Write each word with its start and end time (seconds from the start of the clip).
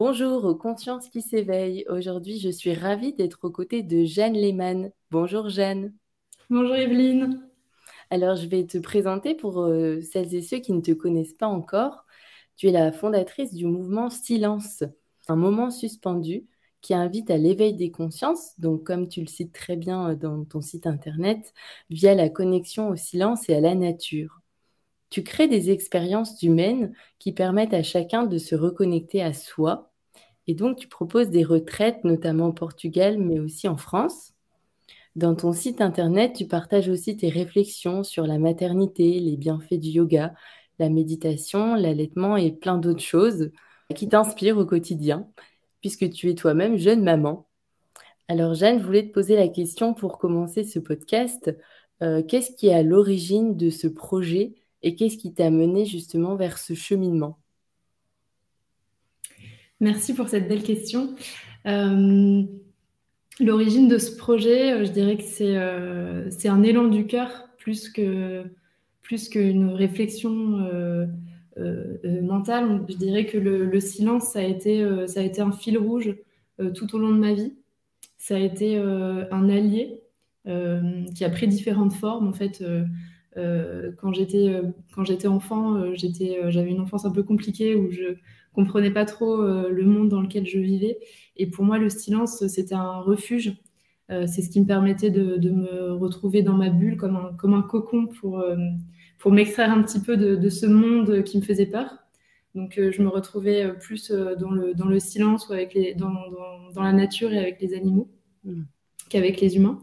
Bonjour 0.00 0.46
aux 0.46 0.54
consciences 0.54 1.10
qui 1.10 1.20
s'éveillent. 1.20 1.84
Aujourd'hui, 1.90 2.40
je 2.40 2.48
suis 2.48 2.72
ravie 2.72 3.12
d'être 3.12 3.40
aux 3.42 3.50
côtés 3.50 3.82
de 3.82 4.02
Jeanne 4.06 4.32
Lehmann. 4.32 4.92
Bonjour 5.10 5.50
Jeanne. 5.50 5.92
Bonjour 6.48 6.74
Evelyne. 6.74 7.46
Alors, 8.08 8.34
je 8.34 8.46
vais 8.46 8.64
te 8.64 8.78
présenter 8.78 9.34
pour 9.34 9.60
euh, 9.60 10.00
celles 10.00 10.34
et 10.34 10.40
ceux 10.40 10.56
qui 10.60 10.72
ne 10.72 10.80
te 10.80 10.92
connaissent 10.92 11.34
pas 11.34 11.48
encore. 11.48 12.06
Tu 12.56 12.68
es 12.68 12.72
la 12.72 12.92
fondatrice 12.92 13.52
du 13.52 13.66
mouvement 13.66 14.08
Silence, 14.08 14.84
un 15.28 15.36
moment 15.36 15.70
suspendu 15.70 16.46
qui 16.80 16.94
invite 16.94 17.30
à 17.30 17.36
l'éveil 17.36 17.74
des 17.74 17.90
consciences, 17.90 18.58
donc 18.58 18.84
comme 18.84 19.06
tu 19.06 19.20
le 19.20 19.26
cites 19.26 19.52
très 19.52 19.76
bien 19.76 20.12
euh, 20.12 20.14
dans 20.14 20.46
ton 20.46 20.62
site 20.62 20.86
internet, 20.86 21.52
via 21.90 22.14
la 22.14 22.30
connexion 22.30 22.88
au 22.88 22.96
silence 22.96 23.50
et 23.50 23.54
à 23.54 23.60
la 23.60 23.74
nature. 23.74 24.40
Tu 25.10 25.24
crées 25.24 25.48
des 25.48 25.70
expériences 25.70 26.40
humaines 26.42 26.94
qui 27.18 27.32
permettent 27.32 27.74
à 27.74 27.82
chacun 27.82 28.24
de 28.24 28.38
se 28.38 28.54
reconnecter 28.54 29.20
à 29.22 29.32
soi. 29.32 29.89
Et 30.50 30.54
donc, 30.54 30.78
tu 30.78 30.88
proposes 30.88 31.30
des 31.30 31.44
retraites, 31.44 32.02
notamment 32.02 32.48
au 32.48 32.52
Portugal, 32.52 33.18
mais 33.18 33.38
aussi 33.38 33.68
en 33.68 33.76
France. 33.76 34.32
Dans 35.14 35.36
ton 35.36 35.52
site 35.52 35.80
internet, 35.80 36.32
tu 36.34 36.48
partages 36.48 36.88
aussi 36.88 37.16
tes 37.16 37.28
réflexions 37.28 38.02
sur 38.02 38.26
la 38.26 38.36
maternité, 38.36 39.20
les 39.20 39.36
bienfaits 39.36 39.74
du 39.74 39.90
yoga, 39.90 40.34
la 40.80 40.88
méditation, 40.88 41.76
l'allaitement 41.76 42.36
et 42.36 42.50
plein 42.50 42.78
d'autres 42.78 42.98
choses 42.98 43.52
qui 43.94 44.08
t'inspirent 44.08 44.58
au 44.58 44.66
quotidien, 44.66 45.28
puisque 45.82 46.10
tu 46.10 46.28
es 46.28 46.34
toi-même 46.34 46.76
jeune 46.78 47.04
maman. 47.04 47.46
Alors 48.26 48.54
Jeanne, 48.54 48.80
je 48.80 48.84
voulais 48.84 49.06
te 49.06 49.12
poser 49.12 49.36
la 49.36 49.46
question 49.46 49.94
pour 49.94 50.18
commencer 50.18 50.64
ce 50.64 50.80
podcast. 50.80 51.56
Euh, 52.02 52.24
qu'est-ce 52.24 52.50
qui 52.56 52.66
est 52.66 52.74
à 52.74 52.82
l'origine 52.82 53.56
de 53.56 53.70
ce 53.70 53.86
projet 53.86 54.56
et 54.82 54.96
qu'est-ce 54.96 55.16
qui 55.16 55.32
t'a 55.32 55.50
mené 55.50 55.84
justement 55.84 56.34
vers 56.34 56.58
ce 56.58 56.74
cheminement? 56.74 57.39
Merci 59.80 60.12
pour 60.12 60.28
cette 60.28 60.46
belle 60.46 60.62
question. 60.62 61.14
Euh, 61.66 62.42
l'origine 63.40 63.88
de 63.88 63.96
ce 63.96 64.14
projet, 64.14 64.72
euh, 64.72 64.84
je 64.84 64.92
dirais 64.92 65.16
que 65.16 65.24
euh, 65.42 66.30
c'est 66.30 66.48
un 66.48 66.62
élan 66.62 66.84
du 66.84 67.06
cœur 67.06 67.48
plus 67.56 67.88
que 67.88 68.44
plus 69.02 69.28
qu'une 69.28 69.70
réflexion 69.70 70.68
mentale. 72.22 72.84
Je 72.88 72.94
dirais 72.94 73.26
que 73.26 73.38
le, 73.38 73.80
silence, 73.80 74.28
ça 74.32 74.38
a, 74.38 74.42
été, 74.42 74.86
ça 75.08 75.18
a 75.18 75.24
été 75.24 75.40
un 75.40 75.50
fil 75.50 75.76
rouge 75.76 76.14
tout 76.76 76.94
au 76.94 76.98
long 76.98 77.10
de 77.10 77.18
ma 77.18 77.32
vie. 77.32 77.52
Ça 78.18 78.36
a 78.36 78.38
été 78.38 78.76
un 78.78 79.48
allié 79.48 80.00
qui 80.44 81.24
a 81.24 81.28
pris 81.28 81.48
différentes 81.48 81.92
formes. 81.92 82.28
En 82.28 82.32
fait, 82.32 82.62
quand 83.34 84.12
j'étais 84.12 85.26
enfant, 85.26 85.92
j'avais 85.96 86.70
une 86.70 86.80
enfance 86.80 87.04
un 87.04 87.10
peu 87.10 87.24
compliquée 87.24 87.74
où 87.74 87.90
je 87.90 88.14
comprenais 88.54 88.90
pas 88.90 89.04
trop 89.04 89.42
le 89.42 89.84
monde 89.84 90.08
dans 90.08 90.20
lequel 90.20 90.46
je 90.46 90.58
vivais. 90.58 90.98
Et 91.36 91.46
pour 91.46 91.64
moi, 91.64 91.78
le 91.78 91.88
silence, 91.88 92.46
c'était 92.48 92.74
un 92.74 93.00
refuge. 93.00 93.56
c'est 94.08 94.42
ce 94.42 94.50
qui 94.50 94.60
me 94.60 94.66
permettait 94.66 95.10
de, 95.10 95.36
de, 95.36 95.50
me 95.50 95.92
retrouver 95.92 96.42
dans 96.42 96.54
ma 96.54 96.68
bulle 96.68 96.96
comme 96.96 97.16
un, 97.16 97.32
comme 97.38 97.54
un 97.54 97.62
cocon 97.62 98.06
pour, 98.06 98.44
pour 99.18 99.32
m'extraire 99.32 99.70
un 99.70 99.82
petit 99.82 100.00
peu 100.00 100.16
de, 100.16 100.36
de, 100.36 100.48
ce 100.48 100.66
monde 100.66 101.22
qui 101.22 101.38
me 101.38 101.42
faisait 101.42 101.66
peur. 101.66 101.98
Donc, 102.54 102.74
je 102.76 103.02
me 103.02 103.08
retrouvais 103.08 103.72
plus 103.78 104.10
dans 104.10 104.50
le, 104.50 104.74
dans 104.74 104.86
le 104.86 104.98
silence 104.98 105.48
ou 105.48 105.52
avec 105.52 105.74
les, 105.74 105.94
dans, 105.94 106.10
dans, 106.10 106.72
dans 106.74 106.82
la 106.82 106.92
nature 106.92 107.32
et 107.32 107.38
avec 107.38 107.60
les 107.60 107.74
animaux 107.74 108.10
mmh. 108.44 108.62
qu'avec 109.08 109.40
les 109.40 109.56
humains. 109.56 109.78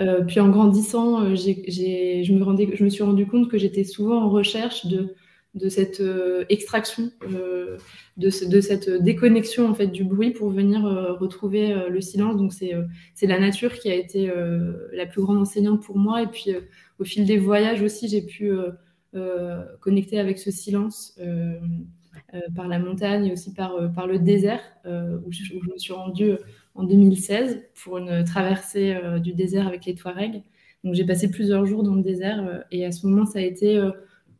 Euh, 0.00 0.22
puis 0.22 0.38
en 0.40 0.48
grandissant, 0.48 1.22
euh, 1.22 1.34
je, 1.34 2.32
me 2.32 2.42
rendais, 2.44 2.70
je 2.74 2.84
me 2.84 2.88
suis 2.88 3.02
rendu 3.02 3.26
compte 3.26 3.50
que 3.50 3.58
j'étais 3.58 3.84
souvent 3.84 4.22
en 4.22 4.30
recherche 4.30 4.86
de, 4.86 5.14
de 5.54 5.68
cette 5.68 6.00
euh, 6.00 6.44
extraction, 6.48 7.10
de, 7.28 7.78
de, 8.16 8.60
cette 8.60 8.90
déconnexion 8.90 9.68
en 9.68 9.74
fait 9.74 9.88
du 9.88 10.04
bruit 10.04 10.30
pour 10.30 10.50
venir 10.50 10.82
retrouver 11.18 11.74
le 11.88 12.00
silence. 12.00 12.36
Donc 12.36 12.52
c'est 12.52 13.26
la 13.26 13.38
nature 13.38 13.74
qui 13.74 13.90
a 13.90 13.94
été 13.94 14.30
la 14.92 15.06
plus 15.06 15.22
grande 15.22 15.38
enseignante 15.38 15.82
pour 15.82 15.98
moi. 15.98 16.22
Et 16.22 16.26
puis 16.26 16.54
au 16.98 17.04
fil 17.04 17.24
des 17.24 17.38
voyages 17.38 17.82
aussi, 17.82 18.08
j'ai 18.08 18.22
pu 18.22 18.52
connecter 19.80 20.18
avec 20.18 20.38
ce 20.38 20.50
silence. 20.50 21.18
par 22.54 22.68
la 22.68 22.78
montagne 22.78 23.26
et 23.26 23.32
aussi 23.32 23.54
par, 23.54 23.92
par 23.94 24.06
le 24.06 24.18
désert, 24.18 24.60
où 24.84 25.32
je, 25.32 25.54
me 25.54 25.78
suis 25.78 25.94
rendue 25.94 26.36
en 26.78 26.84
2016 26.84 27.64
pour 27.82 27.98
une 27.98 28.24
traversée 28.24 28.94
euh, 28.94 29.18
du 29.18 29.34
désert 29.34 29.66
avec 29.66 29.84
les 29.84 29.94
Touaregs. 29.94 30.42
Donc 30.84 30.94
j'ai 30.94 31.04
passé 31.04 31.28
plusieurs 31.28 31.66
jours 31.66 31.82
dans 31.82 31.96
le 31.96 32.02
désert 32.02 32.46
euh, 32.46 32.60
et 32.70 32.86
à 32.86 32.92
ce 32.92 33.06
moment, 33.06 33.26
ça 33.26 33.40
a 33.40 33.42
été 33.42 33.76
euh, 33.76 33.90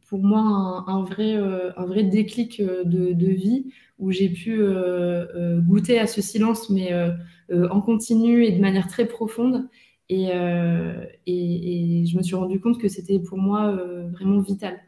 pour 0.08 0.20
moi 0.20 0.84
un, 0.86 1.02
vrai, 1.04 1.34
un 1.34 1.86
vrai 1.86 2.04
déclic 2.04 2.62
de, 2.62 3.26
vie 3.26 3.72
où 3.98 4.10
j'ai 4.10 4.30
pu 4.30 4.60
goûter 5.66 5.98
à 5.98 6.06
ce 6.06 6.22
silence, 6.22 6.70
mais 6.70 6.92
en 7.52 7.80
continu 7.80 8.44
et 8.44 8.52
de 8.52 8.60
manière 8.60 8.88
très 8.88 9.06
profonde. 9.06 9.68
Et, 10.08 10.28
et, 11.26 12.06
je 12.06 12.16
me 12.16 12.22
suis 12.22 12.36
rendu 12.36 12.60
compte 12.60 12.80
que 12.80 12.88
c'était 12.88 13.18
pour 13.18 13.38
moi 13.38 13.76
vraiment 14.12 14.40
vital. 14.40 14.78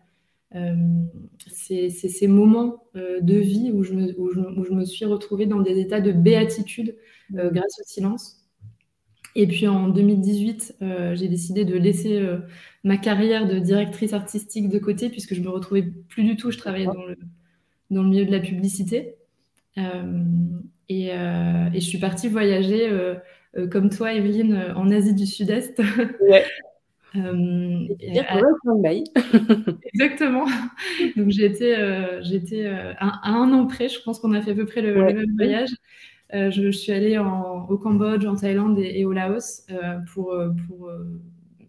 c'est 1.49 1.91
ces 1.91 2.27
moments 2.27 2.85
de 2.95 3.35
vie 3.35 3.71
où 3.73 3.83
je, 3.83 3.93
me, 3.95 4.19
où, 4.19 4.31
je, 4.33 4.41
où 4.41 4.65
je, 4.65 4.73
me, 4.73 4.85
suis 4.85 5.05
retrouvée 5.05 5.47
dans 5.47 5.61
des 5.61 5.79
états 5.79 6.01
de 6.01 6.13
béatitude 6.13 6.97
euh, 7.37 7.51
grâce 7.51 7.79
au 7.81 7.85
silence. 7.85 8.40
Et 9.37 9.47
puis 9.47 9.69
en 9.69 9.89
2018, 9.89 10.77
euh, 10.83 11.15
j'ai 11.15 11.29
décidé 11.29 11.65
de 11.65 11.77
laisser 11.77 12.19
euh, 12.19 12.39
ma 12.83 12.97
carrière 12.97 13.47
de 13.47 13.59
directrice 13.59 14.13
artistique 14.13 14.69
de 14.69 14.79
côté 14.79 15.09
puisque 15.09 15.35
je 15.35 15.41
me 15.41 15.49
retrouvais 15.49 15.83
plus 15.83 16.25
du 16.25 16.37
tout. 16.37 16.51
Je 16.51 16.59
travaillais 16.59 16.87
dans 16.87 17.05
le, 17.05 17.17
dans 17.91 18.03
le 18.03 18.09
milieu 18.09 18.25
de 18.25 18.33
la 18.33 18.41
publicité. 18.41 19.15
Et, 20.89 21.07
et, 21.07 21.11
je 21.75 21.81
suis 21.81 21.99
partie 21.99 22.29
voyager 22.29 22.91
comme 23.71 23.89
toi, 23.89 24.13
Evelyne, 24.13 24.75
en 24.77 24.91
Asie 24.91 25.15
du 25.15 25.27
Sud-Est. 25.27 25.81
Ouais. 26.21 26.45
Exactement. 29.95 30.45
Donc 31.17 31.31
j'ai 31.31 31.47
été, 31.47 31.75
j'étais 32.23 32.67
à, 32.99 33.31
un 33.31 33.53
an 33.53 33.67
près, 33.67 33.89
je 33.89 34.01
pense 34.03 34.21
qu'on 34.21 34.33
a 34.33 34.43
fait 34.43 34.51
à 34.51 34.55
peu 34.55 34.67
près 34.67 34.83
le, 34.83 34.95
le 34.95 35.13
même 35.15 35.37
voyage. 35.37 35.71
Euh, 36.35 36.51
je, 36.51 36.71
suis 36.71 36.93
allée 36.93 37.19
au 37.19 37.77
Cambodge, 37.79 38.25
en 38.25 38.37
Thaïlande 38.37 38.79
et, 38.79 39.05
au 39.05 39.13
Laos 39.13 39.65
euh, 39.71 39.99
pour, 40.13 40.35
euh, 40.35 40.51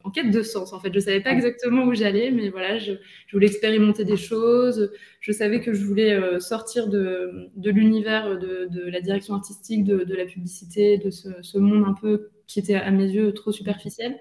en 0.03 0.11
quête 0.11 0.31
de 0.31 0.41
sens. 0.44 0.73
En 0.73 0.79
fait, 0.79 0.94
je 0.94 0.99
savais 0.99 1.22
pas 1.22 1.31
exactement 1.31 1.83
où 1.85 1.94
j'allais, 1.94 2.31
mais 2.31 2.49
voilà, 2.49 2.77
je, 2.77 2.94
voulais 3.33 3.47
expérimenter 3.47 4.05
des 4.05 4.17
choses. 4.17 4.91
Je 5.19 5.31
savais 5.31 5.61
que 5.61 5.73
je 5.73 5.83
voulais 5.83 6.39
sortir 6.39 6.88
de, 6.88 7.50
l'univers 7.57 8.38
de, 8.38 8.89
la 8.89 9.01
direction 9.01 9.33
artistique, 9.33 9.83
de, 9.83 10.16
la 10.16 10.25
publicité, 10.25 10.97
de 10.97 11.09
ce, 11.09 11.29
ce, 11.41 11.57
monde 11.57 11.85
un 11.88 11.94
peu 11.94 12.29
qui 12.47 12.59
était 12.59 12.75
à 12.75 12.91
mes 12.91 13.07
yeux 13.07 13.33
trop 13.33 13.51
superficiel, 13.51 14.17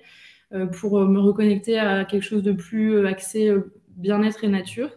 pour 0.73 1.01
me 1.01 1.21
reconnecter 1.21 1.79
à 1.79 2.05
quelque 2.05 2.25
chose 2.25 2.43
de 2.43 2.53
plus 2.53 3.07
axé 3.07 3.53
bien-être 3.97 4.45
et 4.45 4.49
nature. 4.49 4.91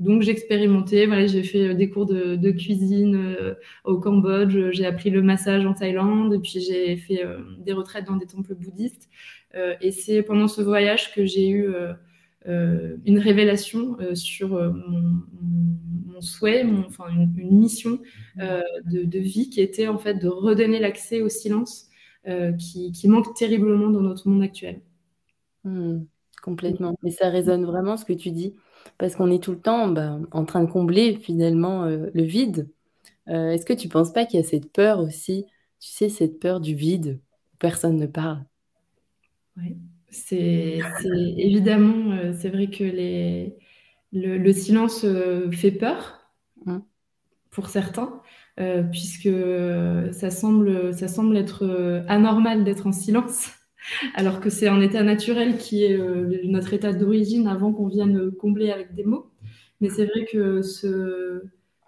Donc 0.00 0.22
j'ai 0.22 0.30
expérimenté, 0.30 1.04
voilà, 1.06 1.26
j'ai 1.26 1.42
fait 1.42 1.68
euh, 1.68 1.74
des 1.74 1.90
cours 1.90 2.06
de, 2.06 2.50
cuisine 2.52 3.16
euh, 3.16 3.54
au 3.84 3.98
Cambodge, 3.98 4.56
j'ai 4.72 4.86
appris 4.86 5.10
le 5.10 5.20
massage 5.20 5.66
en 5.66 5.74
Thaïlande, 5.74 6.32
et 6.32 6.38
puis 6.38 6.58
j'ai 6.58 6.96
fait 6.96 7.22
euh, 7.22 7.38
des 7.58 7.74
retraites 7.74 8.06
dans 8.06 8.16
des 8.16 8.26
temples 8.26 8.54
bouddhistes. 8.54 9.10
et 9.54 9.92
c'est 9.92 10.22
pendant 10.22 10.48
ce 10.48 10.62
voyage 10.62 11.12
que 11.14 11.26
j'ai 11.26 11.48
eu 11.48 11.68
une 12.46 13.18
révélation 13.18 13.98
sur 14.14 14.50
mon, 14.50 16.20
souhait, 16.20 16.64
enfin 16.86 17.06
une, 17.08 17.58
mission 17.58 17.98
de, 18.36 19.18
vie 19.18 19.50
qui 19.50 19.60
était 19.60 19.88
en 19.88 19.98
fait 19.98 20.14
de 20.14 20.28
redonner 20.28 20.78
l'accès 20.78 21.20
au 21.20 21.28
silence 21.28 21.88
qui, 22.58 23.08
manque 23.08 23.34
terriblement 23.34 23.90
dans 23.90 24.02
notre 24.02 24.28
monde 24.28 24.42
actuel. 24.42 24.80
Mmh, 25.64 26.04
complètement. 26.42 26.96
Mais 27.02 27.10
ça 27.10 27.28
résonne 27.28 27.64
vraiment 27.64 27.96
ce 27.96 28.04
que 28.04 28.12
tu 28.12 28.30
dis 28.30 28.54
parce 28.98 29.16
qu'on 29.16 29.30
est 29.30 29.42
tout 29.42 29.52
le 29.52 29.60
temps 29.60 29.88
bah, 29.88 30.18
en 30.30 30.44
train 30.44 30.62
de 30.62 30.70
combler 30.70 31.16
finalement 31.16 31.84
euh, 31.84 32.10
le 32.12 32.22
vide. 32.22 32.68
Euh, 33.28 33.50
est-ce 33.52 33.64
que 33.64 33.72
tu 33.72 33.86
ne 33.86 33.92
penses 33.92 34.12
pas 34.12 34.26
qu'il 34.26 34.40
y 34.40 34.42
a 34.42 34.46
cette 34.46 34.72
peur 34.72 35.00
aussi, 35.00 35.46
tu 35.80 35.88
sais, 35.88 36.08
cette 36.08 36.38
peur 36.38 36.60
du 36.60 36.74
vide 36.74 37.18
où 37.54 37.56
personne 37.58 37.96
ne 37.96 38.06
parle 38.06 38.44
Oui, 39.56 39.76
c'est 40.10 40.80
évidemment, 41.38 42.12
euh, 42.12 42.32
c'est 42.36 42.50
vrai 42.50 42.68
que 42.68 42.84
les, 42.84 43.56
le, 44.12 44.52
silence 44.52 45.06
fait 45.52 45.70
peur 45.70 46.20
hein. 46.66 46.82
pour 47.50 47.68
certains. 47.68 48.20
puisque 48.90 49.30
ça 50.12 50.30
semble, 50.30 50.92
ça 50.92 51.08
semble 51.08 51.36
être 51.36 52.04
anormal 52.08 52.64
d'être 52.64 52.86
en 52.86 52.92
silence 52.92 53.59
alors 54.14 54.40
que 54.40 54.50
c'est 54.50 54.68
un 54.68 54.80
état 54.80 55.02
naturel 55.02 55.56
qui 55.56 55.84
est 55.84 55.98
euh, 55.98 56.40
notre 56.44 56.74
état 56.74 56.92
d'origine 56.92 57.46
avant 57.46 57.72
qu'on 57.72 57.88
vienne 57.88 58.30
combler 58.32 58.70
avec 58.70 58.94
des 58.94 59.04
mots. 59.04 59.30
Mais 59.80 59.88
c'est 59.88 60.04
vrai 60.06 60.26
que 60.30 60.60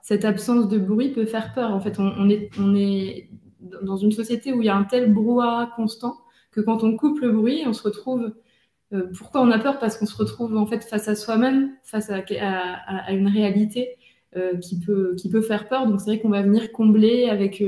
cette 0.03 0.25
absence 0.25 0.69
de 0.69 0.79
bruit 0.79 1.11
peut 1.11 1.27
faire 1.27 1.53
peur. 1.53 1.73
En 1.73 1.81
fait, 1.81 1.99
on, 1.99 2.29
est, 2.31 3.29
dans 3.83 3.97
une 3.97 4.12
société 4.12 4.53
où 4.53 4.62
il 4.62 4.67
y 4.67 4.71
a 4.71 4.77
un 4.77 4.85
tel 4.85 5.12
brouhaha 5.12 5.73
constant 5.77 6.17
que 6.50 6.61
quand 6.61 6.85
on 6.85 6.97
coupe 6.97 7.21
le 7.21 7.33
bruit, 7.33 7.62
on 7.67 7.73
se 7.73 7.83
retrouve. 7.83 8.33
Euh, 8.94 9.11
pourquoi 9.17 9.43
on 9.43 9.50
a 9.50 9.59
peur? 9.59 9.79
Parce 9.79 9.97
qu'on 9.99 10.06
se 10.06 10.17
retrouve 10.17 10.56
en 10.56 10.67
fait 10.67 10.85
face 10.85 11.09
à 11.09 11.15
soi-même, 11.15 11.73
face 11.83 12.11
à, 12.11 13.12
une 13.12 13.29
réalité 13.29 13.97
qui, 14.62 14.81
peut, 14.81 15.15
qui 15.17 15.29
peut 15.29 15.43
faire 15.43 15.69
peur. 15.69 15.87
Donc 15.87 16.00
c'est 16.00 16.06
vrai 16.06 16.19
qu'on 16.19 16.31
va 16.31 16.41
venir 16.41 16.73
combler 16.73 17.29
avec, 17.29 17.62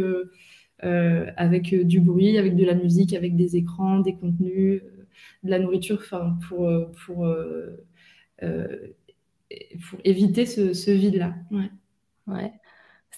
avec 0.80 1.74
du 1.74 2.00
bruit, 2.00 2.36
avec 2.38 2.56
de 2.56 2.64
la 2.64 2.74
musique, 2.74 3.14
avec 3.14 3.36
des 3.36 3.56
écrans, 3.56 4.00
des 4.00 4.14
contenus, 4.14 4.82
de 5.42 5.50
la 5.50 5.58
nourriture, 5.58 5.98
enfin 6.00 6.38
pour, 6.48 6.70
pour, 7.06 7.26
pour 8.40 10.00
éviter 10.04 10.46
ce, 10.46 10.72
ce 10.72 10.90
vide-là. 10.90 11.34
Ouais. 11.50 11.70
ouais. 12.26 12.52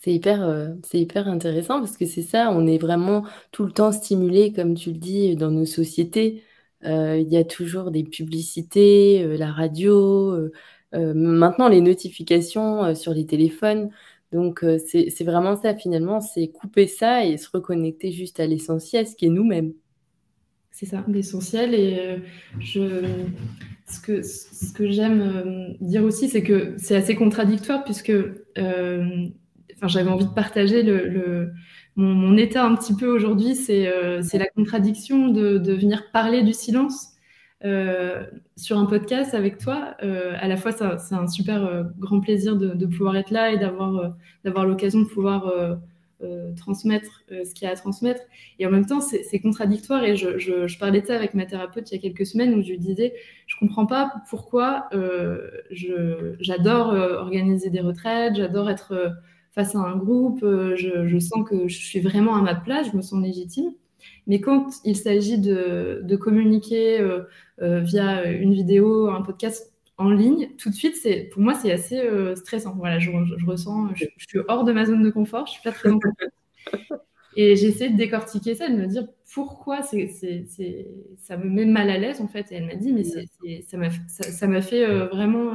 C'est 0.02 0.12
hyper, 0.12 0.42
euh, 0.44 0.74
c'est 0.84 1.00
hyper 1.00 1.26
intéressant 1.28 1.80
parce 1.80 1.96
que 1.96 2.06
c'est 2.06 2.22
ça, 2.22 2.50
on 2.52 2.66
est 2.66 2.78
vraiment 2.78 3.24
tout 3.50 3.64
le 3.64 3.72
temps 3.72 3.92
stimulé, 3.92 4.52
comme 4.52 4.74
tu 4.74 4.92
le 4.92 4.98
dis, 4.98 5.34
dans 5.36 5.50
nos 5.50 5.66
sociétés. 5.66 6.44
Euh, 6.84 7.18
il 7.18 7.28
y 7.28 7.36
a 7.36 7.44
toujours 7.44 7.90
des 7.90 8.04
publicités, 8.04 9.24
euh, 9.24 9.36
la 9.36 9.50
radio, 9.50 10.36
maintenant 10.92 11.68
les 11.68 11.82
notifications 11.82 12.94
sur 12.94 13.12
les 13.12 13.26
téléphones. 13.26 13.90
Donc 14.36 14.64
c'est 14.86 15.10
c'est 15.10 15.24
vraiment 15.24 15.56
ça 15.56 15.74
finalement, 15.74 16.20
c'est 16.20 16.48
couper 16.48 16.86
ça 16.86 17.24
et 17.24 17.36
se 17.36 17.48
reconnecter 17.50 18.12
juste 18.12 18.38
à 18.38 18.46
l'essentiel, 18.46 19.06
ce 19.06 19.16
qui 19.16 19.26
est 19.26 19.30
nous-mêmes. 19.30 19.72
C'est 20.70 20.86
ça, 20.86 21.04
l'essentiel. 21.08 21.74
Et 21.74 22.18
je, 22.60 23.02
ce 23.88 23.98
que, 23.98 24.22
ce 24.22 24.72
que 24.74 24.90
j'aime 24.90 25.74
dire 25.80 26.04
aussi, 26.04 26.28
c'est 26.28 26.42
que 26.42 26.74
c'est 26.76 26.96
assez 26.96 27.14
contradictoire 27.14 27.82
puisque 27.82 28.12
j'avais 29.82 30.10
envie 30.10 30.26
de 30.26 30.34
partager 30.34 30.82
le, 30.82 31.52
mon, 31.96 32.36
état 32.36 32.64
un 32.64 32.74
petit 32.76 32.94
peu 32.94 33.08
aujourd'hui, 33.08 33.54
c'est 33.54 33.88
euh, 33.88 34.22
la 34.34 34.46
contradiction 34.48 35.28
de, 35.28 35.58
de, 35.58 35.72
venir 35.72 36.10
parler 36.12 36.42
du 36.42 36.52
silence 36.52 37.08
euh, 37.08 37.15
sur 38.56 38.78
un 38.78 38.86
podcast 38.86 39.34
avec 39.34 39.58
toi. 39.58 39.94
Euh, 40.02 40.34
à 40.38 40.48
la 40.48 40.56
fois, 40.56 40.72
c'est 40.72 41.14
un 41.14 41.26
super 41.28 41.86
grand 41.98 42.20
plaisir 42.20 42.56
de, 42.56 42.86
pouvoir 42.86 43.16
être 43.16 43.30
là 43.30 43.50
et 43.52 43.58
d'avoir 43.58 44.66
l'occasion 44.66 45.00
de 45.00 45.06
pouvoir 45.06 45.52
transmettre 46.56 47.22
ce 47.28 47.52
qu'il 47.54 47.66
y 47.66 47.68
a 47.68 47.72
à 47.72 47.76
transmettre. 47.76 48.22
Et 48.58 48.66
en 48.66 48.70
même 48.70 48.86
temps, 48.86 49.00
c'est 49.00 49.40
contradictoire. 49.40 50.04
Et 50.04 50.16
je, 50.16 50.38
je, 50.38 50.66
je, 50.66 50.78
parlais 50.78 51.00
de 51.00 51.06
ça 51.06 51.16
avec 51.16 51.34
ma 51.34 51.46
thérapeute 51.46 51.90
il 51.90 51.96
y 51.96 51.98
a 51.98 52.00
quelques 52.00 52.26
semaines 52.26 52.54
où 52.54 52.62
je 52.62 52.70
lui 52.70 52.78
disais, 52.78 53.14
je 53.46 53.56
comprends 53.58 53.86
pas 53.86 54.12
pourquoi 54.30 54.88
j'adore 55.70 56.88
organiser 56.88 57.70
des 57.70 57.80
retraites, 57.80 58.36
j'adore 58.36 58.70
être 58.70 59.16
face 59.56 59.74
à 59.74 59.78
un 59.78 59.96
groupe, 59.96 60.42
euh, 60.42 60.76
je, 60.76 61.18
sens 61.18 61.48
que 61.48 61.66
je 61.66 61.78
suis 61.78 62.00
vraiment 62.00 62.36
à 62.36 62.42
ma 62.42 62.54
place, 62.54 62.90
je 62.92 62.96
me 62.96 63.02
sens 63.02 63.22
légitime. 63.22 63.72
Mais 64.26 64.40
quand 64.40 64.68
il 64.84 64.96
s'agit 64.96 65.38
de, 65.38 66.16
communiquer 66.20 67.00
euh, 67.00 67.22
euh, 67.62 67.80
via 67.80 68.24
une 68.30 68.54
vidéo, 68.54 69.08
un 69.08 69.22
podcast 69.22 69.72
en 69.98 70.10
ligne, 70.10 70.50
tout 70.58 70.68
de 70.68 70.74
suite, 70.74 70.96
c'est 70.96 71.28
pour 71.32 71.40
moi, 71.42 71.54
c'est 71.54 71.72
assez 71.72 72.02
stressant. 72.34 72.74
Voilà, 72.76 72.98
je, 72.98 73.10
ressens, 73.46 73.94
je, 73.94 74.04
suis 74.18 74.38
hors 74.48 74.64
de 74.64 74.72
ma 74.72 74.84
zone 74.84 75.02
de 75.02 75.10
confort, 75.10 75.46
je 75.46 75.52
suis 75.52 75.62
pas 75.62 75.72
très 75.72 75.90
en 75.90 75.98
Et 77.38 77.54
j'essaie 77.54 77.90
de 77.90 77.98
décortiquer 77.98 78.54
ça, 78.54 78.70
de 78.70 78.76
me 78.76 78.86
dire 78.86 79.06
pourquoi 79.34 79.82
ça 79.82 79.96
me 81.36 81.48
met 81.50 81.66
mal 81.66 81.90
à 81.90 81.98
l'aise 81.98 82.22
en 82.22 82.28
fait. 82.28 82.50
Et 82.50 82.56
elle 82.56 82.66
m'a 82.66 82.76
dit, 82.76 82.92
mais 82.92 83.04
ça 83.04 83.76
m'a, 83.76 83.90
ça, 84.08 84.62
fait 84.62 84.86
vraiment 85.08 85.52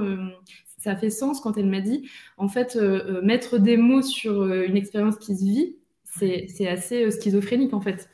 ça 0.82 0.96
fait 0.96 1.10
sens 1.12 1.40
quand 1.40 1.58
elle 1.58 1.68
m'a 1.68 1.82
dit, 1.82 2.10
en 2.38 2.48
fait, 2.48 2.76
euh, 2.76 3.18
euh, 3.18 3.22
mettre 3.22 3.60
des 3.60 3.78
mots 3.78 4.02
sur 4.02 4.42
euh, 4.42 4.66
une 4.68 4.76
expérience 4.76 5.18
qui 5.18 5.36
se 5.36 5.44
vit, 5.44 5.76
c'est 6.06 6.68
assez 6.68 7.10
schizophrénique, 7.12 7.74
en 7.74 7.82
fait. 7.82 8.10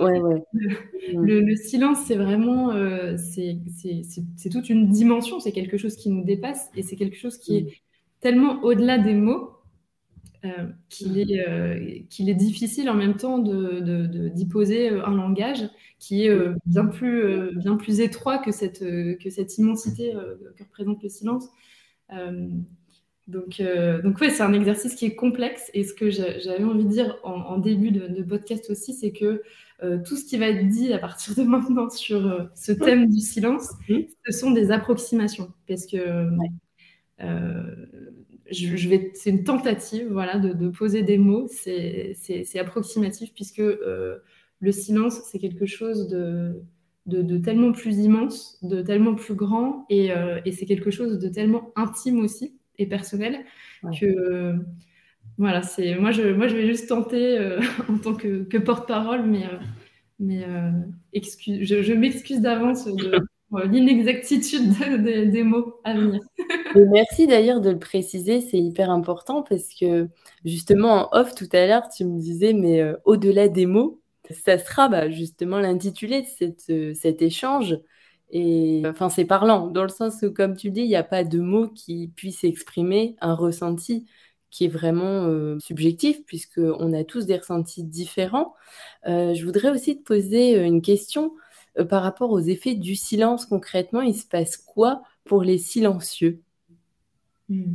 Ouais, 0.00 0.20
ouais, 0.20 0.42
Le, 1.12 1.56
silence, 1.56 1.98
c'est 2.06 2.16
vraiment, 2.16 2.72
c'est 3.16 4.50
toute 4.50 4.68
une 4.68 4.88
dimension, 4.88 5.40
c'est 5.40 5.52
quelque 5.52 5.76
chose 5.76 5.96
qui 5.96 6.10
nous 6.10 6.24
dépasse 6.24 6.70
et 6.76 6.82
c'est 6.82 6.96
quelque 6.96 7.16
chose 7.16 7.38
qui 7.38 7.56
est 7.56 7.82
tellement 8.20 8.62
au-delà 8.62 8.98
des 8.98 9.14
mots 9.14 9.50
qu'il 10.88 11.18
est, 11.18 12.06
qu'il 12.08 12.28
est 12.28 12.34
difficile 12.34 12.88
en 12.88 12.94
même 12.94 13.16
temps 13.16 13.38
d'y 13.38 14.46
poser 14.46 14.88
un 14.90 15.14
langage 15.14 15.68
qui 15.98 16.24
est 16.24 16.30
euh, 16.30 16.54
bien, 16.66 16.86
plus, 16.86 17.24
euh, 17.24 17.52
bien 17.54 17.76
plus 17.76 18.00
étroit 18.00 18.38
que 18.38 18.52
cette, 18.52 18.82
euh, 18.82 19.16
que 19.16 19.30
cette 19.30 19.56
immensité 19.58 20.12
que 20.56 20.62
représente 20.62 21.02
le 21.02 21.08
silence. 21.08 21.48
Donc, 23.26 23.60
donc 24.04 24.20
ouais, 24.20 24.30
c'est 24.30 24.42
un 24.42 24.52
exercice 24.52 24.94
qui 24.94 25.06
est 25.06 25.14
complexe. 25.14 25.70
Et 25.74 25.84
ce 25.84 25.94
que 25.94 26.10
j'avais 26.10 26.64
envie 26.64 26.84
de 26.84 26.90
dire 26.90 27.18
en, 27.24 27.58
début 27.58 27.90
de, 27.90 28.22
podcast 28.22 28.70
aussi, 28.70 28.94
c'est 28.94 29.12
que 29.12 29.42
tout 30.04 30.16
ce 30.16 30.24
qui 30.24 30.36
va 30.38 30.46
être 30.48 30.68
dit 30.68 30.92
à 30.92 30.98
partir 30.98 31.34
de 31.34 31.42
maintenant 31.48 31.90
sur 31.90 32.48
ce 32.54 32.72
thème 32.72 33.08
du 33.08 33.20
silence, 33.20 33.70
ce 33.88 34.32
sont 34.32 34.52
des 34.52 34.70
approximations. 34.70 35.52
Parce 35.66 35.86
que 35.86 36.28
je, 37.18 38.88
vais, 38.88 39.10
c'est 39.14 39.30
une 39.30 39.42
tentative 39.42 40.06
voilà, 40.12 40.38
de, 40.38 40.52
de 40.52 40.68
poser 40.68 41.02
des 41.02 41.18
mots. 41.18 41.48
C'est 41.48 42.58
approximatif 42.58 43.34
puisque 43.34 43.62
le 44.60 44.72
silence, 44.72 45.20
c'est 45.30 45.38
quelque 45.38 45.66
chose 45.66 46.08
de, 46.08 46.62
de, 47.06 47.38
tellement 47.38 47.72
plus 47.72 47.98
immense, 47.98 48.58
de 48.62 48.82
tellement 48.82 49.14
plus 49.14 49.34
grand, 49.34 49.86
et, 49.90 50.12
euh, 50.12 50.40
et 50.44 50.52
c'est 50.52 50.66
quelque 50.66 50.90
chose 50.90 51.18
de 51.18 51.28
tellement 51.28 51.72
intime 51.76 52.20
aussi 52.20 52.56
et 52.78 52.86
personnel 52.86 53.44
que 54.00 54.54
voilà, 55.38 55.62
c'est 55.62 55.96
moi 55.96 56.12
je, 56.12 56.22
moi 56.32 56.48
je 56.48 56.56
vais 56.56 56.66
juste 56.66 56.88
tenter 56.88 57.38
euh, 57.38 57.60
en 57.90 57.98
tant 57.98 58.14
que, 58.14 58.44
que 58.44 58.58
porte-parole, 58.58 59.22
mais, 59.22 59.44
euh, 59.44 59.58
mais 60.18 60.46
excuse, 61.12 61.66
je, 61.66 61.92
m'excuse 61.92 62.40
d'avance 62.40 62.86
de 62.86 63.18
l'inexactitude 63.70 64.72
des 65.30 65.42
mots 65.42 65.74
à 65.84 65.94
venir. 65.94 66.20
merci 66.74 67.26
d'ailleurs 67.26 67.60
de 67.60 67.70
le 67.70 67.78
préciser, 67.78 68.40
c'est 68.40 68.58
hyper 68.58 68.90
important 68.90 69.42
parce 69.42 69.68
que 69.78 70.08
justement 70.44 71.08
en 71.12 71.20
off 71.20 71.34
tout 71.34 71.48
à 71.52 71.66
l'heure, 71.66 71.88
tu 71.88 72.04
me 72.04 72.18
disais, 72.18 72.52
mais 72.52 72.82
au-delà 73.04 73.48
des 73.48 73.66
mots, 73.66 74.00
ça 74.32 74.58
sera 74.58 74.88
bah, 74.88 75.10
justement 75.10 75.58
l'intitulé 75.58 76.26
de 76.40 76.54
euh, 76.70 76.94
cet 76.94 77.22
échange. 77.22 77.76
Et 78.30 78.82
enfin, 78.86 79.08
c'est 79.08 79.24
parlant, 79.24 79.68
dans 79.68 79.82
le 79.82 79.88
sens 79.88 80.22
où, 80.22 80.32
comme 80.32 80.56
tu 80.56 80.70
dis, 80.70 80.82
il 80.82 80.88
n'y 80.88 80.96
a 80.96 81.04
pas 81.04 81.24
de 81.24 81.38
mots 81.38 81.68
qui 81.68 82.08
puissent 82.16 82.44
exprimer 82.44 83.16
un 83.20 83.34
ressenti 83.34 84.06
qui 84.50 84.64
est 84.64 84.68
vraiment 84.68 85.24
euh, 85.24 85.58
subjectif, 85.58 86.24
puisqu'on 86.24 86.92
a 86.92 87.04
tous 87.04 87.26
des 87.26 87.36
ressentis 87.36 87.84
différents. 87.84 88.54
Euh, 89.06 89.34
je 89.34 89.44
voudrais 89.44 89.70
aussi 89.70 89.98
te 89.98 90.02
poser 90.02 90.58
une 90.58 90.82
question 90.82 91.34
par 91.88 92.02
rapport 92.02 92.30
aux 92.30 92.40
effets 92.40 92.74
du 92.74 92.94
silence. 92.96 93.46
Concrètement, 93.46 94.00
il 94.00 94.14
se 94.14 94.26
passe 94.26 94.56
quoi 94.56 95.02
pour 95.24 95.42
les 95.42 95.58
silencieux? 95.58 96.40
Hmm. 97.48 97.74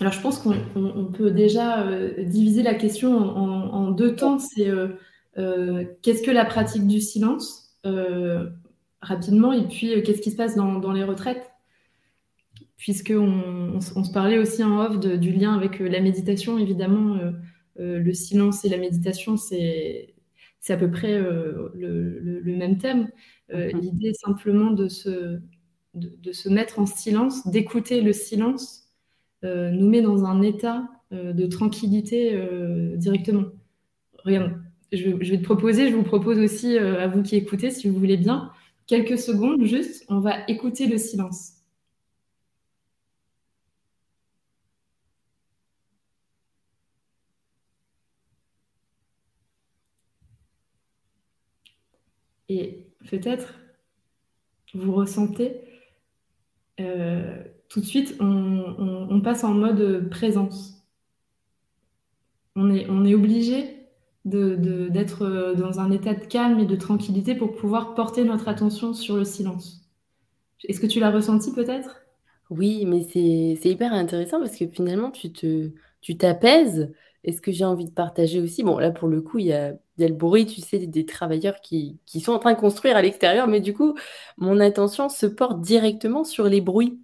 Alors, 0.00 0.12
je 0.14 0.20
pense 0.20 0.38
qu'on 0.38 1.12
peut 1.12 1.30
déjà 1.30 1.82
euh, 1.82 2.24
diviser 2.24 2.62
la 2.62 2.74
question 2.74 3.12
en, 3.18 3.90
deux 3.90 4.16
temps. 4.16 4.38
C'est 4.38 4.68
euh, 4.68 4.88
euh, 5.36 5.84
qu'est-ce 6.00 6.22
que 6.22 6.30
la 6.30 6.46
pratique 6.46 6.86
du 6.86 7.00
silence? 7.00 7.59
Rapidement, 9.00 9.52
et 9.52 9.66
puis 9.66 10.02
qu'est-ce 10.02 10.20
qui 10.20 10.30
se 10.30 10.36
passe 10.36 10.56
dans, 10.56 10.92
les 10.92 11.04
retraites? 11.04 11.50
Puisqu'on 12.76 13.74
on, 13.74 13.80
se 13.80 14.12
parlait 14.12 14.38
aussi 14.38 14.64
en 14.64 14.80
off 14.80 14.98
du 14.98 15.32
lien 15.32 15.54
avec 15.54 15.80
la 15.80 16.00
méditation, 16.00 16.58
évidemment, 16.58 17.18
le 17.76 18.12
silence 18.14 18.64
et 18.64 18.68
la 18.68 18.78
méditation, 18.78 19.36
c'est 19.36 20.14
à 20.68 20.76
peu 20.76 20.90
près 20.90 21.18
le, 21.18 22.42
même 22.44 22.78
thème. 22.78 23.08
Mm-hmm. 23.52 23.80
L'idée 23.80 24.14
simplement 24.14 24.70
de 24.70 24.88
se, 24.88 25.40
de 25.94 26.32
se 26.32 26.48
mettre 26.48 26.78
en 26.78 26.86
silence, 26.86 27.46
d'écouter 27.46 28.00
le 28.00 28.12
silence 28.12 28.90
euh, 29.44 29.70
nous 29.70 29.88
met 29.88 30.02
dans 30.02 30.24
un 30.24 30.42
état 30.42 30.86
euh, 31.12 31.32
de 31.32 31.46
tranquillité 31.46 32.34
euh, 32.34 32.96
directement. 32.96 33.46
Regarde, 34.24 34.59
je, 34.92 35.10
vais 35.10 35.38
te 35.38 35.42
proposer, 35.44 35.88
je 35.90 35.94
vous 35.96 36.02
propose 36.02 36.38
aussi 36.38 36.78
à 36.78 37.06
vous 37.08 37.22
qui 37.22 37.36
écoutez, 37.36 37.70
si 37.70 37.88
vous 37.88 37.98
voulez 37.98 38.16
bien, 38.16 38.52
quelques 38.86 39.18
secondes, 39.18 39.64
juste, 39.64 40.04
on 40.08 40.20
va 40.20 40.46
écouter 40.48 40.86
le 40.86 40.98
silence. 40.98 41.54
Et 52.48 52.86
peut-être 53.08 53.54
vous 54.74 54.92
ressentez 54.92 55.60
tout 57.70 57.80
de 57.80 57.84
suite, 57.84 58.16
on, 58.20 59.20
passe 59.22 59.44
en 59.44 59.54
mode 59.54 60.08
présence. 60.10 60.82
On 62.56 62.70
est, 62.70 62.88
on 62.90 63.04
est 63.04 63.14
obligé 63.14 63.79
d'être 64.24 65.54
dans 65.56 65.80
un 65.80 65.90
état 65.90 66.14
de 66.14 66.24
calme 66.24 66.60
et 66.60 66.66
de 66.66 66.76
tranquillité 66.76 67.34
pour 67.34 67.54
pouvoir 67.56 67.94
porter 67.94 68.24
notre 68.24 68.48
attention 68.48 68.92
sur 68.94 69.16
le 69.16 69.24
silence. 69.24 69.88
Est-ce 70.64 70.80
que 70.80 70.86
tu 70.86 71.00
l'as 71.00 71.10
ressenti 71.10 71.52
peut-être? 71.52 72.02
Oui, 72.50 72.84
mais 72.84 73.02
c'est 73.04 73.68
hyper 73.70 73.92
intéressant 73.92 74.40
parce 74.40 74.56
que 74.56 74.66
finalement, 74.68 75.10
tu 75.10 75.32
te, 75.32 75.70
tu 76.00 76.16
t'apaises. 76.16 76.92
Et 77.22 77.32
ce 77.32 77.40
que 77.40 77.52
j'ai 77.52 77.64
envie 77.64 77.84
de 77.84 77.90
partager 77.92 78.40
aussi, 78.40 78.62
bon, 78.64 78.78
là 78.78 78.90
pour 78.90 79.06
le 79.08 79.20
coup, 79.20 79.38
il 79.38 79.46
y 79.46 79.52
a, 79.52 79.74
y 79.98 80.04
a 80.04 80.08
le 80.08 80.14
bruit, 80.14 80.46
tu 80.46 80.60
sais, 80.62 80.78
des 80.86 81.04
travailleurs 81.06 81.60
qui, 81.60 82.00
qui 82.06 82.20
sont 82.20 82.32
en 82.32 82.38
train 82.38 82.54
de 82.54 82.58
construire 82.58 82.96
à 82.96 83.02
l'extérieur, 83.02 83.46
mais 83.46 83.60
du 83.60 83.74
coup, 83.74 83.94
mon 84.38 84.58
attention 84.58 85.08
se 85.08 85.26
porte 85.26 85.60
directement 85.60 86.24
sur 86.24 86.44
les 86.48 86.60
bruits 86.62 86.98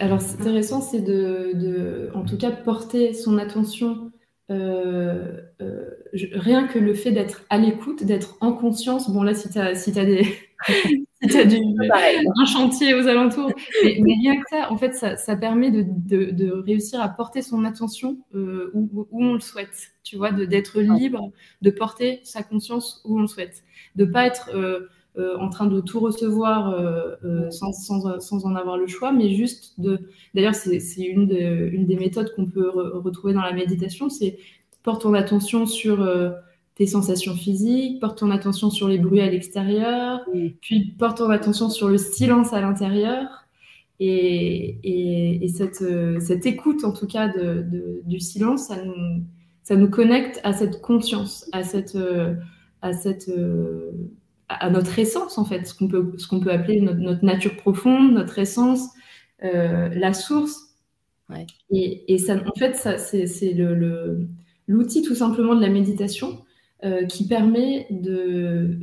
alors, 0.00 0.20
c'est 0.20 0.40
intéressant, 0.40 0.80
c'est 0.80 1.00
de, 1.00 1.52
de, 1.54 2.10
en 2.14 2.24
tout 2.24 2.36
cas, 2.36 2.50
porter 2.50 3.14
son 3.14 3.38
attention 3.38 4.12
euh, 4.48 5.40
euh, 5.60 5.90
rien 6.12 6.68
que 6.68 6.78
le 6.78 6.94
fait 6.94 7.10
d'être 7.10 7.44
à 7.50 7.58
l'écoute, 7.58 8.04
d'être 8.04 8.36
en 8.40 8.52
conscience, 8.52 9.10
bon 9.10 9.24
là 9.24 9.34
si 9.34 9.50
tu 9.50 9.58
as, 9.58 9.74
si 9.74 9.98
as, 9.98 10.04
des, 10.04 10.24
si 11.28 11.36
as 11.36 11.44
du, 11.44 11.56
un 11.56 12.44
chantier 12.44 12.94
aux 12.94 13.08
alentours, 13.08 13.50
mais, 13.82 14.14
rien 14.14 14.36
que 14.36 14.48
ça, 14.48 14.70
en 14.70 14.76
fait, 14.76 14.94
ça, 14.94 15.16
ça 15.16 15.34
permet 15.36 15.72
de, 15.72 15.84
de, 15.86 16.30
de, 16.30 16.52
réussir 16.52 17.00
à 17.00 17.08
porter 17.08 17.42
son 17.42 17.64
attention 17.64 18.18
euh, 18.36 18.70
où, 18.72 19.08
où, 19.10 19.24
on 19.24 19.34
le 19.34 19.40
souhaite, 19.40 19.94
tu 20.04 20.16
vois, 20.16 20.30
d'être 20.30 20.80
libre, 20.80 21.32
de 21.62 21.70
porter 21.70 22.20
sa 22.22 22.44
conscience 22.44 23.02
où 23.04 23.18
on 23.18 23.22
le 23.22 23.26
souhaite, 23.26 23.64
de 23.96 24.04
pas 24.04 24.26
être 24.26 24.50
euh, 25.18 25.34
en 25.38 25.48
train 25.48 25.64
de 25.64 25.80
tout 25.80 25.98
recevoir 25.98 26.68
euh, 26.68 27.14
euh, 27.24 27.50
sans, 27.50 27.72
sans, 27.72 28.20
sans, 28.20 28.44
en 28.44 28.54
avoir 28.54 28.76
le 28.76 28.86
choix, 28.86 29.12
mais 29.12 29.34
juste 29.34 29.80
de... 29.80 30.10
D'ailleurs, 30.34 30.54
c'est 30.54 30.78
une, 30.98 31.26
de, 31.26 31.70
une, 31.72 31.86
des 31.86 31.96
méthodes 31.96 32.34
qu'on 32.36 32.44
peut 32.44 32.68
re 32.68 33.02
retrouver 33.02 33.32
dans 33.32 33.40
la 33.40 33.54
méditation, 33.54 34.10
c'est 34.10 34.38
porte 34.82 35.02
ton 35.02 35.14
attention 35.14 35.64
sur 35.64 36.06
tes 36.74 36.86
sensations 36.86 37.34
physiques, 37.34 37.98
porte 37.98 38.18
ton 38.18 38.30
attention 38.30 38.68
sur 38.68 38.88
les 38.88 38.98
bruits 38.98 39.22
à 39.22 39.30
l'extérieur, 39.30 40.20
puis 40.60 40.94
porte 40.98 41.16
ton 41.16 41.30
attention 41.30 41.70
sur 41.70 41.88
le 41.88 41.96
silence 41.96 42.52
à 42.52 42.60
l'intérieur. 42.60 43.46
Et, 44.00 44.78
et, 44.84 45.44
et 45.44 45.48
cette, 45.48 45.82
cette, 46.20 46.44
écoute, 46.44 46.84
en 46.84 46.92
tout 46.92 47.06
cas, 47.06 47.28
de, 47.28 47.62
de, 47.62 48.02
du 48.04 48.20
silence, 48.20 48.66
ça 48.68 48.84
nous, 48.84 49.24
ça 49.62 49.76
nous 49.76 49.88
connecte 49.88 50.40
à 50.44 50.52
cette 50.52 50.82
conscience, 50.82 51.48
à 51.52 51.64
cette, 51.64 51.96
à 52.82 52.92
cette 52.92 53.30
à 54.48 54.70
notre 54.70 54.98
essence, 54.98 55.38
en 55.38 55.44
fait, 55.44 55.66
ce 55.66 55.74
qu'on 55.74 55.88
peut, 55.88 56.12
ce 56.18 56.28
qu'on 56.28 56.40
peut 56.40 56.52
appeler 56.52 56.80
notre, 56.80 57.00
notre, 57.00 57.24
nature 57.24 57.56
profonde, 57.56 58.12
notre 58.12 58.38
essence, 58.38 58.88
euh, 59.42 59.88
la 59.88 60.12
source. 60.12 60.76
Ouais. 61.28 61.46
Et, 61.70 62.14
et, 62.14 62.18
ça, 62.18 62.36
en 62.36 62.58
fait, 62.58 62.76
ça, 62.76 62.98
c'est, 62.98 63.26
c'est 63.26 63.52
le, 63.52 64.28
l'outil 64.68 65.02
tout 65.02 65.14
simplement 65.14 65.54
de 65.54 65.60
la 65.60 65.68
méditation 65.68 66.44
euh, 66.84 67.04
qui 67.06 67.26
permet 67.26 67.86
de, 67.90 68.78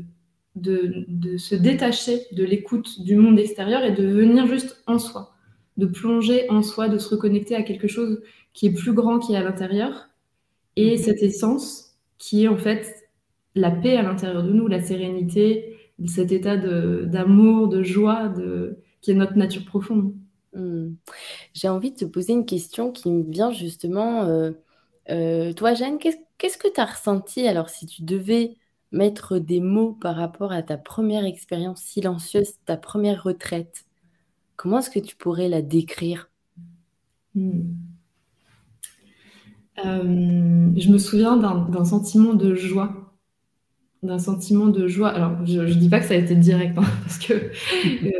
de, 0.55 1.05
de, 1.08 1.38
se 1.38 1.55
détacher 1.55 2.22
de 2.34 2.43
l'écoute 2.43 3.01
du 3.01 3.15
monde 3.15 3.39
extérieur 3.39 3.84
et 3.84 3.91
de 3.91 4.05
venir 4.05 4.48
juste 4.48 4.84
en 4.88 5.00
soi, 5.00 5.34
de 5.77 5.86
plonger 5.86 6.50
en 6.50 6.62
soi, 6.62 6.89
de 6.89 6.98
se 6.98 7.10
reconnecter 7.10 7.55
à 7.55 7.63
quelque 7.63 7.88
chose 7.88 8.22
qui 8.53 8.67
est 8.67 8.74
plus 8.74 8.93
grand, 8.93 9.20
qui 9.20 9.34
est 9.34 9.38
à 9.38 9.43
l'intérieur. 9.43 10.10
Et 10.75 10.98
cette 10.98 11.22
essence 11.22 11.96
qui 12.17 12.43
est 12.43 12.48
en 12.48 12.58
fait 12.58 13.02
la 13.55 13.72
paix 13.72 13.98
à 13.98 14.01
l'intérieur 14.01 14.43
de 14.43 14.51
nous, 14.51 14.67
la 14.67 14.81
sérénité, 14.81 15.77
cet 16.07 16.31
état 16.31 16.57
d'amour, 16.57 17.67
de, 17.67 17.83
joie, 17.83 18.29
de, 18.29 18.79
qui 19.01 19.12
est 19.12 19.15
notre 19.15 19.38
nature 19.38 19.65
profonde. 19.65 20.13
Hmm. 20.53 20.93
J'ai 21.53 21.69
envie 21.69 21.91
de 21.91 21.98
te 21.98 22.05
poser 22.05 22.33
une 22.33 22.45
question 22.45 22.91
qui 22.91 23.12
me 23.12 23.24
vient 23.29 23.51
justement. 23.51 24.24
Euh, 24.24 24.51
euh, 25.10 25.53
toi, 25.53 25.74
Jeanne, 25.74 25.98
qu'est-ce 25.98 26.57
que 26.57 26.72
tu 26.74 26.79
as 26.79 26.86
ressenti 26.86 27.48
alors 27.48 27.69
si 27.69 27.86
tu 27.86 28.03
devais 28.03 28.55
mettre 28.91 29.39
des 29.39 29.60
mots 29.60 29.93
par 29.93 30.15
rapport 30.15 30.51
à 30.51 30.62
ta 30.62 30.77
première 30.77 31.25
expérience 31.25 31.81
silencieuse, 31.81 32.53
ta 32.65 32.77
première 32.77 33.24
retraite 33.24 33.86
Comment 34.55 34.79
est-ce 34.79 34.91
que 34.91 35.00
tu 35.00 35.15
pourrais 35.15 35.50
la 35.50 35.62
décrire? 35.62 36.29
Hmm. 37.33 37.74
euh, 39.83 40.72
Je 40.75 40.89
me 40.89 40.98
souviens 40.98 41.38
d'un 41.38 41.86
sentiment 41.86 42.36
de 42.36 42.53
joie 42.53 43.02
d'un 44.03 44.19
sentiment 44.19 44.67
de 44.67 44.88
joie. 44.88 45.10
Alors, 45.10 45.45
je 45.45 45.62
ne 45.62 45.74
dis 45.74 45.89
pas 45.89 46.00
que 46.00 46.05
ça 46.05 46.13
a 46.13 46.17
été 46.17 46.36
direct, 46.36 46.77
hein, 46.77 46.83
parce 47.03 47.17
que 47.17 47.33
euh, 47.33 48.12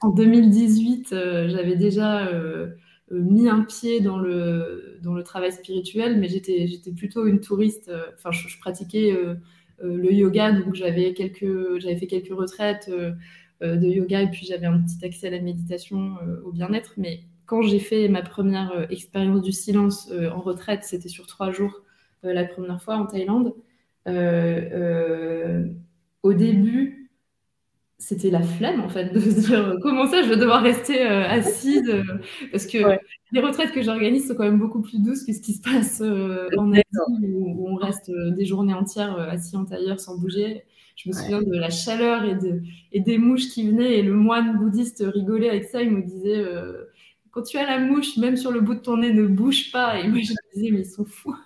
en, 0.00 0.10
2018, 0.10 1.12
euh, 1.12 1.48
j'avais 1.48 1.76
déjà 1.76 2.26
euh, 2.28 2.68
mis 3.10 3.48
un 3.48 3.62
pied 3.62 4.00
dans 4.00 4.18
le, 4.18 4.98
dans 5.02 5.14
le 5.14 5.22
travail 5.22 5.52
spirituel, 5.52 6.18
mais 6.18 6.28
j'étais, 6.28 6.66
j'étais 6.66 6.92
plutôt 6.92 7.26
une 7.26 7.40
touriste. 7.40 7.90
Enfin, 8.16 8.30
je, 8.32 8.48
je, 8.48 8.58
pratiquais 8.58 9.16
le 9.80 10.12
yoga, 10.12 10.52
donc 10.52 10.74
j'avais, 10.74 11.12
quelques, 11.12 11.78
j'avais 11.78 11.96
fait 11.96 12.06
quelques 12.06 12.32
retraites 12.32 12.90
de 13.60 13.86
yoga, 13.86 14.22
et 14.22 14.30
puis 14.30 14.46
j'avais 14.46 14.66
un 14.66 14.80
petit 14.80 15.04
accès 15.04 15.28
à 15.28 15.30
la 15.30 15.40
méditation, 15.40 16.16
au 16.44 16.52
bien-être. 16.52 16.94
Mais 16.96 17.20
quand 17.46 17.62
j'ai 17.62 17.78
fait 17.78 18.08
ma 18.08 18.22
première 18.22 18.86
expérience 18.90 19.42
du 19.42 19.52
silence 19.52 20.10
en 20.34 20.40
retraite, 20.40 20.84
c'était 20.84 21.08
sur 21.08 21.26
trois 21.26 21.50
jours 21.50 21.82
la 22.22 22.44
première 22.44 22.82
fois 22.82 22.96
en 22.96 23.06
Thaïlande. 23.06 23.54
Euh, 24.08 24.68
euh, 24.72 25.64
au 26.22 26.32
début, 26.32 27.10
c'était 27.98 28.30
la 28.30 28.42
flemme 28.42 28.80
en 28.80 28.88
fait 28.88 29.12
de 29.12 29.20
se 29.20 29.48
dire 29.48 29.74
comment 29.82 30.06
ça 30.06 30.22
je 30.22 30.28
vais 30.28 30.36
devoir 30.36 30.62
rester 30.62 31.04
euh, 31.04 31.28
assise 31.28 31.92
parce 32.52 32.64
que 32.66 32.78
les 33.32 33.40
retraites 33.40 33.72
que 33.72 33.82
j'organise 33.82 34.28
sont 34.28 34.36
quand 34.36 34.44
même 34.44 34.58
beaucoup 34.58 34.82
plus 34.82 35.02
douces 35.02 35.24
que 35.24 35.32
ce 35.32 35.40
qui 35.40 35.52
se 35.52 35.60
passe 35.60 36.00
en 36.00 36.72
Asie 36.72 36.84
où, 37.22 37.68
on 37.68 37.74
reste 37.74 38.10
des 38.36 38.46
journées 38.46 38.74
entières 38.74 39.18
assis 39.18 39.56
en 39.56 39.64
tailleur 39.64 40.00
sans 40.00 40.16
bouger. 40.16 40.64
Je 40.96 41.08
me 41.08 41.14
souviens 41.14 41.42
de 41.42 41.56
la 41.56 41.70
chaleur 41.70 42.24
et, 42.24 42.34
de, 42.34 42.60
et, 42.90 42.98
des 42.98 43.18
mouches 43.18 43.48
qui 43.50 43.68
venaient 43.68 43.98
et 43.98 44.02
le 44.02 44.14
moine 44.14 44.58
bouddhiste 44.58 45.04
rigolait 45.06 45.48
avec 45.48 45.64
ça. 45.64 45.80
Il 45.82 45.92
me 45.92 46.02
disait 46.02 46.44
quand 47.30 47.42
tu 47.42 47.56
as 47.56 47.66
la 47.66 47.78
mouche, 47.78 48.16
même 48.16 48.36
sur 48.36 48.50
le 48.50 48.60
bout 48.60 48.74
de 48.74 48.80
ton 48.80 48.96
nez, 48.96 49.12
ne 49.12 49.26
bouge 49.26 49.70
pas. 49.70 50.00
Et 50.00 50.08
moi 50.08 50.18
je 50.20 50.32
me 50.32 50.54
disais 50.54 50.70
mais 50.72 50.80
ils 50.80 50.90
sont 50.90 51.04
fous. 51.04 51.36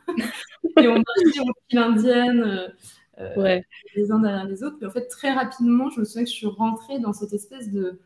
Et 0.81 0.88
on 0.88 0.95
marchait 0.95 1.41
en 1.41 1.52
file 1.69 1.79
indienne, 1.79 2.73
euh, 3.21 3.61
les 3.95 4.11
uns 4.11 4.21
derrière 4.21 4.47
les 4.47 4.62
autres. 4.62 4.76
Mais 4.81 4.87
en 4.87 4.91
fait, 4.91 5.07
très 5.09 5.33
rapidement, 5.33 5.91
je 5.91 6.00
me 6.00 6.05
souviens 6.05 6.25
que 6.25 6.31
je 6.31 6.35
suis 6.35 6.47
rentrée 6.47 6.99
dans 6.99 7.12
cette 7.12 7.33
espèce 7.33 7.71
de 7.71 8.00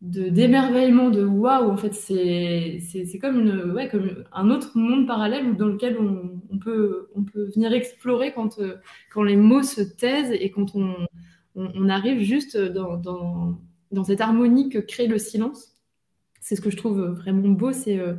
d'émerveillement, 0.00 1.10
de 1.10 1.22
waouh, 1.24 1.70
en 1.70 1.76
fait, 1.76 1.92
c'est 1.92 3.18
comme, 3.20 3.40
une, 3.40 3.72
ouais, 3.72 3.88
comme 3.88 4.24
un 4.32 4.48
autre 4.50 4.78
monde 4.78 5.06
parallèle 5.06 5.56
dans 5.56 5.66
lequel 5.66 5.98
on, 5.98 6.40
on, 6.50 6.58
peut, 6.58 7.10
on 7.14 7.22
peut 7.22 7.50
venir 7.54 7.72
explorer 7.74 8.32
quand, 8.32 8.58
euh, 8.60 8.76
quand 9.12 9.22
les 9.22 9.36
mots 9.36 9.62
se 9.62 9.82
taisent 9.82 10.32
et 10.32 10.50
quand 10.50 10.74
on, 10.74 10.94
on, 11.54 11.88
arrive 11.90 12.22
juste 12.22 12.56
dans, 12.56 12.96
dans, 12.96 13.58
dans, 13.92 14.04
cette 14.04 14.22
harmonie 14.22 14.70
que 14.70 14.78
crée 14.78 15.06
le 15.06 15.18
silence. 15.18 15.76
C'est 16.40 16.56
ce 16.56 16.62
que 16.62 16.70
je 16.70 16.78
trouve 16.78 17.02
vraiment 17.02 17.48
beau, 17.48 17.72
c'est 17.72 17.98
euh, 17.98 18.14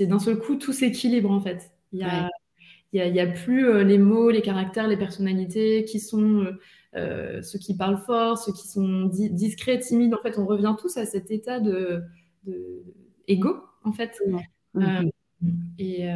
d'un 0.00 0.18
seul 0.18 0.38
coup 0.38 0.56
tout 0.56 0.72
s'équilibre 0.72 1.30
en 1.30 1.40
fait. 1.40 1.70
Il 1.92 1.98
y 1.98 2.04
a, 2.04 2.30
il 2.92 3.12
n'y 3.12 3.20
a, 3.20 3.26
plus 3.26 3.68
euh, 3.68 3.84
les 3.84 3.98
mots, 3.98 4.30
les 4.30 4.42
caractères, 4.42 4.88
les 4.88 4.96
personnalités 4.96 5.84
qui 5.84 6.00
sont 6.00 6.44
euh, 6.44 6.52
euh, 6.94 7.42
ceux 7.42 7.58
qui 7.58 7.76
parlent 7.76 7.98
fort, 7.98 8.38
ceux 8.38 8.52
qui 8.52 8.68
sont 8.68 9.10
discrets, 9.12 9.78
timides. 9.78 10.14
En 10.14 10.22
fait, 10.22 10.38
on 10.38 10.46
revient 10.46 10.74
tous 10.78 10.96
à 10.96 11.04
cet 11.04 11.30
état 11.30 11.60
de, 11.60 12.02
de 12.44 12.84
ego, 13.28 13.56
en 13.84 13.92
fait. 13.92 14.18
Mhm. 14.74 15.10
et 15.78 16.06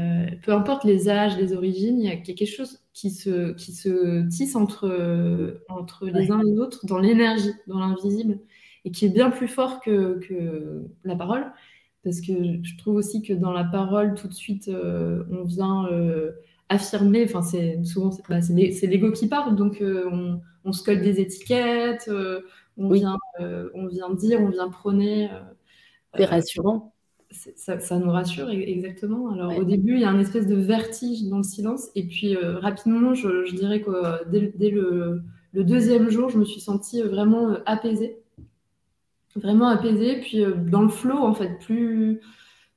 peu 0.43 0.53
importe 0.53 0.85
les 0.85 1.09
âges, 1.09 1.37
les 1.39 1.55
origines, 1.55 1.99
il 1.99 2.07
y 2.07 2.11
a 2.11 2.17
quelque 2.17 2.47
chose 2.47 2.81
qui 2.93 3.11
se, 3.11 3.53
qui 3.53 3.73
se 3.73 4.29
tisse 4.29 4.55
entre, 4.55 5.63
entre 5.69 6.07
les 6.07 6.31
uns 6.31 6.41
et 6.41 6.45
les 6.45 6.59
autres 6.59 6.85
dans 6.87 6.99
l'énergie, 6.99 7.53
dans 7.67 7.79
l'invisible, 7.79 8.39
et 8.85 8.91
qui 8.91 9.07
est 9.07 9.11
bien 9.11 9.31
plus 9.31 9.49
fort 9.49 9.81
que, 9.81 10.19
que, 10.21 10.85
la 11.05 11.17
parole. 11.17 11.47
Parce 12.03 12.21
que 12.21 12.33
je 12.63 12.77
trouve 12.79 12.97
aussi 12.97 13.23
que 13.23 13.33
dans 13.33 13.53
la 13.53 13.65
parole, 13.65 14.15
tout 14.15 14.29
de 14.29 14.35
suite, 14.35 14.71
on 14.71 15.45
vient 15.45 15.87
affirmer, 16.71 17.25
enfin 17.25 17.43
c'est 17.43 17.85
souvent 17.85 18.11
c'est 18.13 18.23
bah, 18.29 18.39
l'ego 18.83 19.11
qui 19.11 19.27
parle, 19.27 19.57
donc 19.57 19.83
euh, 19.83 20.09
on, 20.11 20.41
on, 20.65 20.73
se 20.73 20.83
colle 20.83 21.03
des 21.03 21.21
étiquettes, 21.21 22.07
euh, 22.09 22.41
on, 22.79 22.89
vient, 22.89 23.19
euh, 23.41 23.69
on 23.75 23.89
vient 23.89 24.09
dire, 24.15 24.41
on 24.41 24.49
vient 24.49 24.71
prôner. 24.71 25.29
c'est 26.17 26.25
rassurant. 26.25 26.95
Ça, 27.33 27.79
ça, 27.79 27.99
nous 27.99 28.11
rassure 28.11 28.49
e-, 28.49 28.53
exactement. 28.53 29.31
Alors 29.31 29.57
au 29.57 29.65
début, 29.65 29.95
il 29.95 30.01
y 30.01 30.05
a 30.05 30.11
un 30.11 30.19
espèce 30.19 30.47
de 30.47 30.57
vertige 30.57 31.25
dans 31.25 31.39
le 31.39 31.43
silence, 31.43 31.89
et 31.97 32.07
puis 32.07 32.37
rapidement, 32.37 33.15
je, 33.15 33.45
je, 33.45 33.55
dirais 33.55 33.83
que 33.83 34.29
dès, 34.31 34.53
dès 34.57 34.71
le, 34.71 35.23
le, 35.53 35.65
deuxième 35.65 36.09
jour, 36.09 36.29
je 36.29 36.39
me 36.39 36.45
suis 36.45 36.61
sentie 36.61 37.03
vraiment 37.03 37.57
apaisée, 37.67 38.17
vraiment 39.35 39.69
apaisée, 39.69 40.21
puis 40.21 40.45
dans 40.71 40.83
le 40.83 40.89
flot 40.89 41.19
en 41.19 41.35
fait, 41.35 41.59
plus 41.59 42.21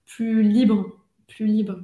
plus 0.06 0.44
libre, 0.44 1.00
plus 1.28 1.46
libre. 1.46 1.80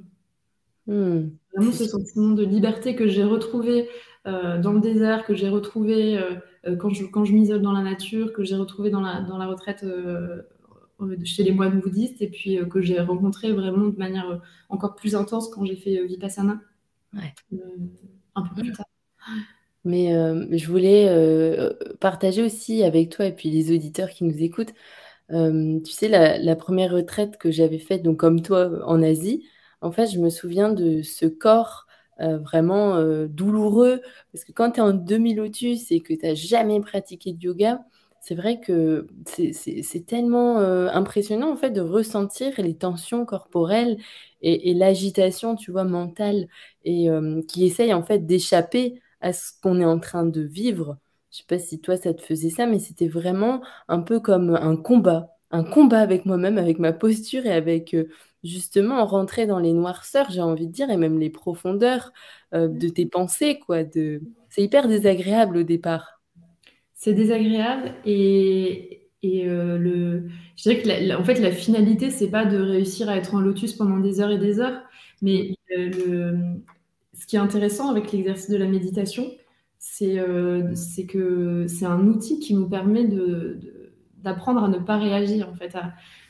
Hmm. 0.87 1.29
Vraiment 1.55 1.71
ce 1.71 1.85
sentiment 1.85 2.29
de 2.29 2.45
liberté 2.45 2.95
que 2.95 3.07
j'ai 3.07 3.23
retrouvé 3.23 3.89
euh, 4.27 4.59
dans 4.59 4.73
le 4.73 4.81
désert, 4.81 5.25
que 5.25 5.33
j'ai 5.33 5.49
retrouvé 5.49 6.17
euh, 6.17 6.35
euh, 6.67 6.75
quand 6.75 6.89
je, 6.89 7.05
quand 7.05 7.23
je 7.23 7.33
m'isole 7.33 7.61
dans 7.61 7.71
la 7.71 7.81
nature, 7.81 8.33
que 8.33 8.43
j'ai 8.43 8.55
retrouvé 8.55 8.89
dans 8.89 9.01
la, 9.01 9.21
dans 9.21 9.37
la 9.37 9.47
retraite 9.47 9.85
chez 11.23 11.43
les 11.43 11.51
moines 11.51 11.79
bouddhistes, 11.79 12.21
et 12.21 12.27
puis 12.27 12.59
que 12.69 12.81
j'ai 12.81 12.99
rencontré 12.99 13.53
vraiment 13.53 13.87
de 13.87 13.97
manière 13.97 14.41
encore 14.67 14.95
plus 14.95 15.15
intense 15.15 15.47
quand 15.49 15.63
j'ai 15.65 15.77
fait 15.77 16.05
Vipassana. 16.05 16.59
Ouais. 17.13 17.33
un 18.35 18.43
peu 18.43 18.61
plus 18.61 18.73
tard. 18.73 18.85
Mais 19.85 20.11
je 20.57 20.67
voulais 20.67 21.07
partager 22.01 22.43
aussi 22.43 22.83
avec 22.83 23.09
toi 23.09 23.25
et 23.25 23.33
puis 23.33 23.49
les 23.49 23.73
auditeurs 23.73 24.09
qui 24.09 24.25
nous 24.25 24.43
écoutent. 24.43 24.73
tu 25.29 25.91
sais, 25.91 26.09
la, 26.09 26.37
la, 26.37 26.55
première 26.57 26.91
retraite 26.91 27.37
que 27.37 27.49
j'avais 27.49 27.79
faite, 27.79 28.03
donc 28.03 28.17
comme 28.17 28.41
toi, 28.41 28.85
en 28.85 29.01
Asie, 29.01 29.45
en 29.81 29.91
fait, 29.91 30.07
je 30.07 30.19
me 30.19 30.29
souviens 30.29 30.71
de 30.71 31.01
ce 31.01 31.25
corps 31.25 31.87
euh, 32.21 32.37
vraiment 32.37 32.95
euh, 32.97 33.27
douloureux, 33.27 34.01
parce 34.33 34.43
que 34.43 34.51
quand 34.51 34.71
tu 34.71 34.79
es 34.79 34.83
en 34.83 34.93
demi-lotus 34.93 35.91
et 35.91 36.01
que 36.01 36.13
tu 36.13 36.25
n'as 36.25 36.35
jamais 36.35 36.79
pratiqué 36.81 37.33
de 37.33 37.41
yoga, 37.41 37.81
c'est 38.21 38.35
vrai 38.35 38.59
que 38.59 39.07
c'est 39.25 40.05
tellement 40.05 40.57
impressionnant 40.57 41.51
en 41.51 41.55
fait 41.55 41.71
de 41.71 41.79
ressentir 41.79 42.51
les 42.57 42.75
tensions 42.75 43.25
corporelles 43.25 43.97
et, 44.41 44.73
l'agitation, 44.73 45.55
tu 45.55 45.71
vois, 45.71 45.85
mentale, 45.85 46.49
et 46.83 47.07
qui 47.47 47.65
essaye 47.65 47.93
en 47.93 48.03
fait 48.03 48.25
d'échapper 48.25 49.01
à 49.21 49.31
ce 49.31 49.51
qu'on 49.61 49.79
est 49.79 49.85
en 49.85 49.99
train 49.99 50.25
de 50.25 50.41
vivre. 50.41 50.97
Je 51.31 51.37
sais 51.37 51.43
pas 51.47 51.59
si 51.59 51.79
toi 51.79 51.95
ça 51.95 52.13
te 52.13 52.21
faisait 52.21 52.49
ça, 52.49 52.67
mais 52.67 52.79
c'était 52.79 53.07
vraiment 53.07 53.61
un 53.87 54.01
peu 54.01 54.19
comme 54.19 54.55
un 54.55 54.75
combat, 54.75 55.37
un 55.51 55.63
combat 55.63 56.01
avec 56.01 56.25
moi-même, 56.25 56.57
avec 56.57 56.77
ma 56.77 56.91
posture 56.91 57.45
et 57.45 57.53
avec 57.53 57.95
justement 58.43 59.05
rentrer 59.05 59.45
dans 59.45 59.59
les 59.59 59.73
noirceurs, 59.73 60.29
j'ai 60.31 60.41
envie 60.41 60.67
de 60.67 60.71
dire, 60.71 60.89
et 60.89 60.97
même 60.97 61.19
les 61.19 61.29
profondeurs 61.29 62.11
de 62.53 62.89
tes 62.89 63.05
pensées, 63.05 63.59
quoi. 63.59 63.83
De... 63.83 64.21
C'est 64.49 64.63
hyper 64.63 64.87
désagréable 64.87 65.57
au 65.57 65.63
départ. 65.63 66.21
C'est 66.93 67.13
désagréable 67.13 67.93
et, 68.05 69.09
et 69.23 69.45
le, 69.45 70.27
je 70.57 70.63
dirais 70.63 70.81
que 70.81 70.87
la, 70.87 71.19
en 71.19 71.23
fait 71.23 71.39
la 71.39 71.51
finalité 71.51 72.09
c'est 72.09 72.29
pas 72.29 72.45
de 72.45 72.57
réussir 72.57 73.07
à 73.09 73.15
être 73.15 73.35
en 73.35 73.39
lotus 73.39 73.73
pendant 73.73 73.99
des 73.99 74.19
heures 74.19 74.31
et 74.31 74.37
des 74.37 74.59
heures, 74.59 74.81
mais 75.21 75.55
le, 75.69 76.37
ce 77.13 77.25
qui 77.25 77.35
est 77.35 77.39
intéressant 77.39 77.89
avec 77.89 78.11
l'exercice 78.11 78.49
de 78.49 78.57
la 78.57 78.67
méditation, 78.67 79.31
c'est 79.77 80.19
euh, 80.19 80.73
que 81.07 81.65
c'est 81.67 81.85
un 81.85 82.07
outil 82.07 82.39
qui 82.39 82.53
nous 82.53 82.67
permet 82.69 83.07
d'apprendre 84.17 84.63
à 84.63 84.67
ne 84.67 84.77
pas 84.77 84.97
réagir. 84.97 85.49
En 85.49 85.53
fait, 85.53 85.75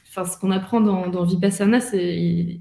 enfin, 0.09 0.25
ce 0.25 0.37
qu'on 0.37 0.51
apprend 0.51 0.81
dans, 0.81 1.23
Vipassana, 1.23 1.79
c'est 1.79 2.59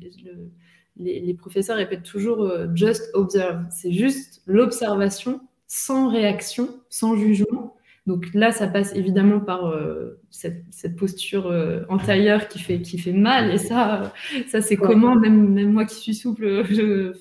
les, 0.97 1.35
professeurs 1.35 1.77
répètent 1.77 2.03
toujours 2.03 2.43
euh, 2.43 2.67
just 2.75 3.11
observe. 3.15 3.65
C'est 3.71 3.93
juste 3.93 4.43
l'observation 4.47 5.41
sans 5.67 6.09
réaction, 6.09 6.69
sans 6.89 7.17
jugement. 7.17 7.77
Donc 8.07 8.33
là, 8.33 8.53
ça 8.53 8.67
passe 8.69 8.95
évidemment 8.95 9.39
par 9.39 9.67
euh, 9.67 10.21
cette, 10.31 10.65
posture 10.97 11.53
antérieure 11.89 12.49
qui 12.49 12.59
fait, 12.59 12.81
qui 12.81 12.99
fait 12.99 13.13
mal. 13.13 13.53
Et 13.53 13.59
ça, 13.59 14.13
ça 14.49 14.63
c'est 14.63 14.77
comment, 14.77 15.15
même, 15.15 15.53
même 15.53 15.73
moi 15.73 15.85
qui 15.85 15.97
suis 15.97 16.15
souple, 16.15 16.65
je, 16.71 17.13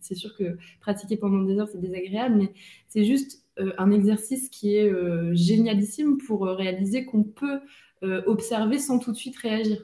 c'est 0.00 0.14
sûr 0.14 0.36
que 0.36 0.56
pratiquer 0.80 1.16
pendant 1.16 1.42
des 1.42 1.58
heures, 1.58 1.68
c'est 1.68 1.80
désagréable, 1.80 2.36
mais 2.36 2.52
c'est 2.88 3.04
juste 3.04 3.42
euh, 3.60 3.72
un 3.78 3.90
exercice 3.90 4.48
qui 4.48 4.76
est 4.76 4.88
euh, 4.88 5.34
génialissime 5.34 6.18
pour 6.18 6.46
euh, 6.46 6.54
réaliser 6.54 7.04
qu'on 7.04 7.24
peut 7.24 7.60
observer 8.02 8.78
sans 8.78 8.98
tout 8.98 9.12
de 9.12 9.16
suite 9.16 9.36
réagir. 9.38 9.78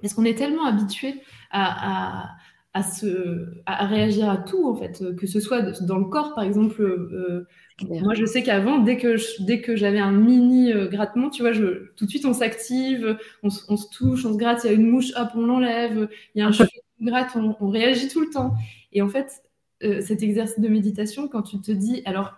Parce 0.00 0.14
qu'on 0.14 0.24
est 0.24 0.36
tellement 0.36 0.64
habitué 0.64 1.14
à, 1.50 2.36
à, 2.74 3.86
réagir 3.86 4.30
à 4.30 4.36
tout, 4.36 4.68
en 4.68 4.76
fait, 4.76 5.02
que 5.16 5.26
ce 5.26 5.40
soit 5.40 5.62
dans 5.82 5.98
le 5.98 6.04
corps, 6.04 6.34
par 6.34 6.44
exemple. 6.44 7.46
moi, 7.88 8.14
je 8.14 8.24
sais 8.24 8.42
qu'avant, 8.42 8.78
dès 8.78 8.96
que, 8.96 9.16
dès 9.42 9.60
que 9.60 9.74
j'avais 9.74 9.98
un 9.98 10.12
mini 10.12 10.72
grattement, 10.88 11.30
tu 11.30 11.42
vois, 11.42 11.52
je, 11.52 11.90
tout 11.96 12.04
de 12.04 12.10
suite, 12.10 12.26
on 12.26 12.32
s'active, 12.32 13.18
on, 13.42 13.50
se 13.50 13.88
touche, 13.90 14.24
on 14.24 14.32
se 14.32 14.38
gratte, 14.38 14.60
il 14.64 14.66
y 14.68 14.70
a 14.70 14.74
une 14.74 14.88
mouche, 14.88 15.12
hop, 15.16 15.30
on 15.34 15.46
l'enlève, 15.46 16.08
il 16.34 16.38
y 16.38 16.42
a 16.42 16.46
un 16.46 16.52
cheveu 16.52 16.68
qui 16.68 17.04
gratte, 17.04 17.36
on 17.36 17.68
réagit 17.68 18.08
tout 18.08 18.20
le 18.20 18.30
temps. 18.30 18.54
Et 18.92 19.02
en 19.02 19.08
fait, 19.08 19.42
euh, 19.84 20.00
cet 20.00 20.24
exercice 20.24 20.58
de 20.58 20.68
méditation, 20.68 21.28
quand 21.28 21.42
tu 21.42 21.60
te 21.60 21.70
dis, 21.70 22.02
alors 22.04 22.34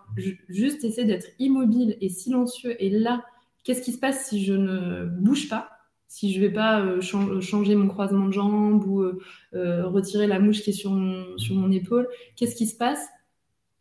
juste 0.50 0.85
essaie 0.85 1.04
d'être 1.04 1.28
immobile 1.38 1.97
et 2.02 2.11
silencieux, 2.11 2.76
et 2.82 2.90
là, 2.90 3.25
qu'est-ce 3.64 3.83
qui 3.83 3.93
se 3.93 3.99
passe 3.99 4.29
si 4.29 4.45
je 4.45 4.55
ne 4.55 5.07
bouge 5.07 5.49
pas 5.49 5.71
si 6.12 6.33
je 6.33 6.40
ne 6.40 6.47
vais 6.47 6.52
pas 6.52 6.81
euh, 6.81 7.00
changer 7.00 7.76
mon 7.76 7.87
croisement 7.87 8.26
de 8.26 8.33
jambes 8.33 8.85
ou 8.85 9.00
euh, 9.02 9.87
retirer 9.87 10.26
la 10.26 10.40
mouche 10.40 10.61
qui 10.62 10.71
est 10.71 10.73
sur 10.73 10.90
mon, 10.90 11.38
sur 11.38 11.55
mon 11.55 11.71
épaule, 11.71 12.09
qu'est-ce 12.35 12.57
qui 12.57 12.67
se 12.67 12.76
passe? 12.76 13.09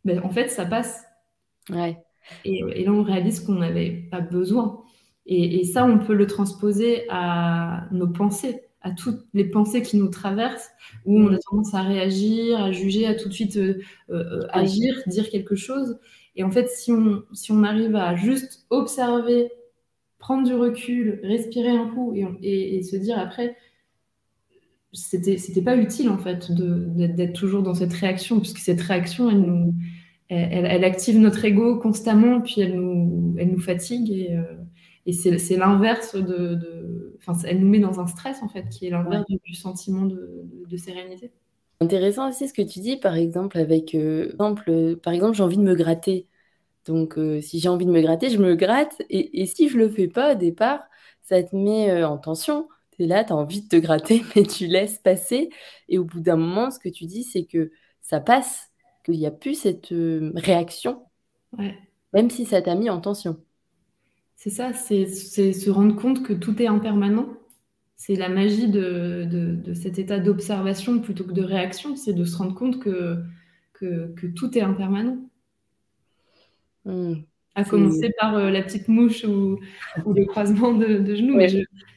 Ben, 0.04 0.20
En 0.22 0.30
fait, 0.30 0.46
ça 0.46 0.64
passe. 0.64 1.02
Ouais. 1.70 1.98
Et, 2.44 2.84
là, 2.84 2.92
on 2.92 3.02
réalise 3.02 3.40
qu'on 3.40 3.56
n'avait 3.56 4.06
pas 4.12 4.20
besoin. 4.20 4.80
et, 5.26 5.64
ça, 5.64 5.84
on 5.84 5.98
peut 5.98 6.14
le 6.14 6.28
transposer 6.28 7.04
à 7.10 7.88
nos 7.90 8.06
pensées 8.06 8.62
à 8.82 8.90
toutes 8.92 9.26
les 9.34 9.44
pensées 9.44 9.82
qui 9.82 9.96
nous 9.96 10.08
traversent, 10.08 10.70
où 11.04 11.18
on 11.18 11.32
a 11.32 11.38
tendance 11.38 11.74
à 11.74 11.82
réagir, 11.82 12.62
à 12.62 12.72
juger, 12.72 13.06
à 13.06 13.14
tout 13.14 13.28
de 13.28 13.34
suite 13.34 13.56
euh, 13.56 13.80
euh, 14.10 14.46
agir, 14.50 14.94
dire 15.06 15.28
quelque 15.28 15.54
chose. 15.54 15.98
Et 16.36 16.44
en 16.44 16.50
fait, 16.50 16.68
si 16.68 16.92
on, 16.92 17.22
si 17.32 17.52
on 17.52 17.62
arrive 17.62 17.96
à 17.96 18.16
juste 18.16 18.64
observer, 18.70 19.50
prendre 20.20 20.46
du 20.46 20.54
recul, 20.54 21.18
respirer 21.24 21.70
un 21.70 21.88
coup 21.88 22.14
et, 22.14 22.82
se 22.84 22.96
dire 22.96 23.18
après, 23.18 23.56
c'était, 24.92 25.38
c'était 25.38 25.62
pas 25.62 25.76
utile 25.76 26.08
en 26.08 26.18
fait 26.18 26.52
d'être 26.52 27.32
toujours 27.32 27.62
dans 27.62 27.74
cette 27.74 27.92
réaction, 27.92 28.38
puisque 28.38 28.58
cette 28.58 28.80
réaction, 28.80 29.30
elle, 29.30 29.40
nous, 29.40 29.74
elle, 30.28 30.84
active 30.84 31.18
notre 31.18 31.44
ego 31.44 31.78
constamment, 31.78 32.40
puis 32.40 32.60
elle 32.60 32.76
nous, 32.76 33.34
elle 33.38 33.50
nous 33.50 33.60
fatigue. 33.60 34.12
Et, 34.12 34.36
euh, 34.36 34.42
et 35.06 35.12
c'est 35.12 35.56
l'inverse 35.56 36.14
de, 36.14 37.16
Enfin, 37.26 37.38
elle 37.46 37.60
nous 37.60 37.68
met 37.68 37.80
dans 37.80 38.00
un 38.00 38.06
stress, 38.06 38.42
en 38.42 38.48
fait, 38.48 38.68
qui 38.68 38.86
est 38.86 38.90
l'inverse 38.90 39.26
du, 39.44 39.54
sentiment 39.54 40.06
de, 40.06 40.76
sérénité. 40.76 41.30
Intéressant 41.80 42.28
aussi 42.28 42.48
ce 42.48 42.54
que 42.54 42.62
tu 42.62 42.80
dis, 42.80 42.96
par 42.96 43.14
exemple, 43.14 43.58
avec... 43.58 43.94
Euh, 43.94 44.30
exemple, 44.30 44.96
par 45.02 45.12
exemple, 45.12 45.36
j'ai 45.36 45.42
envie 45.42 45.58
de 45.58 45.62
me 45.62 45.74
gratter. 45.74 46.26
Donc, 46.86 47.18
euh, 47.18 47.40
si 47.40 47.60
j'ai 47.60 47.68
envie 47.68 47.86
de 47.86 47.90
me 47.90 48.00
gratter, 48.00 48.30
je 48.30 48.38
me 48.38 48.54
gratte. 48.54 49.02
Et, 49.10 49.46
si 49.46 49.68
je 49.68 49.76
le 49.78 49.88
fais 49.88 50.08
pas 50.08 50.34
au 50.34 50.36
départ, 50.36 50.80
ça 51.22 51.42
te 51.42 51.54
met 51.54 51.90
euh, 51.90 52.08
en 52.08 52.18
tension. 52.18 52.68
Tu 52.92 53.04
es 53.04 53.06
là, 53.06 53.24
tu 53.24 53.32
as 53.32 53.36
envie 53.36 53.62
de 53.62 53.68
te 53.68 53.76
gratter, 53.76 54.22
mais 54.36 54.42
tu 54.44 54.66
laisses 54.66 54.98
passer. 54.98 55.50
Et 55.88 55.98
au 55.98 56.04
bout 56.04 56.20
d'un 56.20 56.36
moment, 56.36 56.70
ce 56.70 56.78
que 56.78 56.88
tu 56.88 57.06
dis, 57.06 57.24
c'est 57.24 57.44
que 57.44 57.70
ça 58.02 58.20
passe, 58.20 58.70
qu'il 59.04 59.18
n'y 59.18 59.26
a 59.26 59.30
plus 59.30 59.54
cette 59.54 59.94
réaction, 60.34 61.02
même 62.12 62.30
si 62.30 62.44
ça 62.44 62.60
t'a 62.60 62.74
mis 62.74 62.90
en 62.90 63.00
tension. 63.00 63.38
C'est 64.42 64.50
ça, 64.50 64.72
c'est 64.72 65.06
se 65.06 65.70
rendre 65.70 65.94
compte 65.94 66.22
que 66.22 66.32
tout 66.32 66.60
est 66.62 66.66
impermanent. 66.66 67.28
C'est 67.96 68.14
la 68.14 68.30
magie 68.30 68.68
de, 68.68 69.60
cet 69.74 69.98
état 69.98 70.18
d'observation 70.18 70.98
plutôt 71.00 71.24
que 71.24 71.32
de 71.32 71.42
réaction, 71.42 71.94
c'est 71.96 72.14
de 72.14 72.24
se 72.24 72.38
rendre 72.38 72.54
compte 72.54 72.80
que, 72.80 73.22
que, 73.74 74.26
tout 74.34 74.56
est 74.56 74.62
impermanent. 74.62 75.18
Hmm. 76.86 77.14
à 77.54 77.64
commencer 77.64 78.10
par 78.18 78.36
euh, 78.36 78.50
la 78.50 78.62
petite 78.62 78.88
mouche 78.88 79.24
ou, 79.24 79.58
le 80.06 80.24
croisement 80.24 80.72
de, 80.72 81.14
genoux. 81.14 81.38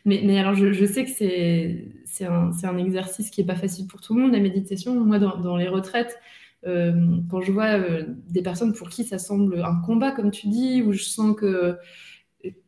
Mais, 0.05 0.37
alors, 0.37 0.55
je, 0.55 0.85
sais 0.85 1.05
que 1.05 1.11
c'est 1.11 2.25
un, 2.25 2.51
un, 2.63 2.77
exercice 2.77 3.29
qui 3.29 3.41
n'est 3.41 3.47
pas 3.47 3.55
facile 3.55 3.87
pour 3.87 4.01
tout 4.01 4.13
le 4.13 4.21
monde, 4.21 4.33
la 4.33 4.39
méditation. 4.39 4.99
Moi, 4.99 5.19
dans, 5.19 5.55
les 5.55 5.69
retraites, 5.69 6.17
euh, 6.65 7.17
quand 7.29 7.41
je 7.41 7.51
vois 7.51 7.79
euh, 7.79 8.03
des 8.29 8.41
personnes 8.41 8.73
pour 8.73 8.89
qui 8.89 9.03
ça 9.03 9.17
semble 9.19 9.63
un 9.63 9.75
combat, 9.85 10.11
comme 10.11 10.31
tu 10.31 10.47
dis, 10.47 10.81
où 10.81 10.91
je 10.91 11.03
sens 11.03 11.35
que 11.35 11.77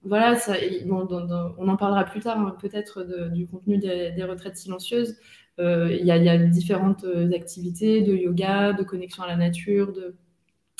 voilà, 0.04 0.38
ça, 0.38 0.54
on 0.88 1.68
en 1.68 1.76
parlera 1.76 2.06
plus 2.06 2.22
tard 2.22 2.40
hein, 2.40 2.56
peut-être 2.62 3.04
du 3.34 3.46
contenu 3.46 3.78
des, 3.78 4.24
retraites 4.24 4.56
silencieuses. 4.56 5.18
Il 5.58 6.06
y, 6.06 6.12
a 6.12 6.38
différentes 6.38 7.06
activités 7.34 8.02
de 8.02 8.16
yoga, 8.16 8.72
de 8.72 8.84
connexion 8.84 9.24
à 9.24 9.28
la 9.28 9.36
nature. 9.36 9.92
De... 9.92 10.16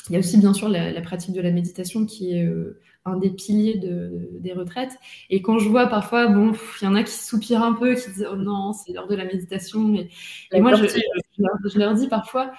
Il 0.08 0.12
y 0.12 0.16
a 0.16 0.18
aussi 0.18 0.38
bien 0.38 0.54
sûr 0.54 0.68
la, 0.68 1.00
pratique 1.00 1.34
de 1.34 1.40
la 1.40 1.50
méditation 1.50 2.06
qui 2.06 2.36
est 2.36 2.44
euh, 2.44 2.80
un 3.04 3.16
des 3.16 3.30
piliers 3.30 3.78
des 3.78 4.52
retraites. 4.52 4.98
Et 5.30 5.42
quand 5.42 5.58
je 5.58 5.68
vois 5.68 5.86
parfois, 5.86 6.28
bon, 6.28 6.52
il 6.80 6.84
y 6.84 6.88
en 6.88 6.94
a 6.94 7.02
qui 7.02 7.12
soupirent 7.12 7.62
un 7.62 7.72
peu, 7.72 7.94
qui 7.94 8.10
disent 8.10 8.28
oh 8.30 8.36
non, 8.36 8.72
c'est 8.72 8.92
l'heure 8.92 9.08
de 9.08 9.14
la 9.14 9.24
méditation. 9.24 9.94
Et, 9.94 10.60
moi, 10.60 10.74
je, 10.74 11.78
leur, 11.78 11.94
dis 11.94 12.08
parfois, 12.08 12.52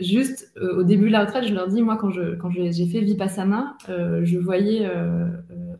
juste 0.00 0.52
au 0.60 0.82
début 0.82 1.08
de 1.08 1.12
la 1.12 1.24
retraite, 1.24 1.46
je 1.46 1.54
leur 1.54 1.68
dis, 1.68 1.82
moi, 1.82 1.96
quand, 1.96 2.10
je, 2.10 2.34
quand 2.36 2.50
j'ai 2.50 2.86
fait 2.86 3.00
Vipassana, 3.00 3.76
je 3.88 4.38
voyais 4.38 4.86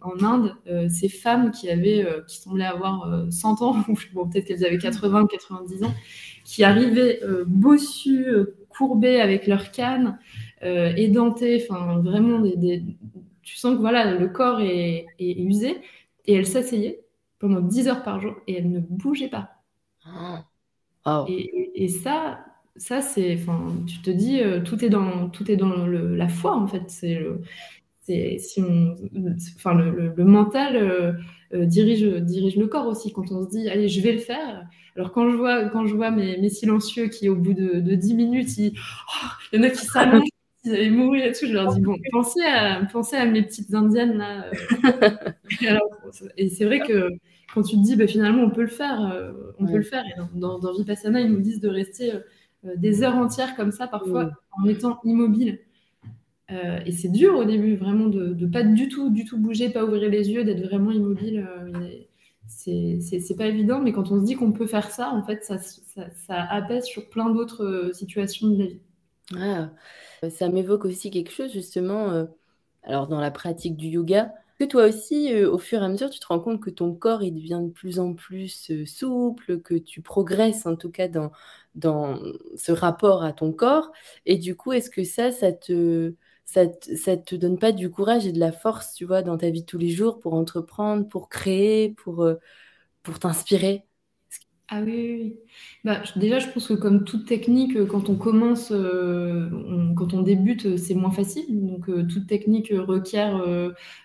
en 0.00 0.24
Inde, 0.24 0.54
euh, 0.68 0.88
ces 0.88 1.08
femmes 1.08 1.50
qui 1.50 1.70
avaient, 1.70 2.04
euh, 2.04 2.22
qui 2.26 2.38
semblaient 2.38 2.64
avoir 2.64 3.26
100 3.30 3.62
euh, 3.62 3.64
ans, 3.64 3.76
bon, 4.14 4.28
peut-être 4.28 4.46
qu'elles 4.46 4.64
avaient 4.64 4.78
80 4.78 5.22
ou 5.22 5.26
90 5.26 5.84
ans, 5.84 5.94
qui 6.44 6.64
arrivaient 6.64 7.20
bossues, 7.46 8.26
courbées 8.70 9.20
avec 9.20 9.46
leurs 9.46 9.70
cannes, 10.60 10.94
édentées, 10.96 11.62
enfin 11.62 11.98
vraiment, 12.00 12.40
des, 12.40 12.84
tu 13.42 13.56
sens 13.56 13.74
que 13.74 13.80
voilà, 13.80 14.14
le 14.14 14.28
corps 14.28 14.60
est, 14.60 15.06
usé, 15.18 15.76
et 16.26 16.34
elles 16.34 16.46
s'asseyaient 16.46 17.00
pendant 17.38 17.60
10 17.60 17.88
heures 17.88 18.02
par 18.02 18.20
jour 18.20 18.34
et 18.46 18.58
elles 18.58 18.70
ne 18.70 18.80
bougeaient 18.80 19.28
pas. 19.28 19.50
Ah. 20.04 20.44
Et, 21.28 21.88
ça, 21.88 22.40
ça 22.76 23.00
c'est, 23.00 23.34
enfin, 23.34 23.72
tu 23.86 24.02
te 24.02 24.10
dis, 24.10 24.40
tout 24.64 24.84
est 24.84 24.90
dans, 24.90 25.30
tout 25.30 25.50
est 25.50 25.56
dans 25.56 25.86
la 25.86 26.28
foi 26.28 26.54
en 26.54 26.66
fait. 26.66 26.84
C'est 26.88 27.18
si 28.38 28.62
enfin, 29.56 29.74
le, 29.74 30.24
mental 30.24 30.76
euh, 30.76 31.12
euh, 31.54 31.66
dirige, 31.66 32.04
dirige 32.22 32.56
le 32.56 32.66
corps 32.66 32.86
aussi. 32.86 33.12
Quand 33.12 33.30
on 33.30 33.44
se 33.44 33.50
dit, 33.50 33.68
allez, 33.68 33.88
je 33.88 34.00
vais 34.00 34.12
le 34.12 34.18
faire. 34.18 34.66
Alors, 34.96 35.12
quand 35.12 35.30
je 35.30 35.36
vois, 35.36 35.68
quand 35.68 35.86
je 35.86 35.94
vois 35.94 36.10
mes, 36.10 36.48
silencieux 36.48 37.08
qui, 37.08 37.28
au 37.28 37.36
bout 37.36 37.54
de, 37.54 37.80
de 37.80 37.94
10 37.94 38.14
minutes, 38.14 38.56
il 38.58 38.72
y 39.52 39.58
en 39.58 39.62
a 39.62 39.70
qui 39.70 39.84
s'allongent, 39.84 40.28
ils 40.68 40.74
allaient 40.74 40.90
mourir 40.90 41.26
et 41.26 41.32
tout, 41.32 41.46
je 41.46 41.52
leur 41.52 41.74
dis, 41.74 41.80
bon, 41.80 41.96
pensez 42.12 42.42
à, 42.42 42.80
pensez 42.92 43.16
à 43.16 43.26
mes 43.26 43.42
petites 43.42 43.74
indiennes 43.74 44.18
là. 44.18 44.46
Euh. 45.62 45.78
et, 46.36 46.50
c'est 46.50 46.66
vrai 46.66 46.80
que 46.80 47.08
quand 47.52 47.62
tu 47.62 47.76
te 47.76 47.82
dis, 47.82 47.96
bah, 47.96 48.06
finalement, 48.06 48.42
on 48.42 48.50
peut 48.50 48.62
le 48.62 48.68
faire, 48.68 49.32
on 49.58 49.66
peut 49.66 49.78
le 49.78 49.82
faire. 49.82 50.04
Et 50.04 50.38
dans, 50.38 50.58
dans, 50.58 50.72
Vipassana, 50.74 51.20
ils 51.20 51.32
nous 51.32 51.40
disent 51.40 51.60
de 51.60 51.68
rester 51.68 52.12
des 52.76 53.02
heures 53.02 53.16
entières 53.16 53.56
comme 53.56 53.72
ça, 53.72 53.88
parfois, 53.88 54.30
en 54.52 54.66
étant 54.66 55.00
immobile. 55.04 55.58
Euh, 56.50 56.80
et 56.86 56.92
c'est 56.92 57.10
dur 57.10 57.36
au 57.36 57.44
début, 57.44 57.76
vraiment, 57.76 58.06
de, 58.06 58.32
de 58.32 58.46
pas 58.46 58.62
du 58.62 58.88
tout, 58.88 59.10
du 59.10 59.24
tout 59.24 59.38
bouger, 59.38 59.68
pas 59.68 59.84
ouvrir 59.84 60.08
les 60.08 60.30
yeux, 60.30 60.44
d'être 60.44 60.62
vraiment 60.62 60.90
immobile. 60.90 61.46
Euh, 61.46 61.88
c'est 62.46 63.36
pas 63.36 63.46
évident, 63.46 63.80
mais 63.80 63.92
quand 63.92 64.10
on 64.10 64.20
se 64.20 64.24
dit 64.24 64.34
qu'on 64.34 64.52
peut 64.52 64.66
faire 64.66 64.90
ça, 64.90 65.10
en 65.10 65.22
fait, 65.22 65.44
ça, 65.44 65.58
ça, 65.58 66.42
apaise 66.50 66.84
sur 66.84 67.08
plein 67.10 67.28
d'autres 67.30 67.64
euh, 67.64 67.92
situations 67.92 68.48
de 68.48 68.58
la 68.58 68.66
vie. 68.66 68.80
Ah, 69.36 69.70
ça 70.30 70.48
m'évoque 70.48 70.84
aussi 70.84 71.10
quelque 71.10 71.30
chose, 71.32 71.52
justement, 71.52 72.26
alors 72.82 73.06
dans 73.08 73.20
la 73.20 73.30
pratique 73.30 73.76
du 73.76 73.88
yoga, 73.88 74.32
que 74.58 74.64
toi 74.64 74.86
aussi, 74.86 75.34
au 75.44 75.58
fur 75.58 75.82
et 75.82 75.84
à 75.84 75.88
mesure, 75.88 76.10
tu 76.10 76.20
te 76.20 76.26
rends 76.26 76.40
compte 76.40 76.60
que 76.62 76.70
ton 76.70 76.94
corps, 76.94 77.22
il 77.22 77.34
devient 77.34 77.60
de 77.62 77.70
plus 77.70 78.00
en 78.00 78.14
plus 78.14 78.72
souple, 78.86 79.60
que 79.62 79.74
tu 79.76 80.02
progresses 80.02 80.66
en 80.66 80.76
tout 80.76 80.90
cas 80.90 81.08
dans, 81.08 81.30
dans 81.76 82.18
ce 82.56 82.72
rapport 82.72 83.22
à 83.24 83.32
ton 83.32 83.52
corps. 83.52 83.92
Et 84.26 84.36
du 84.38 84.56
coup, 84.56 84.72
est-ce 84.72 84.90
que 84.90 85.04
ça, 85.04 85.30
ça 85.32 85.52
te, 85.52 86.14
ça, 86.44 86.62
ça 86.96 87.16
te 87.16 87.36
donne 87.36 87.58
pas 87.58 87.72
du 87.72 87.90
courage 87.90 88.26
et 88.26 88.32
de 88.32 88.40
la 88.40 88.52
force, 88.52 88.94
tu 88.94 89.04
vois, 89.04 89.22
dans 89.22 89.38
ta 89.38 89.50
vie 89.50 89.62
de 89.62 89.66
tous 89.66 89.78
les 89.78 89.90
jours 89.90 90.18
pour 90.20 90.34
entreprendre, 90.34 91.06
pour 91.08 91.28
créer, 91.28 91.90
pour, 91.94 92.24
euh, 92.24 92.36
pour 93.04 93.18
t'inspirer? 93.20 93.87
Ah 94.70 94.82
oui. 94.84 95.36
Bah, 95.82 96.02
déjà, 96.16 96.38
je 96.38 96.48
pense 96.48 96.68
que 96.68 96.74
comme 96.74 97.04
toute 97.04 97.26
technique, 97.26 97.74
euh, 97.76 97.86
quand 97.86 98.10
on 98.10 98.16
commence, 98.16 98.70
euh, 98.70 99.48
quand 99.96 100.12
on 100.12 100.22
débute, 100.22 100.76
c'est 100.76 100.94
moins 100.94 101.10
facile. 101.10 101.46
Donc, 101.48 101.86
toute 102.08 102.26
technique 102.26 102.72
requiert 102.76 103.42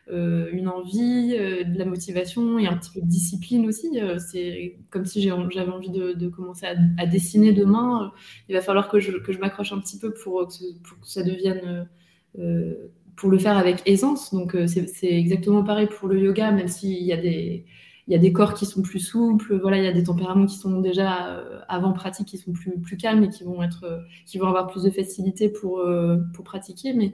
une 0.09 0.67
envie, 0.67 1.31
de 1.31 1.77
la 1.77 1.85
motivation 1.85 2.59
et 2.59 2.67
un 2.67 2.77
petit 2.77 2.91
peu 2.91 3.01
de 3.01 3.07
discipline 3.07 3.67
aussi. 3.67 3.99
c'est 4.19 4.77
comme 4.89 5.05
si 5.05 5.21
j'avais 5.21 5.71
envie 5.71 5.89
de, 5.89 6.27
commencer 6.29 6.65
à, 6.97 7.05
dessiner 7.05 7.51
demain. 7.51 8.11
il 8.47 8.55
va 8.55 8.61
falloir 8.61 8.89
que 8.89 8.99
je, 8.99 9.11
m'accroche 9.39 9.73
un 9.73 9.79
petit 9.79 9.99
peu 9.99 10.13
pour 10.13 10.47
que 10.47 11.07
ça 11.07 11.23
devienne 11.23 11.87
euh, 12.39 12.91
pour 13.15 13.29
le 13.29 13.37
faire 13.37 13.57
avec 13.57 13.83
aisance. 13.85 14.33
Donc 14.33 14.55
euh, 14.55 14.65
c'est 14.67 15.11
exactement 15.11 15.63
pareil 15.63 15.87
pour 15.87 16.07
le 16.07 16.19
yoga, 16.19 16.51
même 16.51 16.67
s'il 16.67 17.03
y 17.03 17.13
a 17.13 17.17
des 17.17 17.65
il 18.07 18.13
y 18.13 18.15
a 18.15 18.19
des 18.19 18.33
corps 18.33 18.53
qui 18.53 18.65
sont 18.65 18.81
plus 18.81 18.99
souples, 18.99 19.57
voilà, 19.59 19.77
il 19.77 19.83
y 19.83 19.87
a 19.87 19.93
des 19.93 20.03
tempéraments 20.03 20.45
qui 20.45 20.57
sont 20.57 20.81
déjà 20.81 21.37
euh, 21.37 21.59
avant 21.67 21.93
pratique 21.93 22.27
qui 22.27 22.37
sont 22.37 22.51
plus, 22.51 22.97
calmes 22.97 23.23
et 23.23 23.29
qui 23.29 23.43
vont 23.43 23.63
être 23.63 24.05
qui 24.25 24.37
vont 24.37 24.47
avoir 24.47 24.67
plus 24.67 24.83
de 24.83 24.89
facilité 24.89 25.49
pour, 25.49 25.81
pour 26.33 26.43
pratiquer. 26.43 26.93
Mais 26.93 27.13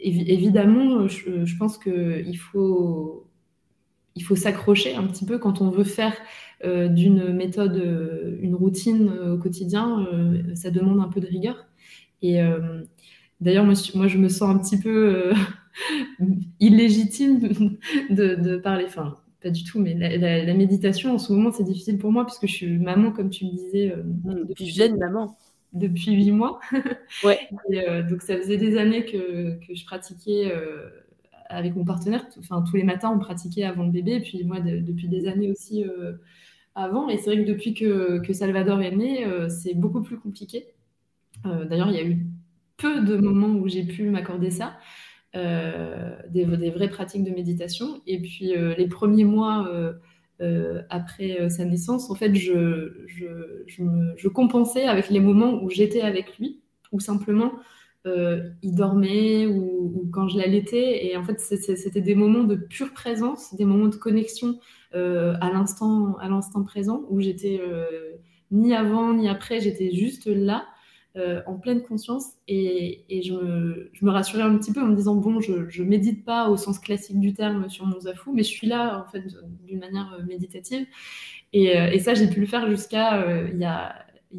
évidemment, 0.00 1.06
je, 1.08 1.56
pense 1.58 1.78
qu'il 1.78 2.38
faut 2.38 3.26
il 4.14 4.22
faut 4.22 4.36
s'accrocher 4.36 4.94
un 4.94 5.06
petit 5.06 5.24
peu 5.24 5.38
quand 5.38 5.60
on 5.60 5.70
veut 5.70 5.84
faire 5.84 6.14
d'une 6.64 7.32
méthode 7.32 7.76
une 8.40 8.54
routine 8.54 9.10
au 9.10 9.38
quotidien. 9.38 10.06
ça 10.54 10.70
demande 10.70 11.00
un 11.00 11.08
peu 11.08 11.20
de 11.20 11.26
rigueur. 11.26 11.66
Et 12.22 12.40
D'ailleurs, 13.42 13.64
moi, 13.64 13.74
je 14.06 14.18
me 14.18 14.28
sens 14.28 14.54
un 14.54 14.58
petit 14.58 14.78
peu 14.78 15.14
euh, 15.16 15.34
illégitime 16.60 17.40
de, 18.10 18.56
parler. 18.58 18.84
Enfin, 18.86 19.18
pas 19.42 19.50
du 19.50 19.64
tout, 19.64 19.80
mais 19.80 19.94
la, 19.94 20.54
méditation, 20.54 21.14
en 21.14 21.18
ce 21.18 21.32
moment, 21.32 21.52
c'est 21.52 21.64
difficile 21.64 21.98
pour 21.98 22.12
moi 22.12 22.24
puisque 22.24 22.46
je 22.46 22.52
suis 22.52 22.78
maman, 22.78 23.12
comme 23.12 23.30
tu 23.30 23.46
me 23.46 23.50
disais. 23.50 23.92
Euh, 23.92 24.02
mmh, 24.02 24.46
depuis 24.48 24.66
jeune 24.68 24.98
maman. 24.98 25.36
Depuis 25.72 26.12
huit 26.12 26.32
mois. 26.32 26.60
Ouais. 27.24 27.38
Euh, 27.72 28.02
donc, 28.02 28.22
ça 28.22 28.36
faisait 28.36 28.56
des 28.56 28.76
années 28.76 29.04
que, 29.04 29.58
je 29.72 29.84
pratiquais 29.84 30.52
avec 31.48 31.76
mon 31.76 31.84
partenaire. 31.84 32.26
Enfin, 32.38 32.62
tous 32.62 32.76
les 32.76 32.84
matins, 32.84 33.12
on 33.14 33.18
pratiquait 33.18 33.64
avant 33.64 33.84
le 33.84 33.90
bébé. 33.90 34.12
Et 34.12 34.20
puis, 34.20 34.44
moi, 34.44 34.60
depuis 34.60 35.08
des 35.08 35.26
années 35.28 35.50
aussi 35.50 35.84
avant. 36.74 37.08
Et 37.08 37.18
c'est 37.18 37.34
vrai 37.34 37.44
que 37.44 37.48
depuis 37.48 37.74
que, 37.74 38.18
que 38.18 38.32
Salvador 38.32 38.82
est 38.82 38.94
né, 38.94 39.26
c'est 39.48 39.74
beaucoup 39.74 40.02
plus 40.02 40.18
compliqué. 40.18 40.66
D'ailleurs, 41.44 41.88
il 41.88 41.94
y 41.94 41.98
a 41.98 42.04
eu 42.04 42.26
peu 42.82 43.00
de 43.00 43.16
moments 43.16 43.58
où 43.60 43.68
j'ai 43.68 43.84
pu 43.84 44.10
m'accorder 44.10 44.50
ça, 44.50 44.76
euh, 45.34 46.14
des, 46.28 46.44
vraies 46.44 46.90
pratiques 46.90 47.24
de 47.24 47.30
méditation. 47.30 48.02
Et 48.06 48.20
puis 48.20 48.54
euh, 48.54 48.74
les 48.76 48.86
premiers 48.86 49.24
mois 49.24 49.66
euh, 49.66 50.82
après 50.90 51.48
sa 51.48 51.64
naissance, 51.64 52.10
en 52.10 52.14
fait, 52.14 52.34
je, 52.34 53.06
je, 53.06 54.28
compensais 54.28 54.84
avec 54.84 55.08
les 55.08 55.20
moments 55.20 55.62
où 55.62 55.70
j'étais 55.70 56.02
avec 56.02 56.38
lui, 56.38 56.60
ou 56.90 57.00
simplement 57.00 57.52
il 58.04 58.74
dormait 58.74 59.46
ou, 59.46 60.10
quand 60.12 60.28
je 60.28 60.36
l'allaitais. 60.36 61.06
Et 61.06 61.16
en 61.16 61.24
fait, 61.24 61.40
c'était 61.40 62.00
des 62.00 62.14
moments 62.14 62.44
de 62.44 62.56
pure 62.56 62.92
présence, 62.92 63.54
des 63.54 63.64
moments 63.64 63.88
de 63.88 63.96
connexion 63.96 64.58
à 64.92 65.50
l'instant 65.52 66.64
présent 66.66 67.04
où 67.08 67.20
j'étais 67.20 67.60
ni 68.50 68.74
avant 68.74 69.14
ni 69.14 69.28
après, 69.28 69.60
j'étais 69.60 69.92
juste 69.92 70.26
là. 70.26 70.66
Euh, 71.18 71.42
en 71.44 71.58
pleine 71.58 71.82
conscience 71.82 72.38
et, 72.48 73.04
je, 73.22 73.34
me, 73.34 74.10
rassurais 74.10 74.44
un 74.44 74.56
petit 74.56 74.72
peu 74.72 74.80
en 74.80 74.86
me 74.86 74.96
disant 74.96 75.14
bon, 75.14 75.40
je, 75.40 75.68
je 75.68 75.82
médite 75.82 76.24
pas 76.24 76.48
au 76.48 76.56
sens 76.56 76.78
classique 76.78 77.20
du 77.20 77.34
terme 77.34 77.68
sur 77.68 77.84
mon 77.84 78.00
zafou, 78.00 78.32
mais 78.32 78.42
je 78.42 78.48
suis 78.48 78.66
là 78.66 78.98
en 78.98 79.10
fait 79.10 79.22
d'une 79.66 79.78
manière 79.78 80.10
euh, 80.18 80.24
méditative. 80.24 80.86
Euh, 81.54 81.90
et, 81.90 81.98
ça, 81.98 82.14
j'ai 82.14 82.28
pu 82.28 82.40
le 82.40 82.46
faire 82.46 82.66
jusqu'à 82.66 83.26
il, 83.52 83.58
y 83.58 83.64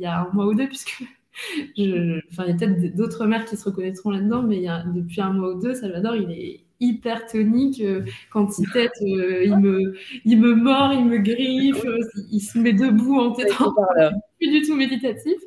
a, 0.05 0.19
un 0.19 0.31
mois 0.33 0.47
ou 0.47 0.55
deux, 0.55 0.67
puisque 0.67 1.03
il 1.75 1.89
y 1.89 2.41
a 2.41 2.43
peut-être 2.43 2.95
d'autres 2.95 3.27
mères 3.27 3.45
qui 3.45 3.55
se 3.55 3.65
reconnaîtront 3.65 4.09
là-dedans, 4.09 4.41
mais 4.41 4.65
depuis 4.95 5.21
un 5.21 5.31
mois 5.31 5.53
ou 5.53 5.61
deux, 5.61 5.75
Salvador, 5.75 6.15
il 6.15 6.31
est 6.31 6.62
hyper 6.83 7.25
tonique. 7.25 7.81
Euh, 7.81 8.01
quand 8.31 8.59
il 8.59 8.69
tête, 8.71 8.91
euh, 9.01 9.43
il, 9.43 9.57
me, 9.57 9.95
il 10.25 10.39
me 10.39 10.53
mord, 10.53 10.93
il 10.93 11.05
me 11.05 11.17
griffe, 11.17 11.83
euh, 11.85 11.99
il 12.31 12.41
se 12.41 12.57
met 12.57 12.73
debout 12.73 13.19
en 13.19 13.31
tête. 13.31 13.47
plus 14.39 14.51
du 14.51 14.61
tout 14.61 14.75
méditatif. 14.75 15.39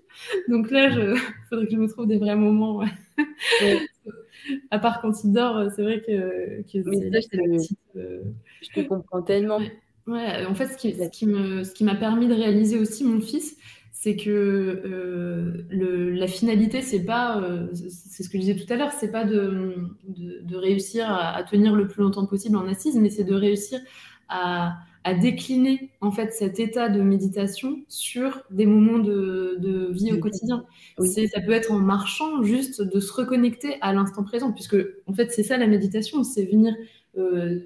Donc 0.49 0.70
là, 0.70 0.88
il 0.88 1.16
faudrait 1.51 1.66
que 1.66 1.72
je 1.72 1.77
me 1.77 1.88
trouve 1.88 2.07
des 2.07 2.18
vrais 2.18 2.37
moments. 2.37 2.83
à 4.70 4.79
part 4.79 5.01
quand 5.01 5.25
il 5.25 5.33
dort, 5.33 5.70
c'est 5.75 5.83
vrai 5.83 6.01
que, 6.01 6.62
que 6.62 6.83
je 8.62 8.72
te 8.75 8.81
comprends 8.81 9.22
tellement. 9.22 9.61
Ouais. 10.07 10.46
en 10.46 10.55
fait, 10.55 10.68
ce 10.68 10.77
qui, 10.77 10.94
ce 10.94 11.72
qui 11.72 11.85
m'a 11.85 11.96
permis 11.96 12.29
de 12.29 12.35
réaliser 12.35 12.79
aussi 12.79 13.03
mon 13.05 13.20
fils, 13.20 13.57
c'est 14.07 14.14
que 14.14 14.31
euh, 14.31 15.66
le, 15.69 16.11
la 16.11 16.29
finalité, 16.29 16.81
c'est 16.81 17.03
pas, 17.03 17.42
euh, 17.42 17.66
c'est 17.75 18.23
ce 18.23 18.29
que 18.29 18.38
je 18.38 18.42
disais 18.42 18.55
tout 18.55 18.73
à 18.73 18.77
l'heure, 18.77 18.92
c'est 18.92 19.11
pas 19.11 19.25
de, 19.25 19.75
de, 20.07 20.57
réussir 20.57 21.11
à, 21.11 21.42
tenir 21.42 21.75
le 21.75 21.88
plus 21.88 22.05
longtemps 22.05 22.25
possible 22.25 22.57
en 22.57 22.69
assise, 22.69 22.95
mais 22.95 23.11
c'est 23.11 23.25
de 23.25 23.35
réussir 23.35 23.81
à, 24.29 24.77
à, 25.03 25.14
décliner 25.14 25.90
en 26.01 26.12
fait 26.12 26.33
cet 26.33 26.61
état 26.61 26.88
de 26.88 27.03
méditation 27.03 27.81
sur 27.88 28.45
des 28.53 28.64
moments 28.64 29.01
de, 29.01 29.57
de 29.59 29.90
vie 29.90 30.12
au 30.12 30.19
quotidien. 30.19 30.64
Ça 31.01 31.40
peut 31.40 31.51
être 31.51 31.73
en 31.73 31.81
marchant, 31.81 32.45
juste 32.45 32.83
de 32.83 33.01
se 33.01 33.12
reconnecter 33.12 33.75
à 33.81 33.92
l'instant 33.92 34.23
présent, 34.23 34.53
puisque 34.53 34.77
en 35.07 35.14
fait 35.14 35.33
c'est 35.33 35.42
ça 35.42 35.57
la 35.57 35.66
méditation, 35.66 36.23
c'est 36.23 36.45
venir 36.45 36.77
euh, 37.19 37.59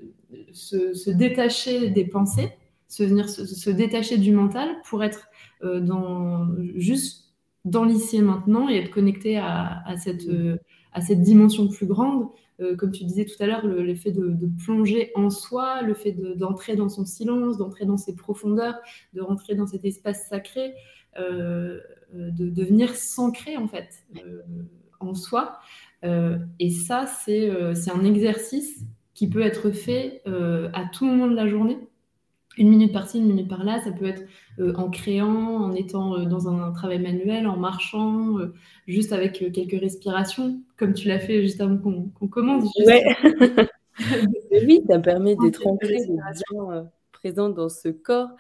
se, 0.55 0.95
se, 0.95 1.11
détacher 1.11 1.91
des 1.91 2.07
pensées, 2.07 2.49
se 2.91 3.05
venir 3.05 3.29
se, 3.31 3.47
se 3.47 3.71
détacher 3.71 4.19
du 4.19 4.33
mental 4.33 4.69
pour 4.85 5.03
être 5.03 5.29
euh, 5.63 5.81
dans, 5.81 6.49
juste 6.75 7.33
dans 7.65 7.85
l'ici 7.85 8.17
et 8.17 8.23
maintenant 8.23 8.69
et 8.69 8.77
être 8.77 8.91
connecté 8.91 9.39
à, 9.39 9.95
cette, 9.97 10.27
euh, 10.27 10.59
à 10.93 11.01
cette 11.01 11.23
dimension 11.23 11.69
plus 11.69 11.87
grande. 11.87 12.27
Euh, 12.61 12.75
comme 12.77 12.91
tu 12.91 13.05
disais 13.05 13.25
tout 13.25 13.41
à 13.41 13.47
l'heure, 13.47 13.65
l'effet 13.67 14.11
de, 14.11 14.31
de, 14.31 14.51
plonger 14.65 15.13
en 15.15 15.31
soi, 15.31 15.83
le 15.83 15.95
fait 15.95 16.13
d'entrer 16.37 16.75
dans 16.75 16.89
son 16.89 17.07
silence, 17.07 17.59
d'entrer 17.59 17.87
dans 17.87 17.97
ses 17.97 18.17
profondeurs, 18.17 18.75
de 19.15 19.23
rentrer 19.23 19.55
dans 19.55 19.67
cet 19.67 19.85
espace 19.85 20.29
sacré, 20.29 20.75
de, 21.17 21.81
devenir 22.51 22.95
s'ancrer 22.95 23.57
en 23.57 23.69
fait 23.69 24.05
en 25.01 25.15
soi. 25.15 25.59
et 26.03 26.71
ça, 26.71 27.07
c'est 27.07 27.51
un 27.91 28.05
exercice 28.05 28.85
qui 29.15 29.29
peut 29.29 29.43
être 29.43 29.71
fait 29.71 30.23
à 30.27 30.85
tout 30.93 31.07
moment 31.07 31.29
de 31.29 31.35
la 31.35 31.47
journée 31.47 31.79
une 32.57 32.69
minute 32.69 32.93
par-ci, 32.93 33.19
une 33.19 33.27
minute 33.27 33.49
par-là. 33.49 33.81
Ça 33.83 33.93
peut 33.93 34.07
être 34.07 34.23
euh, 34.59 34.75
en 34.75 34.91
créant, 34.91 35.57
en 35.57 35.73
étant 35.73 36.15
euh, 36.15 36.25
dans 36.25 36.49
un, 36.49 36.73
travail 36.73 36.99
manuel, 36.99 37.47
en 37.47 37.57
marchant, 37.57 38.39
euh, 38.39 38.53
juste 38.87 39.13
avec 39.13 39.33
quelques 39.53 39.81
respirations, 39.81 40.61
comme 40.77 40.95
tu 40.95 41.09
l'as 41.09 41.21
fait 41.21 41.43
juste 41.43 41.61
avant 41.61 41.79
qu'on 41.79 42.29
commence. 42.29 42.69
oui, 44.51 44.81
ça 44.89 44.99
permet 44.99 45.37
d'être 45.37 45.67
ancré, 45.67 45.97
bien 46.07 46.89
présent 47.13 47.51
dans 47.51 47.69
ce 47.69 47.91
corps. 47.91 48.31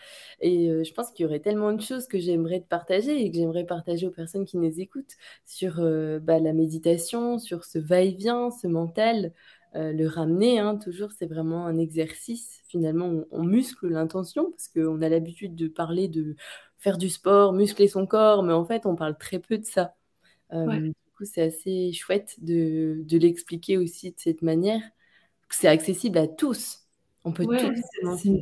Et 0.40 0.68
je 0.82 0.94
pense 0.94 1.10
qu'il 1.10 1.24
y 1.24 1.26
aurait 1.28 1.40
tellement 1.40 1.70
de 1.74 1.82
choses 1.82 2.06
que 2.06 2.18
j'aimerais 2.18 2.60
te 2.60 2.66
partager 2.66 3.22
et 3.22 3.30
que 3.30 3.36
j'aimerais 3.36 3.64
partager 3.64 4.06
aux 4.06 4.10
personnes 4.10 4.46
qui 4.46 4.56
nous 4.56 4.80
écoutent 4.80 5.16
sur 5.44 5.82
bah, 6.22 6.38
la 6.38 6.54
méditation, 6.54 7.38
sur 7.38 7.64
ce 7.66 7.78
va-et-vient, 7.78 8.50
ce 8.50 8.66
mental. 8.68 9.32
Euh, 9.76 9.92
le 9.92 10.08
ramener, 10.08 10.58
hein, 10.58 10.76
toujours, 10.76 11.12
c'est 11.12 11.26
vraiment 11.26 11.66
un 11.66 11.78
exercice. 11.78 12.62
Finalement, 12.66 13.24
on, 13.30 13.44
muscle 13.44 13.88
l'intention 13.88 14.50
parce 14.50 14.68
qu'on 14.68 15.00
a 15.02 15.08
l'habitude 15.08 15.54
de 15.54 15.68
parler 15.68 16.08
de 16.08 16.34
faire 16.78 16.98
du 16.98 17.08
sport, 17.08 17.52
muscler 17.52 17.88
son 17.88 18.06
corps, 18.06 18.42
mais 18.42 18.52
en 18.52 18.64
fait, 18.64 18.86
on 18.86 18.96
parle 18.96 19.16
très 19.16 19.38
peu 19.38 19.58
de 19.58 19.64
ça. 19.64 19.94
Euh, 20.52 20.80
du 20.80 20.94
coup, 21.16 21.24
c'est 21.24 21.42
assez 21.42 21.92
chouette 21.92 22.36
de, 22.42 23.04
l'expliquer 23.12 23.78
aussi 23.78 24.10
de 24.10 24.18
cette 24.18 24.42
manière, 24.42 24.82
c'est 25.50 25.68
accessible 25.68 26.18
à 26.18 26.26
tous. 26.26 26.79
On 27.24 27.32
peut 27.32 27.44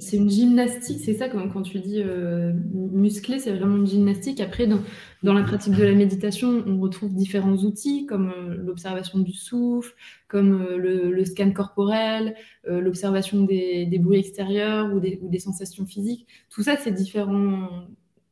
C'est 0.00 0.16
une, 0.16 0.30
gymnastique, 0.30 1.00
c'est 1.04 1.14
ça 1.14 1.28
quand, 1.28 1.48
quand 1.48 1.62
tu 1.62 1.80
dis 1.80 2.00
euh, 2.00 2.52
musclé, 2.72 3.40
c'est 3.40 3.52
vraiment 3.52 3.76
une 3.76 3.88
gymnastique. 3.88 4.40
Après, 4.40 4.68
dans, 4.68 4.78
dans, 5.24 5.34
la 5.34 5.42
pratique 5.42 5.74
de 5.74 5.82
la 5.82 5.94
méditation, 5.94 6.62
on 6.64 6.78
retrouve 6.78 7.12
différents 7.12 7.56
outils 7.56 8.06
comme 8.06 8.30
euh, 8.30 8.54
l'observation 8.56 9.18
du 9.18 9.32
souffle, 9.32 9.96
comme 10.28 10.62
euh, 10.62 10.76
le, 10.76 11.24
scan 11.24 11.50
corporel, 11.50 12.36
l'observation 12.68 13.42
des, 13.42 13.86
des, 13.86 13.98
bruits 13.98 14.20
extérieurs 14.20 14.94
ou 14.94 15.00
des, 15.00 15.18
ou 15.22 15.28
des, 15.28 15.40
sensations 15.40 15.84
physiques. 15.84 16.28
Tout 16.48 16.62
ça, 16.62 16.76
c'est 16.76 16.92
différents 16.92 17.68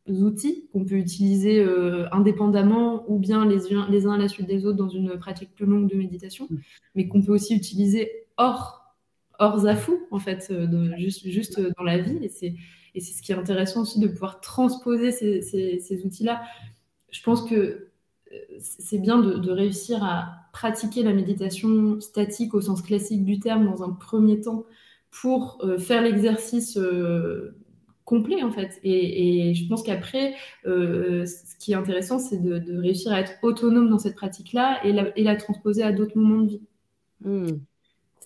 outils 0.07 0.69
qu'on 0.73 0.85
peut 0.85 0.95
utiliser 0.95 1.67
indépendamment 2.13 3.05
ou 3.09 3.19
bien 3.19 3.45
les, 3.45 3.59
les 3.91 4.07
uns 4.07 4.13
à 4.13 4.19
la 4.19 4.29
suite 4.29 4.47
des 4.47 4.65
autres 4.65 4.77
dans 4.77 4.89
une 4.89 5.19
pratique 5.19 5.53
plus 5.57 5.67
longue 5.67 5.91
de 5.91 5.97
méditation, 5.97 6.47
mm. 6.49 6.57
mais 6.95 7.09
qu'on 7.09 7.21
peut 7.21 7.33
aussi 7.33 7.57
utiliser 7.57 8.27
hors 8.37 8.86
hors 9.39 9.61
zafou, 9.61 10.07
en 10.11 10.19
fait, 10.19 10.49
euh, 10.51 10.97
juste, 10.97 11.29
juste 11.29 11.61
dans 11.77 11.85
la 11.85 11.99
vie. 11.99 12.19
Et 12.23 12.29
c'est, 12.29 12.55
et 12.95 13.01
c'est 13.01 13.13
ce 13.13 13.23
qui 13.23 13.33
est 13.33 13.37
intéressant 13.37 13.83
aussi 13.83 14.01
de 14.01 14.09
pouvoir 14.09 14.41
transposer 14.41 15.13
ces, 15.13 15.43
ces, 15.43 16.05
outils-là. 16.05 16.43
Je 17.11 17.23
pense 17.23 17.49
que 17.49 17.55
euh, 17.55 18.37
c'est 18.59 18.99
bien 18.99 19.19
de, 19.19 19.51
réussir 19.51 20.03
à 20.03 20.49
pratiquer 20.53 21.03
la 21.03 21.13
méditation 21.13 22.01
statique 22.01 22.55
au 22.55 22.61
sens 22.61 22.83
classique 22.83 23.25
du 23.25 23.39
terme 23.39 23.67
dans 23.67 23.83
un 23.83 23.91
premier 23.91 24.41
temps 24.41 24.65
pour 25.11 25.59
euh, 25.63 25.79
faire 25.79 26.03
l'exercice 26.03 26.79
complet 28.05 28.43
en 28.43 28.53
fait. 28.53 28.81
Et, 28.83 29.55
je 29.55 29.69
pense 29.69 29.83
qu'après, 29.83 30.35
ce 30.65 31.57
qui 31.59 31.73
est 31.73 31.77
intéressant, 31.77 32.19
c'est 32.19 32.43
de, 32.43 32.79
réussir 32.79 33.13
à 33.13 33.21
être 33.21 33.33
autonome 33.43 33.91
dans 33.91 33.99
cette 33.99 34.17
pratique-là 34.17 34.81
et 34.85 34.93
la, 34.93 35.17
et 35.19 35.23
la 35.23 35.37
transposer 35.37 35.83
à 35.83 35.93
d'autres 35.93 36.17
moments 36.17 36.43
de 36.43 36.49
vie. 36.49 36.63
Hmm. 37.21 37.59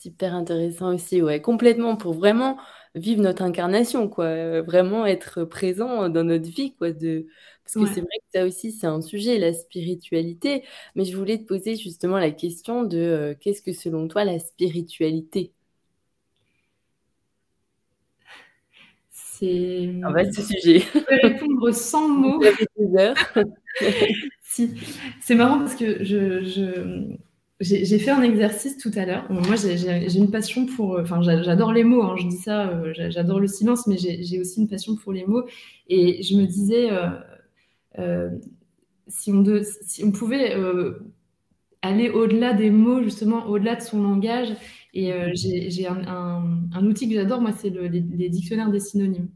Super 0.03 0.35
intéressant 0.35 0.95
aussi, 0.95 1.21
ouais, 1.21 1.43
complètement 1.43 1.95
pour 1.95 2.15
vraiment 2.15 2.57
vivre 2.95 3.21
notre 3.21 3.43
incarnation, 3.43 4.09
quoi, 4.09 4.25
euh, 4.25 4.63
vraiment 4.63 5.05
être 5.05 5.45
présent 5.45 6.09
dans 6.09 6.25
notre 6.25 6.49
vie, 6.49 6.75
quoi, 6.75 6.91
de 6.91 7.27
parce 7.65 7.75
que 7.75 7.85
c'est 7.95 8.01
vrai 8.01 8.19
que 8.19 8.39
ça 8.39 8.47
aussi, 8.47 8.73
c'est 8.73 8.87
un 8.87 9.03
sujet, 9.03 9.37
la 9.39 9.53
spiritualité, 9.53 10.65
mais 10.95 11.05
je 11.05 11.15
voulais 11.15 11.37
te 11.37 11.45
poser 11.45 11.77
justement 11.77 12.19
la 12.19 12.31
question 12.31 12.83
de 12.85 12.97
euh, 12.97 13.35
qu'est-ce 13.39 13.61
que 13.61 13.75
selon 13.75 14.09
toi 14.09 14.25
la 14.25 14.39
spiritualité? 14.39 15.53
C'est 19.11 19.91
Un 20.03 20.13
vaste 20.13 20.41
sujet. 20.43 20.81
je 20.95 20.99
peux 20.99 21.29
répondre 21.29 21.73
sans 21.73 22.09
mots. 22.09 22.41
Si, 24.43 24.75
c'est 25.21 25.37
marrant 25.37 25.61
parce 25.61 25.77
que 25.77 26.03
je 26.03 26.41
j'ai 27.61 27.99
fait 27.99 28.11
un 28.11 28.23
exercice 28.23 28.79
tout 28.79 28.91
à 28.97 29.05
l'heure. 29.05 29.31
Moi, 29.31 29.55
j'ai 29.57 30.17
une 30.17 30.31
passion 30.31 30.65
pour. 30.65 30.95
Euh, 30.95 31.03
enfin, 31.03 31.21
j'adore 31.21 31.73
les 31.73 31.85
mots. 31.85 32.03
Hein, 32.03 32.17
je 32.19 32.27
dis 32.27 32.39
ça. 32.39 32.71
Euh, 32.71 32.93
j'adore 33.11 33.39
le 33.39 33.49
silence, 33.49 33.87
mais 33.87 33.99
j'ai 33.99 34.41
aussi 34.41 34.61
une 34.61 34.69
passion 34.69 34.97
pour 34.97 35.13
les 35.13 35.27
mots. 35.27 35.45
Et 35.89 36.23
je 36.23 36.37
me 36.37 36.47
disais, 36.47 36.89
euh, 37.99 38.31
si, 39.09 39.33
on 39.33 40.11
pouvait 40.11 40.57
aller 41.83 42.09
au-delà 42.09 42.55
des 42.55 42.71
mots, 42.71 43.03
justement, 43.03 43.47
au-delà 43.47 43.77
de 43.77 43.83
son 43.83 44.03
langage. 44.03 44.49
Et 44.95 45.13
j'ai 45.35 45.87
un, 45.87 46.69
un, 46.73 46.87
outil 46.87 47.09
que 47.09 47.15
j'adore, 47.15 47.43
moi, 47.43 47.53
c'est 47.53 47.71
les, 47.71 47.89
les, 48.01 48.29
dictionnaires 48.31 48.71
des 48.71 48.81
synonymes. 48.81 49.29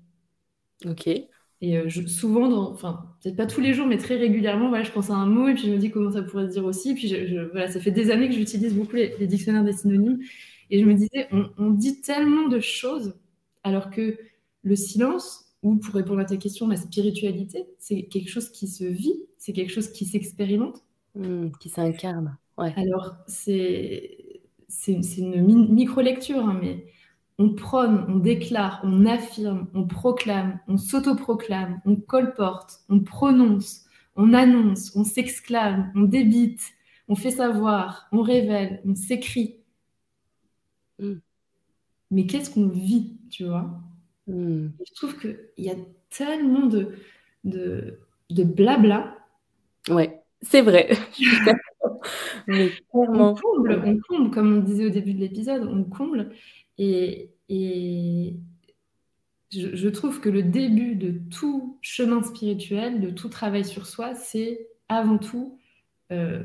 Ok. 0.87 1.08
Et 1.64 1.79
euh, 1.79 1.88
souvent, 1.88 2.70
enfin, 2.70 3.07
peut-être 3.22 3.37
pas 3.37 3.46
tous 3.46 3.62
les 3.62 3.72
jours, 3.72 3.87
mais 3.87 3.96
très 3.96 4.16
régulièrement, 4.16 4.68
voilà, 4.68 4.85
je 4.85 4.92
pense 4.92 5.09
à 5.09 5.14
un 5.14 5.24
mot 5.24 5.48
et 5.48 5.55
puis 5.55 5.62
je 5.62 5.70
me 5.70 5.79
dis 5.79 5.90
comment 5.90 6.11
ça 6.11 6.20
pourrait 6.20 6.46
se 6.46 6.53
dire 6.53 6.64
aussi. 6.66 6.94
puis 6.94 7.09
voilà, 7.53 7.70
ça 7.70 7.81
fait 7.81 7.90
des 7.90 8.11
années 8.11 8.29
que 8.29 8.35
j'utilise 8.35 8.74
beaucoup 8.74 8.96
les, 8.96 9.27
dictionnaires 9.27 9.64
des 9.64 9.72
synonymes. 9.72 10.18
Et 10.68 10.79
je 10.79 10.85
me 10.85 10.92
disais, 10.92 11.27
on, 11.57 11.70
dit 11.70 12.03
tellement 12.03 12.48
de 12.48 12.61
choses, 12.61 13.14
alors 13.62 13.90
que 13.90 14.18
le 14.62 14.77
silence, 14.77 15.57
ou 15.62 15.77
pour 15.77 15.94
répondre 15.94 16.20
à 16.20 16.27
ta 16.27 16.37
question, 16.37 16.68
la 16.68 16.77
spiritualité, 16.77 17.64
c'est 17.79 18.03
quelque 18.03 18.29
chose 18.29 18.50
qui 18.50 18.68
se 18.68 18.85
vit, 18.85 19.14
c'est 19.38 19.55
quelque 19.55 19.72
chose 19.72 19.88
qui 19.88 20.05
s'expérimente. 20.05 20.85
Mmh, 21.14 21.48
qui 21.61 21.70
s'incarne. 21.70 22.37
Ouais. 22.59 22.74
Alors, 22.77 23.16
c'est 23.27 24.18
une 25.16 25.72
micro-lecture, 25.72 26.46
hein, 26.46 26.59
mais 26.61 26.85
on 27.38 27.54
prône, 27.54 28.04
on 28.08 28.16
déclare, 28.16 28.80
on 28.84 29.06
affirme, 29.06 29.68
on 29.74 29.86
proclame, 29.86 30.60
on 30.68 30.76
s'autoproclame, 30.76 31.80
on 31.84 31.96
colporte, 31.96 32.80
on 32.88 33.00
prononce, 33.00 33.84
on 34.16 34.32
annonce, 34.34 34.94
on 34.94 35.04
s'exclame, 35.04 35.92
on 35.96 36.02
débite, 36.02 36.62
on 37.08 37.16
fait 37.16 37.32
savoir, 37.32 38.08
on 38.12 38.22
révèle, 38.22 38.80
on 38.86 38.94
s'écrit. 38.94 39.56
Mm. 41.00 41.14
Mais 42.10 42.26
qu'est-ce 42.26 42.50
qu'on 42.50 42.68
vit, 42.68 43.18
tu 43.30 43.44
vois? 43.46 43.80
Mm. 44.28 44.68
Je 44.86 44.94
trouve 44.94 45.18
qu'il 45.18 45.38
y 45.58 45.70
a 45.70 45.76
tellement 46.10 46.66
de, 46.66 46.92
de, 47.42 47.98
de 48.30 48.44
blabla. 48.44 49.18
Ouais, 49.88 50.22
c'est 50.40 50.62
vrai. 50.62 50.90
Mais 52.46 52.70
On 52.92 53.34
comble, 53.34 53.82
on 53.84 53.98
comble, 53.98 54.30
comme 54.30 54.58
on 54.58 54.60
disait 54.60 54.86
au 54.86 54.90
début 54.90 55.14
de 55.14 55.20
l'épisode, 55.20 55.64
on 55.64 55.84
comble. 55.84 56.30
Et, 56.78 57.30
je, 59.50 59.88
trouve 59.88 60.20
que 60.20 60.28
le 60.28 60.42
début 60.42 60.96
de 60.96 61.20
tout 61.30 61.78
chemin 61.80 62.22
spirituel, 62.22 63.00
de 63.00 63.10
tout 63.10 63.28
travail 63.28 63.64
sur 63.64 63.87
soi, 63.87 64.14
c'est 64.14 64.66
avant 64.88 65.18
tout 65.18 65.58
euh, 66.10 66.42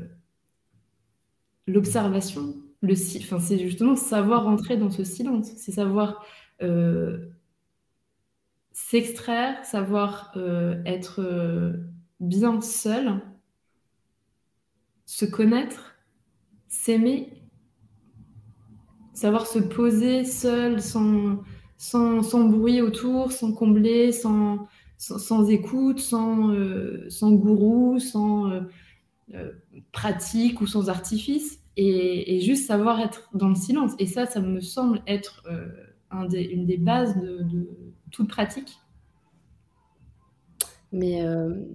l'observation. 1.66 2.54
C'est 2.96 3.58
justement 3.58 3.96
savoir 3.96 4.46
entrer 4.46 4.76
dans 4.76 4.90
ce 4.90 5.04
silence, 5.04 5.50
c'est 5.56 5.72
savoir 5.72 6.24
euh, 6.62 7.28
s'extraire, 8.72 9.62
savoir 9.64 10.32
euh, 10.36 10.80
être 10.86 11.74
bien 12.20 12.60
seul, 12.60 13.20
se 15.04 15.24
connaître, 15.24 15.96
s'aimer 16.68 17.39
savoir 19.20 19.46
se 19.46 19.58
poser 19.58 20.24
seul, 20.24 20.80
sans, 20.80 21.42
sans, 21.76 22.44
bruit 22.44 22.80
autour, 22.80 23.32
sans 23.32 23.52
combler, 23.52 24.12
sans, 24.12 24.66
sans, 24.96 25.50
écoute, 25.50 26.00
sans, 26.00 26.50
euh, 26.52 27.04
sans 27.10 27.32
gourou, 27.32 27.98
sans 27.98 28.50
euh, 28.50 28.60
euh, 29.34 29.52
pratique 29.92 30.62
ou 30.62 30.66
sans 30.66 30.88
artifice, 30.88 31.58
et, 31.76 32.40
juste 32.40 32.66
savoir 32.66 32.98
être 32.98 33.28
dans 33.34 33.50
le 33.50 33.54
silence. 33.54 33.92
Et 33.98 34.06
ça, 34.06 34.24
ça 34.24 34.40
me 34.40 34.62
semble 34.62 35.02
être 35.06 35.46
une 36.10 36.64
des 36.64 36.78
bases 36.78 37.14
de 37.16 37.68
toute 38.10 38.28
pratique. 38.28 38.78
Mais 40.92 41.22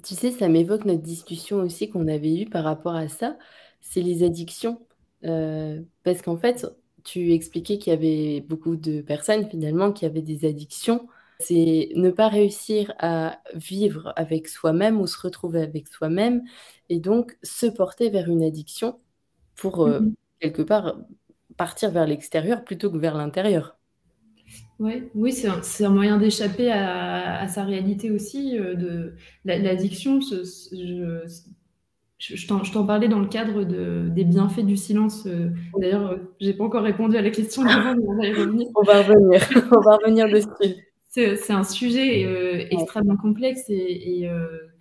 tu 0.04 0.16
sais, 0.16 0.32
ça 0.32 0.50
m'évoque 0.50 0.86
notre 0.86 1.02
discussion 1.04 1.58
aussi 1.58 1.90
qu'on 1.90 2.08
avait 2.08 2.42
eue 2.42 2.46
par 2.46 2.64
rapport 2.64 2.96
à 2.96 3.08
ça, 3.08 3.38
c'est 3.82 4.02
les 4.02 4.24
addictions. 4.24 4.80
parce 5.22 6.22
qu'en 6.24 6.38
fait, 6.38 6.68
tu 7.06 7.34
expliquais 7.34 7.78
qu'il 7.78 7.94
y 7.94 7.96
avait 7.96 8.42
beaucoup 8.42 8.76
de 8.76 9.00
personnes 9.00 9.48
finalement 9.48 9.94
qui 9.94 10.06
avaient 10.06 10.22
des 10.22 10.46
addictions. 10.46 11.08
C'est 11.40 11.90
ne 11.96 12.10
pas 12.12 12.28
réussir 12.28 12.94
à 13.00 13.40
vivre 13.54 14.12
avec 14.16 14.48
soi-même 14.48 15.00
ou 15.00 15.08
se 15.08 15.20
retrouver 15.22 15.62
avec 15.62 15.88
soi-même 15.88 16.44
et 16.90 17.00
donc 17.00 17.38
se 17.44 17.68
porter 17.68 18.10
vers 18.10 18.30
une 18.30 18.44
addiction 18.44 19.00
pour 19.56 19.86
euh, 19.86 20.00
mhm. 20.00 20.16
quelque 20.40 20.62
part 20.62 20.98
partir 21.58 21.92
vers 21.92 22.08
l'extérieur 22.08 22.64
plutôt 22.64 22.90
que 22.90 22.98
vers 22.98 23.16
l'intérieur. 23.16 23.78
Ouais, 24.80 25.10
oui, 25.16 25.32
c'est 25.32 25.86
un, 25.86 25.90
moyen 25.90 26.18
d'échapper 26.18 26.72
à, 26.72 27.48
sa 27.48 27.64
réalité 27.64 28.12
aussi. 28.12 28.58
Euh, 28.58 28.76
de 28.76 29.14
L'addiction, 29.46 30.20
je, 32.18 32.36
je, 32.36 32.48
t'en 32.48 32.86
parlais 32.86 33.10
dans 33.10 33.20
le 33.20 33.28
cadre 33.28 33.64
de, 33.64 34.08
des 34.10 34.24
bienfaits 34.24 34.66
du 34.66 34.78
silence. 34.78 35.26
Euh, 35.26 35.50
d'ailleurs, 35.78 36.12
euh, 36.12 36.18
j'ai 36.40 36.54
pas 36.54 36.64
encore 36.64 36.84
répondu 36.84 37.18
à 37.18 37.22
la 37.22 37.30
question 37.30 37.64
avant, 37.64 37.94
mais 37.96 38.04
on 38.08 38.16
va 38.16 38.26
y 38.26 38.34
revenir. 38.34 38.68
on 38.76 38.84
va 38.84 39.02
revenir, 39.02 39.42
on 39.72 39.82
va 39.82 39.98
revenir 39.98 40.30
dessus. 40.30 40.48
C'est 41.10 41.54
un 41.54 41.64
sujet 41.64 42.26
euh, 42.26 42.66
extrêmement 42.72 43.16
complexe 43.16 43.64
et, 43.70 44.30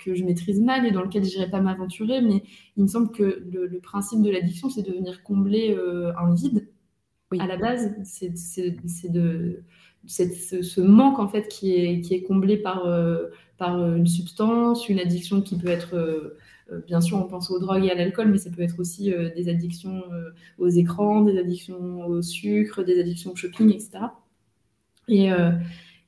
que 0.05 0.15
je 0.15 0.25
maîtrise 0.25 0.61
mal 0.61 0.85
et 0.85 0.91
dans 0.91 1.03
lequel 1.03 1.25
je 1.25 1.31
n'irai 1.31 1.49
pas 1.49 1.61
m'aventurer, 1.61 2.21
mais 2.21 2.43
il 2.77 2.83
me 2.83 2.89
semble 2.89 3.13
que 3.13 3.45
le, 3.53 3.79
principe 3.79 4.21
de 4.21 4.31
l'addiction, 4.31 4.69
c'est 4.69 4.83
de 4.83 4.93
venir 4.93 5.23
combler 5.23 5.79
un 6.19 6.35
vide. 6.35 6.69
Oui. 7.31 7.39
À 7.41 7.47
la 7.47 7.57
base, 7.57 7.95
c'est 8.05 8.31
de 8.31 9.63
ce, 10.07 10.63
ce, 10.63 10.81
manque 10.81 11.21
en 11.21 11.29
fait 11.29 11.47
qui 11.47 11.73
est, 11.73 12.01
qui 12.01 12.15
est 12.15 12.23
comblé 12.23 12.57
par, 12.57 12.85
par 13.57 13.95
une 13.95 14.09
substance, 14.09 14.89
une 14.89 14.99
addiction 14.99 15.41
qui 15.41 15.57
peut 15.57 15.69
être 15.69 16.35
bien 16.87 17.01
sûr, 17.01 17.19
on 17.19 17.25
pense 17.25 17.51
aux 17.51 17.59
drogues 17.59 17.85
et 17.85 17.91
à 17.91 17.95
l'alcool, 17.95 18.29
mais 18.29 18.39
ça 18.39 18.51
peut 18.51 18.63
être 18.63 18.79
aussi 18.79 19.13
euh, 19.13 19.31
des 19.35 19.49
addictions 19.49 20.03
euh, 20.13 20.31
aux 20.59 20.69
écrans, 20.69 21.23
des 21.23 21.39
addictions 21.39 22.07
au 22.07 22.23
sucre, 22.23 22.83
des 22.83 23.01
addictions 23.01 23.33
au 23.33 23.37
shopping, 23.37 23.71
etc. 23.71 23.99
Et, 25.09 25.29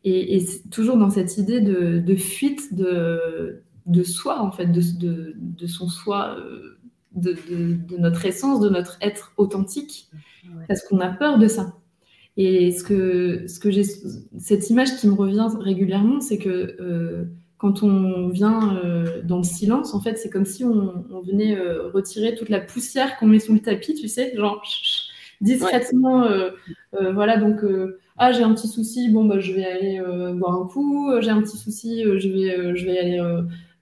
et, 0.05 0.47
toujours 0.71 0.97
dans 0.97 1.11
cette 1.11 1.37
idée 1.37 1.61
de, 1.61 2.16
fuite 2.16 2.75
de, 2.75 3.62
de, 3.85 4.03
soi, 4.03 4.40
en 4.40 4.51
fait, 4.51 4.66
de, 4.69 5.35
de 5.37 5.66
son 5.66 5.88
soi, 5.88 6.38
de, 7.16 7.37
notre 7.99 8.25
essence, 8.25 8.61
de 8.61 8.71
notre 8.71 8.97
être 9.03 9.33
authentique, 9.37 10.09
parce 10.69 10.83
qu'on 10.83 11.01
a 11.01 11.09
peur 11.09 11.38
de 11.38 11.49
ça. 11.49 11.75
Et 12.37 12.71
ce 12.73 12.85
que, 12.85 13.47
ce 13.49 13.59
que 13.59 13.71
j'ai, 13.71 13.85
cette 14.38 14.69
image 14.69 14.97
qui 14.97 15.09
me 15.09 15.14
revient 15.14 15.49
régulièrement, 15.59 16.21
c'est 16.21 16.38
que 16.38 16.77
euh, 16.81 17.25
quand 17.59 17.83
on 17.83 18.29
vient 18.29 18.77
euh, 18.77 19.23
dans 19.23 19.38
le 19.38 19.45
silence, 19.45 19.95
en 19.95 20.01
fait, 20.01 20.16
c'est 20.16 20.31
comme 20.31 20.45
si 20.45 20.64
on, 20.64 21.05
venait 21.23 21.57
euh, 21.57 21.88
retirer 21.88 22.35
toute 22.35 22.49
la 22.49 22.61
poussière 22.61 23.16
qu'on 23.16 23.27
met 23.27 23.38
sous 23.38 23.55
le 23.55 23.61
tapis, 23.61 23.95
tu 23.95 24.09
sais, 24.09 24.35
genre 24.37 24.62
discrètement. 25.40 26.29
voilà, 26.92 27.37
donc, 27.37 27.61
ah, 28.16 28.33
j'ai 28.33 28.42
un 28.42 28.55
petit 28.55 28.69
souci, 28.69 29.11
bon, 29.11 29.25
bah, 29.25 29.38
je 29.38 29.53
vais 29.53 29.64
aller 29.64 30.01
boire 30.35 30.55
un 30.55 30.66
coup, 30.66 31.11
j'ai 31.21 31.31
un 31.31 31.42
petit 31.42 31.59
souci, 31.59 32.03
je, 32.05 32.29
vais, 32.29 32.77
je 32.77 32.85
vais 32.87 32.99
aller 32.99 33.21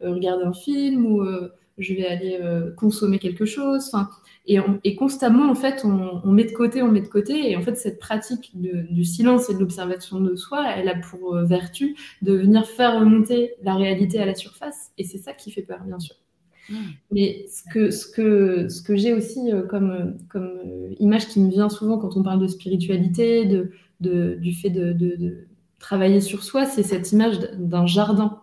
regarder 0.00 0.44
un 0.44 0.52
film 0.52 1.06
ou 1.06 1.22
je 1.78 1.94
vais 1.94 2.06
aller 2.06 2.38
consommer 2.76 3.18
quelque 3.18 3.44
chose. 3.44 3.84
Enfin, 3.86 4.08
et, 4.46 4.94
constamment, 4.94 5.50
en 5.50 5.54
fait, 5.54 5.84
on, 5.84 6.30
met 6.30 6.44
de 6.44 6.52
côté, 6.52 6.82
on 6.82 6.90
met 6.90 7.00
de 7.00 7.08
côté. 7.08 7.50
Et 7.50 7.56
en 7.56 7.62
fait, 7.62 7.76
cette 7.76 7.98
pratique 7.98 8.52
du 8.54 9.04
silence 9.04 9.48
et 9.48 9.54
de 9.54 9.58
l'observation 9.58 10.20
de 10.20 10.36
soi, 10.36 10.66
elle 10.76 10.88
a 10.88 10.96
pour 10.96 11.34
euh, 11.34 11.44
vertu 11.44 11.96
de 12.20 12.34
venir 12.34 12.66
faire 12.66 13.00
remonter 13.00 13.54
la 13.62 13.74
réalité 13.74 14.18
à 14.18 14.26
la 14.26 14.34
surface. 14.34 14.90
Et 14.98 15.04
c'est 15.04 15.18
ça 15.18 15.32
qui 15.32 15.50
fait 15.50 15.62
peur, 15.62 15.80
bien 15.86 15.98
sûr. 15.98 16.16
Mmh. 16.68 16.74
Mais 17.10 17.46
ce 17.48 17.62
que, 17.72 17.90
ce 17.90 18.06
que, 18.06 18.68
ce 18.68 18.82
que 18.82 18.96
j'ai 18.96 19.14
aussi 19.14 19.50
euh, 19.50 19.62
comme, 19.62 20.18
comme 20.28 20.58
euh, 20.66 20.94
image 20.98 21.28
qui 21.28 21.40
me 21.40 21.50
vient 21.50 21.70
souvent 21.70 21.98
quand 21.98 22.16
on 22.16 22.22
parle 22.22 22.40
de 22.40 22.46
spiritualité, 22.46 23.46
de, 23.46 23.70
de 24.00 24.34
du 24.34 24.52
fait 24.54 24.70
de, 24.70 24.92
de, 24.92 25.46
travailler 25.78 26.22
sur 26.22 26.42
soi, 26.42 26.64
c'est 26.64 26.82
cette 26.82 27.12
image 27.12 27.40
d'un 27.58 27.84
jardin. 27.84 28.40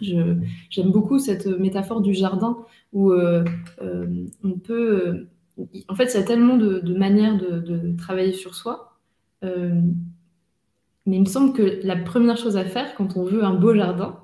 J'aime 0.00 0.90
beaucoup 0.90 1.18
cette 1.18 1.46
métaphore 1.46 2.00
du 2.00 2.14
jardin 2.14 2.58
où 2.92 3.12
euh, 3.12 3.44
euh, 3.82 4.26
on 4.42 4.52
peut. 4.52 5.28
Euh, 5.58 5.64
en 5.88 5.94
fait, 5.94 6.06
il 6.06 6.14
y 6.14 6.20
a 6.20 6.22
tellement 6.22 6.56
de, 6.56 6.94
manières 6.94 7.36
de, 7.36 7.94
travailler 7.96 8.32
sur 8.32 8.54
soi. 8.54 8.98
mais 9.42 11.16
il 11.16 11.20
me 11.20 11.26
semble 11.26 11.52
que 11.52 11.80
la 11.84 11.96
première 11.96 12.36
chose 12.36 12.56
à 12.56 12.64
faire 12.64 12.94
quand 12.94 13.16
on 13.16 13.24
veut 13.24 13.44
un 13.44 13.54
beau 13.54 13.74
jardin, 13.74 14.18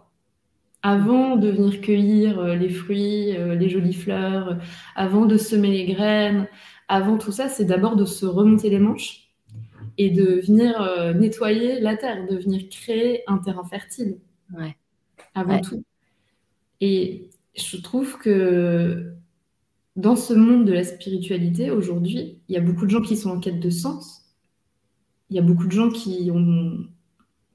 avant 0.83 1.37
de 1.37 1.49
venir 1.51 1.81
cueillir 1.81 2.43
les 2.55 2.71
fruits, 2.71 3.33
les 3.33 3.69
jolies 3.69 3.93
fleurs, 3.93 4.59
avant 4.95 5.27
de 5.27 5.37
semer 5.37 5.71
les 5.71 5.85
graines, 5.85 6.49
avant 6.89 7.19
tout 7.19 7.33
ça, 7.33 7.49
c'est 7.49 7.65
d'abord 7.65 7.97
de 7.97 8.07
se 8.07 8.25
remonter 8.25 8.71
les 8.71 8.79
manches 8.79 9.29
et 9.99 10.11
de 10.11 10.41
venir 10.47 11.15
nettoyer 11.17 11.81
la 11.81 11.97
terre, 11.97 12.27
de 12.27 12.37
venir 12.37 12.69
créer 12.71 13.25
un 13.27 13.39
terrain 13.39 13.65
fertile. 13.65 14.21
Ouais. 14.57 14.77
Avant 15.35 15.61
tout. 15.61 15.85
Et 16.81 17.31
je 17.55 17.77
trouve 17.79 18.19
que 18.19 19.13
dans 19.97 20.17
ce 20.17 20.35
monde 20.35 20.67
de 20.67 20.73
la 20.73 20.85
spiritualité, 20.85 21.71
aujourd'hui, 21.71 22.39
il 22.49 22.55
y 22.55 22.59
a 22.59 22.61
beaucoup 22.61 22.85
de 22.85 22.91
gens 22.91 23.01
qui 23.01 23.17
sont 23.17 23.31
en 23.31 23.41
quête 23.41 23.61
de 23.61 23.71
sens. 23.71 24.25
Il 25.31 25.37
y 25.37 25.39
a 25.39 25.43
beaucoup 25.43 25.67
de 25.67 25.73
gens 25.73 25.91
qui, 25.91 26.31
ont, 26.33 26.87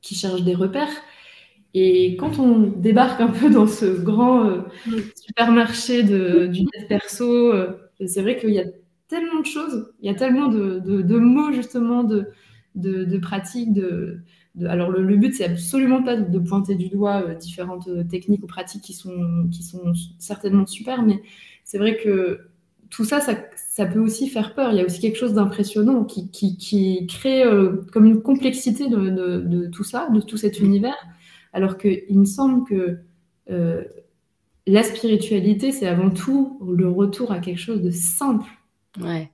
qui 0.01 0.15
cherchent 0.15 0.43
des 0.43 0.55
repères. 0.55 0.89
Et 1.73 2.17
quand 2.17 2.39
on 2.39 2.67
débarque 2.67 3.21
un 3.21 3.29
peu 3.29 3.49
dans 3.49 3.67
ce 3.67 3.85
grand 3.85 4.45
euh, 4.45 4.61
supermarché 5.15 6.03
de, 6.03 6.47
du 6.47 6.65
perso, 6.89 7.53
euh, 7.53 7.77
c'est 8.05 8.21
vrai 8.21 8.37
qu'il 8.37 8.51
y 8.51 8.59
a 8.59 8.65
tellement 9.07 9.41
de 9.41 9.45
choses, 9.45 9.91
il 10.01 10.07
y 10.07 10.13
a 10.13 10.15
tellement 10.15 10.47
de, 10.47 10.79
de, 10.79 11.17
mots 11.17 11.51
justement, 11.51 12.03
de, 12.03 12.31
de, 12.75 13.17
pratiques, 13.17 13.73
de, 13.73 14.19
alors 14.67 14.91
le, 14.91 15.15
but, 15.15 15.33
c'est 15.33 15.45
absolument 15.45 16.03
pas 16.03 16.17
de 16.17 16.39
pointer 16.39 16.75
du 16.75 16.89
doigt 16.89 17.23
euh, 17.23 17.35
différentes 17.35 17.87
euh, 17.87 18.03
techniques 18.03 18.43
ou 18.43 18.47
pratiques 18.47 18.81
qui 18.81 18.93
sont, 18.93 19.13
certainement 20.19 20.65
super, 20.65 21.03
mais 21.03 21.21
c'est 21.63 21.77
vrai 21.77 21.97
que 21.97 22.41
tout 22.89 23.05
ça, 23.05 23.21
ça, 23.21 23.85
peut 23.85 23.99
aussi 23.99 24.27
faire 24.27 24.53
peur. 24.53 24.73
Il 24.73 24.77
y 24.77 24.81
a 24.81 24.85
aussi 24.85 24.99
quelque 24.99 25.17
chose 25.17 25.33
d'impressionnant 25.33 26.03
qui, 26.03 26.29
qui, 26.29 27.07
crée 27.07 27.45
euh, 27.45 27.77
comme 27.93 28.05
une 28.05 28.21
complexité 28.21 28.89
de, 28.89 29.67
tout 29.67 29.85
ça, 29.85 30.09
de 30.09 30.19
tout 30.19 30.35
cet 30.35 30.59
univers, 30.59 30.97
alors 31.53 31.77
qu'il 31.77 32.19
me 32.19 32.25
semble 32.25 32.67
que 32.67 32.99
la 34.67 34.83
spiritualité, 34.83 35.71
c'est 35.71 35.87
avant 35.87 36.09
tout 36.09 36.59
le 36.75 36.89
retour 36.89 37.31
à 37.31 37.39
quelque 37.39 37.59
chose 37.59 37.81
de 37.81 37.91
simple. 37.91 38.49
Ouais 39.01 39.31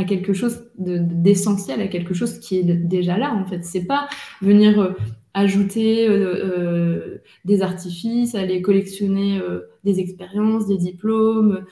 à 0.00 0.04
quelque 0.04 0.32
chose 0.32 0.64
d'essentiel, 0.78 1.80
à 1.80 1.88
quelque 1.88 2.14
chose 2.14 2.40
qui 2.40 2.58
est 2.58 2.64
déjà 2.64 3.18
là 3.18 3.34
en 3.34 3.44
fait. 3.44 3.64
C'est 3.64 3.84
pas 3.84 4.08
venir 4.40 4.80
euh, 4.80 4.92
ajouter 5.34 6.08
euh, 6.08 6.34
euh, 6.44 7.18
des 7.44 7.60
artifices, 7.62 8.34
aller 8.34 8.62
collectionner 8.62 9.40
des 9.84 10.00
expériences, 10.00 10.66
des 10.66 10.78
diplômes. 10.78 11.64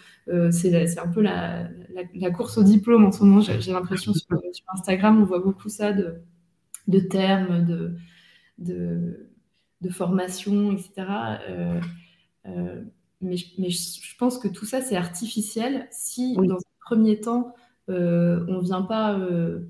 c'est 0.51 0.99
un 0.99 1.09
peu 1.09 1.23
la, 1.23 1.71
course 2.37 2.59
au 2.59 2.63
diplôme 2.63 3.05
en 3.05 3.13
ce 3.13 3.25
moment. 3.25 3.41
J'ai 3.41 3.73
l'impression 3.73 4.13
sur, 4.13 4.27
Instagram, 4.75 5.23
on 5.23 5.25
voit 5.25 5.41
beaucoup 5.41 5.71
ça 5.71 5.93
de, 5.93 6.17
de 6.87 7.01
termes, 7.01 7.65
de, 7.65 7.97
de, 9.81 9.91
formation, 9.91 10.73
etc. 10.73 10.93
mais, 13.21 13.37
mais 13.59 13.71
je, 13.71 14.17
pense 14.19 14.39
que 14.39 14.49
tout 14.49 14.67
ça, 14.67 14.83
c'est 14.83 14.97
artificiel 14.97 15.89
si, 15.91 16.37
dans 16.37 16.57
un 16.57 16.79
premier 16.87 17.19
temps, 17.21 17.55
euh, 17.89 18.45
on 18.49 18.59
ne 18.59 18.63
vient 18.63 18.83
pas 18.83 19.19
euh, 19.19 19.61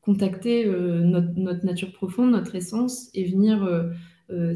contacter 0.00 0.66
euh, 0.66 1.02
notre, 1.02 1.64
nature 1.64 1.92
profonde, 1.92 2.30
notre 2.30 2.54
essence, 2.54 3.08
et 3.14 3.24
venir 3.24 3.68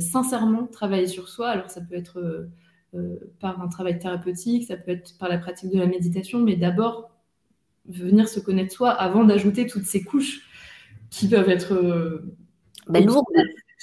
sincèrement 0.00 0.66
travailler 0.66 1.06
sur 1.06 1.28
soi. 1.28 1.48
Alors 1.48 1.70
ça 1.70 1.80
peut 1.80 1.94
être 1.94 2.48
par 3.40 3.60
un 3.62 3.68
travail 3.68 3.98
thérapeutique, 3.98 4.64
ça 4.64 4.76
peut 4.76 4.90
être 4.90 5.16
par 5.18 5.28
la 5.30 5.38
pratique 5.38 5.70
de 5.70 5.78
la 5.78 5.86
méditation, 5.86 6.40
mais 6.40 6.56
d'abord 6.56 7.10
venir 7.88 8.28
se 8.28 8.38
connaître 8.38 8.72
soi 8.72 8.90
avant 8.90 9.24
d'ajouter 9.24 9.66
toutes 9.66 9.86
ces 9.86 10.04
couches 10.04 10.42
qui 11.10 11.26
peuvent 11.26 11.48
être 11.48 12.22
bah, 12.86 13.00
lourdes, 13.00 13.24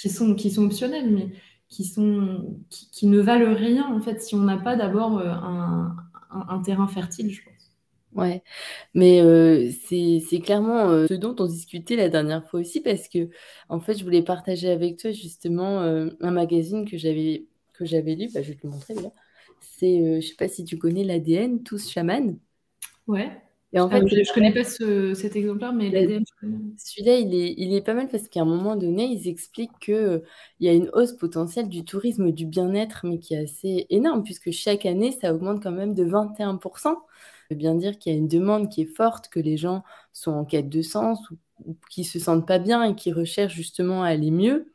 qui 0.00 0.08
sont, 0.08 0.34
qui 0.36 0.50
sont 0.50 0.64
optionnelles, 0.64 1.10
mais 1.12 1.28
qui, 1.68 1.84
sont, 1.84 2.56
qui, 2.68 3.08
ne 3.08 3.18
valent 3.20 3.54
rien 3.54 3.92
en 3.92 4.00
fait 4.00 4.22
si 4.22 4.36
on 4.36 4.42
n'a 4.42 4.58
pas 4.58 4.76
d'abord 4.76 5.18
un, 5.18 5.96
un, 6.30 6.58
terrain 6.60 6.86
fertile, 6.86 7.32
je 7.32 7.42
pense. 7.42 7.59
Ouais, 8.14 8.42
mais 8.94 9.70
c'est 9.70 10.40
clairement 10.40 11.06
ce 11.06 11.14
dont 11.14 11.36
on 11.38 11.46
discutait 11.46 11.96
la 11.96 12.08
dernière 12.08 12.48
fois 12.48 12.60
aussi 12.60 12.80
parce 12.80 13.08
que 13.08 13.28
en 13.68 13.78
fait 13.78 13.94
je 13.94 14.02
voulais 14.02 14.22
partager 14.22 14.68
avec 14.68 14.96
toi 14.96 15.12
justement 15.12 15.80
un 15.80 16.30
magazine 16.30 16.88
que 16.88 16.96
j'avais 16.96 17.46
que 17.72 17.84
j'avais 17.84 18.16
lu, 18.16 18.28
bah, 18.34 18.42
je 18.42 18.48
vais 18.48 18.56
te 18.56 18.66
le 18.66 18.72
montrer 18.72 18.94
là. 18.94 19.12
C'est 19.60 20.20
je 20.20 20.26
sais 20.26 20.34
pas 20.34 20.48
si 20.48 20.64
tu 20.64 20.76
connais 20.76 21.04
l'ADN 21.04 21.62
tous 21.62 21.88
chaman. 21.88 22.36
Ouais. 23.06 23.30
Et 23.72 23.78
en 23.78 23.88
fait, 23.88 24.04
je, 24.08 24.16
ne 24.16 24.34
connais 24.34 24.52
pas 24.52 24.64
cet 25.14 25.36
exemplaire, 25.36 25.72
mais 25.72 25.90
l'ADN, 25.90 26.24
Celui-là, 26.76 27.18
il 27.18 27.34
est, 27.34 27.54
il 27.56 27.72
est 27.72 27.80
pas 27.80 27.94
mal 27.94 28.08
parce 28.08 28.28
qu'à 28.28 28.40
un 28.40 28.44
moment 28.44 28.74
donné, 28.74 29.04
ils 29.04 29.28
expliquent 29.28 29.78
qu'il 29.78 30.22
il 30.58 30.66
y 30.66 30.68
a 30.68 30.72
une 30.72 30.90
hausse 30.92 31.12
potentielle 31.12 31.68
du 31.68 31.84
tourisme 31.84 32.32
du 32.32 32.46
bien-être, 32.46 33.02
mais 33.04 33.20
qui 33.20 33.34
est 33.34 33.44
assez 33.44 33.86
énorme, 33.90 34.24
puisque 34.24 34.50
chaque 34.50 34.86
année, 34.86 35.12
ça 35.12 35.32
augmente 35.32 35.62
quand 35.62 35.70
même 35.70 35.94
de 35.94 36.04
21% 36.04 36.96
veut 37.50 37.56
bien 37.56 37.74
dire 37.74 37.98
qu'il 37.98 38.12
y 38.12 38.14
a 38.14 38.18
une 38.18 38.28
demande 38.28 38.68
qui 38.70 38.82
est 38.82 38.96
forte, 38.96 39.28
que 39.28 39.40
les 39.40 39.56
gens 39.56 39.82
sont 40.12 40.32
en 40.32 40.44
quête 40.44 40.68
de 40.68 40.82
sens 40.82 41.30
ou, 41.30 41.76
qui 41.90 42.04
se 42.04 42.18
sentent 42.18 42.46
pas 42.46 42.58
bien 42.58 42.82
et 42.84 42.94
qui 42.94 43.12
recherchent 43.12 43.54
justement 43.54 44.02
à 44.02 44.08
aller 44.08 44.30
mieux. 44.30 44.72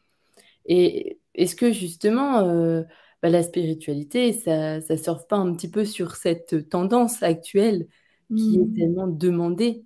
Et 0.65 1.19
est-ce 1.33 1.55
que 1.55 1.71
justement 1.71 2.39
euh, 2.39 2.83
bah, 3.21 3.29
la 3.29 3.43
spiritualité, 3.43 4.33
ça 4.33 4.79
ne 4.79 4.95
surfe 4.97 5.27
pas 5.27 5.37
un 5.37 5.53
petit 5.53 5.69
peu 5.69 5.85
sur 5.85 6.15
cette 6.15 6.69
tendance 6.69 7.23
actuelle 7.23 7.87
qui 8.35 8.55
est 8.55 8.59
hmm. 8.59 8.73
tellement 8.73 9.07
demandée? 9.07 9.85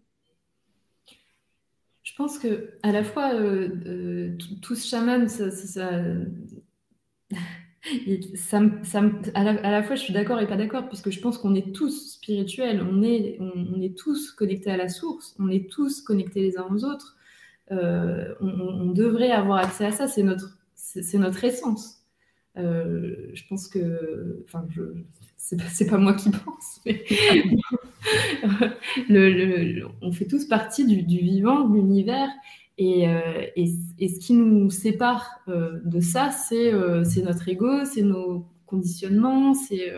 Je 2.04 2.13
pense 2.15 2.39
que 2.39 2.78
à 2.84 2.91
la 2.91 3.04
fois 3.04 3.34
euh, 3.34 3.69
euh, 3.86 4.38
tout 4.62 4.75
ce 4.75 4.88
chaman, 4.88 5.30
ça, 5.30 5.52
ça, 5.52 5.67
ça, 5.67 5.91
à, 9.33 9.43
la, 9.43 9.83
fois, 9.83 9.95
je 9.95 10.01
suis 10.01 10.13
d'accord 10.13 10.39
et 10.39 10.47
pas 10.47 10.57
d'accord, 10.57 10.87
puisque 10.87 11.11
je 11.11 11.19
pense 11.19 11.37
qu'on 11.37 11.55
est 11.55 11.73
tous 11.73 12.13
spirituels, 12.13 12.81
on 12.81 13.01
est, 13.03 13.37
on, 13.39 13.81
est 13.81 13.97
tous 13.97 14.31
connectés 14.31 14.71
à 14.71 14.77
la 14.77 14.89
source, 14.89 15.35
on 15.39 15.49
est 15.49 15.71
tous 15.71 16.01
connectés 16.01 16.41
les 16.41 16.57
uns 16.57 16.67
aux 16.69 16.83
autres. 16.83 17.15
Euh, 17.71 18.33
on, 18.41 18.87
devrait 18.87 19.31
avoir 19.31 19.59
accès 19.59 19.85
à 19.85 19.91
ça, 19.91 20.07
c'est 20.07 20.23
notre, 20.23 20.57
c'est, 20.75 21.17
notre 21.17 21.43
essence. 21.43 22.01
Euh, 22.57 23.29
je 23.33 23.43
pense 23.47 23.67
que, 23.67 24.43
enfin, 24.45 24.65
je, 24.69 24.81
c'est, 25.37 25.57
pas, 25.57 25.91
pas 25.91 25.97
moi 25.97 26.13
qui 26.13 26.31
pense, 26.31 26.81
mais 26.85 27.05
le, 29.09 29.85
on 30.01 30.11
fait 30.11 30.25
tous 30.25 30.45
partie 30.45 30.85
du 30.85 31.19
vivant, 31.19 31.69
de 31.69 31.75
l'univers, 31.75 32.29
euh, 32.80 33.46
et, 33.56 33.67
ce 34.08 34.19
qui 34.19 34.34
nous 34.34 34.69
sépare 34.69 35.42
euh, 35.48 35.80
de 35.84 36.00
ça, 36.00 36.30
euh, 36.52 37.04
c'est 37.04 37.21
notre 37.21 37.48
ego, 37.50 37.86
c'est 37.86 38.04
nos 38.04 38.46
conditionnements, 38.65 39.54
c'est 39.54 39.94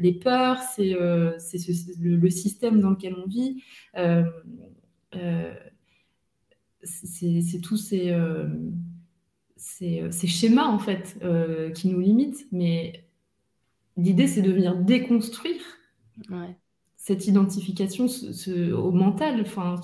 les 0.00 0.12
peurs, 0.12 0.58
c'est 0.60 0.94
le, 0.94 2.30
système 2.30 2.80
dans 2.80 2.90
lequel 2.90 3.14
on 3.14 3.26
vit. 3.26 3.62
c'est 6.82 7.60
tous 7.62 7.76
ces, 7.76 8.12
schémas, 10.26 10.66
en 10.66 10.78
fait, 10.78 11.18
qui 11.74 11.88
nous 11.88 12.00
limitent. 12.00 12.46
Mais 12.52 13.04
l'idée, 13.96 14.26
c'est 14.26 14.42
de 14.42 14.52
venir 14.52 14.76
déconstruire 14.76 15.62
cette 16.98 17.28
identification 17.28 18.06
au 18.76 18.90
mental, 18.90 19.40
enfin, 19.40 19.76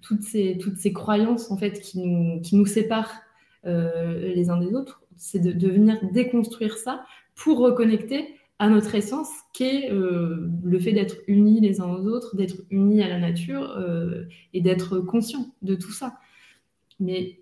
toutes, 0.00 0.22
ces, 0.22 0.56
toutes 0.58 0.78
ces 0.78 0.92
croyances 0.92 1.50
en 1.50 1.58
fait 1.58 1.80
qui 1.80 1.98
nous, 1.98 2.40
qui 2.40 2.56
nous 2.56 2.64
séparent 2.64 3.20
euh, 3.66 4.32
les 4.32 4.48
uns 4.48 4.56
des 4.56 4.72
autres, 4.72 5.02
c'est 5.16 5.40
de, 5.40 5.68
venir 5.68 5.98
déconstruire 6.12 6.78
ça 6.78 7.04
pour 7.34 7.58
reconnecter 7.58 8.28
à 8.60 8.68
notre 8.68 8.94
essence, 8.94 9.28
qui 9.52 9.64
est 9.64 9.92
euh, 9.92 10.48
le 10.62 10.78
fait 10.78 10.92
d'être 10.92 11.16
unis 11.26 11.60
les 11.60 11.80
uns 11.80 11.92
aux 11.92 12.06
autres, 12.06 12.36
d'être 12.36 12.62
unis 12.70 13.02
à 13.02 13.08
la 13.08 13.18
nature 13.18 13.76
euh, 13.76 14.24
et 14.54 14.60
d'être 14.60 15.00
conscient 15.00 15.52
de 15.62 15.74
tout 15.74 15.92
ça. 15.92 16.14
Mais, 17.00 17.40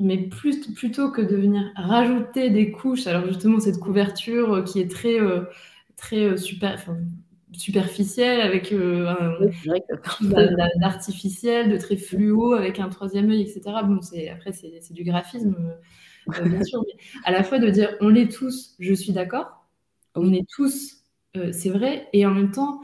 mais 0.00 0.28
plutôt 0.28 1.12
que 1.12 1.22
de 1.22 1.36
venir 1.36 1.62
rajouter 1.76 2.50
des 2.50 2.72
couches, 2.72 3.06
alors 3.06 3.26
justement 3.28 3.60
cette 3.60 3.78
couverture 3.78 4.64
qui 4.64 4.80
est 4.80 4.90
très, 4.90 5.18
très 5.96 6.36
super, 6.36 6.84
superficielle, 7.54 8.40
avec 8.40 8.72
euh, 8.72 9.08
un 9.08 9.40
de 11.68 11.76
très 11.76 11.96
fluo, 11.96 12.54
avec 12.54 12.80
un 12.80 12.88
troisième 12.88 13.30
œil, 13.30 13.42
etc. 13.42 13.62
Bon, 13.84 14.00
c'est, 14.00 14.28
après, 14.28 14.52
c'est, 14.52 14.92
du 14.92 15.04
graphisme, 15.04 15.56
euh, 16.28 16.44
bien 16.44 16.62
sûr, 16.62 16.82
mais 16.86 17.02
à 17.24 17.32
la 17.32 17.42
fois 17.42 17.58
de 17.58 17.68
dire 17.70 17.96
on 18.00 18.08
l'est 18.08 18.30
tous, 18.30 18.74
je 18.78 18.94
suis 18.94 19.12
d'accord, 19.12 19.66
on 20.14 20.32
est 20.32 20.48
tous, 20.48 21.02
euh, 21.36 21.50
c'est 21.52 21.70
vrai, 21.70 22.08
et 22.12 22.26
en 22.26 22.30
même 22.30 22.50
temps, 22.50 22.80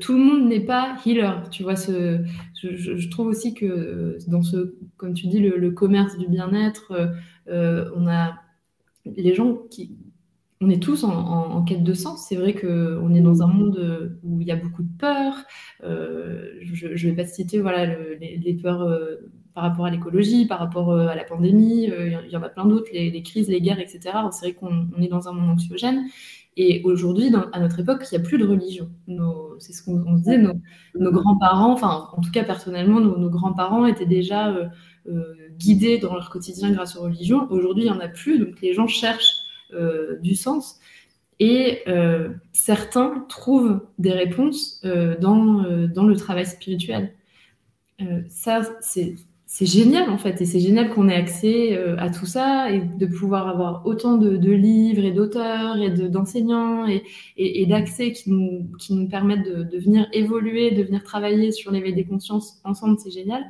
tout 0.00 0.12
le 0.12 0.20
monde 0.20 0.48
n'est 0.48 0.64
pas 0.64 0.96
healer. 1.04 1.42
Tu 1.50 1.64
vois, 1.64 1.74
ce, 1.74 2.24
je, 2.62 3.08
trouve 3.08 3.26
aussi 3.26 3.54
que 3.54 4.18
dans 4.28 4.42
ce, 4.42 4.76
comme 4.96 5.14
tu 5.14 5.26
dis, 5.26 5.40
le 5.40 5.70
commerce 5.72 6.16
du 6.16 6.28
bien-être, 6.28 6.92
on 7.48 8.06
a 8.06 8.36
les 9.04 9.34
gens 9.34 9.56
qui, 9.70 9.96
on 10.64 10.70
est 10.70 10.82
tous 10.82 11.04
en, 11.04 11.62
quête 11.64 11.82
de 11.82 11.92
sens. 11.92 12.26
C'est 12.28 12.36
vrai 12.36 12.54
qu'on 12.54 13.14
est 13.14 13.20
dans 13.20 13.42
un 13.42 13.46
monde 13.46 14.18
où 14.22 14.40
il 14.40 14.46
y 14.46 14.50
a 14.50 14.56
beaucoup 14.56 14.82
de 14.82 14.88
peurs. 14.98 15.36
Euh, 15.82 16.52
je 16.62 16.88
ne 16.88 17.10
vais 17.10 17.12
pas 17.12 17.26
citer 17.26 17.60
voilà, 17.60 17.86
les, 17.86 18.58
peurs 18.60 18.82
euh, 18.82 19.16
par 19.54 19.64
rapport 19.64 19.84
à 19.84 19.90
l'écologie, 19.90 20.46
par 20.46 20.58
rapport 20.58 20.90
euh, 20.90 21.08
à 21.08 21.14
la 21.14 21.24
pandémie. 21.24 21.84
il 21.84 22.30
y 22.30 22.36
en 22.36 22.42
a 22.42 22.48
plein 22.48 22.64
d'autres, 22.64 22.88
les, 22.92 23.22
crises, 23.22 23.48
les 23.48 23.60
guerres, 23.60 23.80
etc. 23.80 24.00
C'est 24.32 24.46
vrai 24.46 24.54
qu'on 24.54 24.90
est 25.00 25.08
dans 25.08 25.28
un 25.28 25.32
monde 25.32 25.50
anxiogène. 25.50 26.06
Et 26.56 26.82
aujourd'hui, 26.84 27.32
à 27.52 27.60
notre 27.60 27.80
époque, 27.80 28.06
il 28.10 28.16
n'y 28.16 28.24
a 28.24 28.26
plus 28.26 28.38
de 28.38 28.46
religion. 28.46 28.88
C'est 29.58 29.72
ce 29.72 29.82
qu'on 29.82 30.14
disait, 30.14 30.38
nos, 30.38 31.10
grands-parents, 31.12 31.72
enfin, 31.72 32.08
en 32.16 32.20
tout 32.20 32.30
cas 32.30 32.44
personnellement, 32.44 33.00
nos, 33.00 33.28
grands-parents 33.28 33.86
étaient 33.86 34.06
déjà 34.06 34.54
guidés 35.58 35.98
dans 35.98 36.14
leur 36.14 36.30
quotidien 36.30 36.70
grâce 36.70 36.96
aux 36.96 37.02
religions. 37.02 37.48
Aujourd'hui, 37.50 37.84
il 37.84 37.90
n'y 37.90 37.96
en 37.96 38.00
a 38.00 38.08
plus, 38.08 38.38
donc 38.38 38.60
les 38.62 38.72
gens 38.72 38.86
cherchent 38.86 39.43
euh, 39.43 39.43
du 40.22 40.34
sens. 40.34 40.78
Et 41.40 41.80
euh, 41.88 42.28
certains 42.52 43.24
trouvent 43.28 43.80
des 43.98 44.12
réponses 44.12 44.80
euh, 44.84 45.16
dans, 45.18 45.64
dans 45.88 46.04
le 46.04 46.16
travail 46.16 46.46
spirituel. 46.46 47.12
ça, 48.28 48.62
c'est 48.80 49.66
génial 49.66 50.10
en 50.10 50.18
fait, 50.18 50.40
et 50.40 50.44
c'est 50.46 50.60
génial 50.60 50.90
qu'on 50.90 51.08
ait 51.08 51.14
accès 51.14 51.76
à 51.98 52.10
tout 52.10 52.26
ça 52.26 52.70
et 52.70 52.80
de 52.80 53.06
pouvoir 53.06 53.48
avoir 53.48 53.86
autant 53.86 54.16
de, 54.16 54.50
livres 54.50 55.04
et 55.04 55.12
d'auteurs 55.12 55.76
et 55.76 55.90
d'enseignants 55.90 56.86
et, 56.88 57.02
et, 57.36 57.66
d'accès 57.66 58.12
qui 58.12 58.30
nous, 58.30 58.68
qui 58.78 58.94
nous 58.94 59.08
permettent 59.08 59.46
de, 59.46 59.62
de, 59.62 59.78
venir 59.78 60.08
évoluer, 60.12 60.72
de 60.72 60.82
venir 60.82 61.04
travailler 61.04 61.52
sur 61.52 61.70
l'éveil 61.70 61.94
des 61.94 62.04
consciences 62.04 62.60
ensemble, 62.64 62.98
c'est 62.98 63.12
génial. 63.12 63.44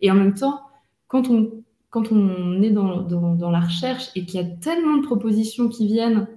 Et 0.00 0.10
en 0.10 0.14
même 0.14 0.34
temps, 0.34 0.60
quand 1.08 1.28
on 1.28 1.50
quand 1.90 2.12
on 2.12 2.62
est 2.62 2.70
dans, 2.70 3.02
dans, 3.02 3.50
la 3.50 3.60
recherche 3.60 4.10
et 4.14 4.24
qu'il 4.24 4.40
y 4.40 4.44
a 4.44 4.46
tellement 4.46 4.96
de 4.96 5.02
propositions 5.02 5.68
qui 5.68 5.86
viennent, 5.86 6.28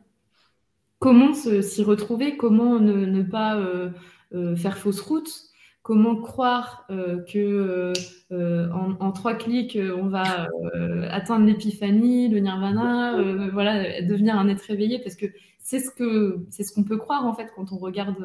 comment 0.99 1.33
s'y 1.33 1.83
retrouver 1.83 2.37
Comment 2.37 2.79
ne, 2.79 3.21
pas 3.21 3.57
euh, 3.57 3.89
euh, 4.33 4.55
faire 4.55 4.77
fausse 4.77 4.99
route 4.99 5.31
Comment 5.83 6.15
croire 6.15 6.85
euh, 6.89 7.21
que 7.25 7.91
en, 8.31 9.11
trois 9.11 9.35
clics 9.35 9.77
on 9.97 10.07
va 10.07 10.47
atteindre 11.11 11.45
l'épiphanie, 11.45 12.29
le 12.29 12.39
nirvana, 12.39 13.21
voilà, 13.51 14.01
devenir 14.01 14.39
un 14.39 14.47
être 14.47 14.71
éveillé 14.71 14.99
Parce 14.99 15.15
que 15.15 15.25
c'est 15.59 15.79
ce 15.79 15.91
que 15.91 16.45
c'est 16.49 16.63
ce 16.63 16.73
qu'on 16.73 16.83
peut 16.83 16.97
croire 16.97 17.25
en 17.25 17.33
fait 17.33 17.51
quand 17.55 17.73
on 17.73 17.77
regarde 17.77 18.15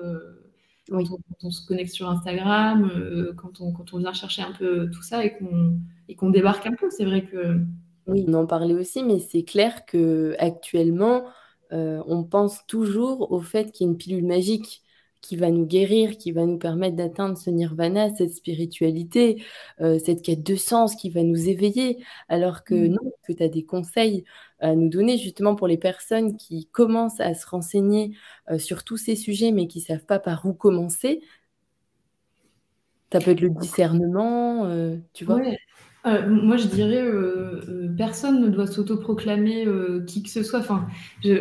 quand, 0.89 1.05
on, 1.43 1.51
se 1.51 1.67
connecte 1.67 1.93
sur 1.93 2.09
Instagram, 2.09 2.91
euh, 2.95 3.33
quand, 3.37 3.61
on, 3.61 3.73
quand 3.73 3.93
on 3.95 3.99
vient 3.99 4.13
chercher 4.13 4.43
un 4.43 4.53
peu 4.53 4.91
tout 4.91 5.03
ça 5.03 5.25
et 5.25 5.37
qu'on 5.37 5.79
et 6.09 6.15
qu'on 6.15 6.31
débarque 6.31 6.67
un 6.67 6.75
peu, 6.75 6.89
c'est 6.91 7.05
vrai 7.05 7.25
que... 7.25 7.61
Oui, 8.07 8.25
on 8.27 8.35
en 8.35 8.47
parlait 8.47 8.75
aussi, 8.75 9.03
mais 9.03 9.19
c'est 9.19 9.45
clair 9.45 9.85
que 9.85 10.35
actuellement, 10.39 11.25
euh, 11.73 12.03
on 12.07 12.25
pense 12.25 12.67
toujours 12.67 13.31
au 13.31 13.41
fait 13.41 13.71
qu'il 13.71 13.87
y 13.87 13.89
a 13.89 13.93
une 13.93 13.99
pilule 13.99 14.25
magique 14.25 14.83
qui 15.21 15.37
va 15.37 15.51
nous 15.51 15.67
guérir, 15.67 16.17
qui 16.17 16.33
va 16.33 16.47
nous 16.47 16.59
permettre 16.59 16.97
d'atteindre 16.97 17.37
ce 17.37 17.51
nirvana, 17.51 18.15
cette 18.15 18.35
spiritualité, 18.35 19.43
euh, 19.81 19.99
cette 19.99 20.23
quête 20.23 20.43
de 20.43 20.57
sens 20.57 20.95
qui 20.95 21.11
va 21.11 21.23
nous 21.23 21.49
éveiller, 21.49 21.99
alors 22.29 22.65
que 22.65 22.75
mmh. 22.75 22.89
non, 22.89 23.13
que 23.27 23.33
tu 23.33 23.43
as 23.43 23.49
des 23.49 23.65
conseils 23.65 24.25
à 24.61 24.75
nous 24.75 24.89
donner 24.89 25.19
justement 25.19 25.55
pour 25.55 25.69
les 25.69 25.79
personnes 25.79 26.37
qui 26.37 26.67
commencent 26.67 27.21
à 27.21 27.35
se 27.35 27.47
renseigner 27.47 28.17
euh, 28.51 28.59
sur 28.59 28.85
tous 28.85 28.97
ces 28.97 29.17
sujets 29.17 29.53
mais 29.53 29.67
qui 29.67 29.79
ne 29.79 29.85
savent 29.85 30.07
pas 30.07 30.19
par 30.19 30.47
où 30.47 30.53
commencer? 30.53 31.21
Ça 33.13 33.21
peut 33.21 33.31
être 33.31 33.41
le 33.41 33.51
discernement, 33.51 34.67
euh, 34.67 34.97
tu 35.15 35.25
vois? 35.25 35.41
Euh, 36.07 36.29
moi, 36.29 36.57
je 36.57 36.67
dirais, 36.67 37.03
euh, 37.03 37.61
euh, 37.69 37.95
personne 37.97 38.41
ne 38.41 38.49
doit 38.49 38.67
s'autoproclamer 38.67 39.67
qui 40.07 40.23
que 40.23 40.29
ce 40.29 40.43
soit. 40.43 40.61
Enfin, 40.61 40.87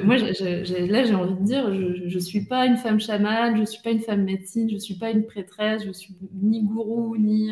moi, 0.03 0.17
là, 0.17 0.33
j'ai 0.33 1.15
envie 1.15 1.35
de 1.35 1.43
dire, 1.45 1.73
je 1.73 2.15
ne 2.15 2.19
suis 2.19 2.45
pas 2.45 2.65
une 2.65 2.77
femme 2.77 2.99
chamane, 2.99 3.55
je 3.55 3.61
ne 3.61 3.65
suis 3.65 3.81
pas 3.81 3.91
une 3.91 4.01
femme 4.01 4.23
médecine, 4.23 4.67
je 4.69 4.75
ne 4.75 4.79
suis 4.79 4.95
pas 4.95 5.11
une 5.11 5.25
prêtresse, 5.25 5.83
je 5.85 5.91
suis 5.91 6.15
ni 6.41 6.63
gourou, 6.63 7.17
ni... 7.17 7.51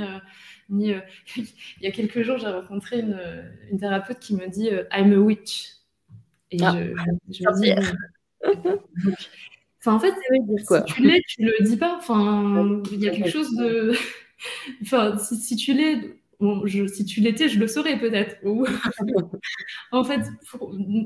ni 0.69 0.93
Il 1.37 1.45
y 1.81 1.87
a 1.87 1.91
quelques 1.91 2.23
jours, 2.23 2.37
j'ai 2.37 2.47
rencontré 2.47 2.99
une, 2.99 3.19
une, 3.71 3.79
thérapeute 3.79 4.19
qui 4.19 4.35
me 4.35 4.47
dit 4.47 4.69
I'm 4.91 5.13
a 5.13 5.17
witch. 5.17 5.73
Et 6.51 6.57
ah, 6.61 6.75
je, 7.29 7.43
me 7.43 7.61
dis... 7.61 7.71
enfin, 9.79 9.93
en 9.93 9.99
fait, 9.99 10.13
si 10.13 10.93
tu 10.93 11.03
l'es, 11.03 11.21
tu 11.27 11.43
le 11.43 11.63
dis 11.63 11.77
pas. 11.77 11.97
Enfin, 11.97 12.81
il 12.91 12.99
y 12.99 13.07
a 13.07 13.11
quelque 13.11 13.29
chose 13.29 13.55
de... 13.57 13.93
enfin, 14.81 15.17
si, 15.19 15.35
si 15.35 15.55
tu 15.55 15.73
l'es 15.73 16.15
si 16.87 17.05
tu 17.05 17.21
l'étais, 17.21 17.49
je 17.49 17.59
le 17.59 17.67
saurais 17.67 17.99
peut-être. 17.99 18.37
en 19.91 20.03
fait, 20.03 20.21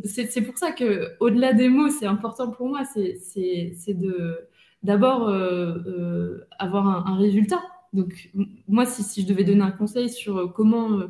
c'est 0.05 0.41
pour 0.41 0.57
ça 0.57 0.71
que, 0.71 1.15
au-delà 1.19 1.53
des 1.53 1.69
mots, 1.69 1.89
c'est 1.89 2.05
important 2.05 2.51
pour 2.51 2.67
moi, 2.69 2.84
c'est 2.86 3.93
de 3.93 4.49
d'abord 4.84 5.27
euh, 5.27 5.77
euh, 5.88 6.47
avoir 6.57 7.07
un, 7.07 7.17
résultat. 7.17 7.61
Donc, 7.93 8.32
moi, 8.67 8.86
si, 8.86 9.03
si, 9.03 9.23
je 9.23 9.27
devais 9.27 9.43
donner 9.43 9.61
un 9.61 9.71
conseil 9.71 10.09
sur 10.09 10.53
comment 10.53 11.01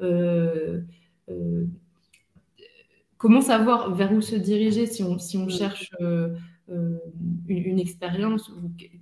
euh, 0.00 0.80
comment 3.18 3.40
savoir 3.40 3.94
vers 3.94 4.12
où 4.12 4.20
se 4.20 4.36
diriger 4.36 4.86
si 4.86 5.02
on, 5.02 5.18
si 5.18 5.36
on 5.38 5.48
cherche 5.48 5.90
une, 7.48 7.80
expérience, 7.80 8.52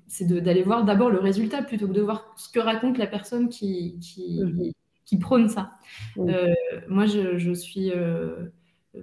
c'est 0.07 0.27
d'aller 0.27 0.63
voir 0.63 0.85
d'abord 0.85 1.11
le 1.11 1.19
résultat 1.19 1.63
plutôt 1.63 1.89
que 1.89 1.93
de 1.93 2.01
voir 2.01 2.35
ce 2.37 2.49
que 2.49 2.61
raconte 2.61 2.99
la 2.99 3.07
personne 3.07 3.49
qui, 3.49 3.99
qui, 4.01 4.41
mhm. 4.43 5.19
prône 5.19 5.49
ça. 5.49 5.73
Euh, 6.19 6.55
moi, 6.89 7.07
je, 7.07 7.53
suis. 7.55 7.91
Euh, 7.91 8.47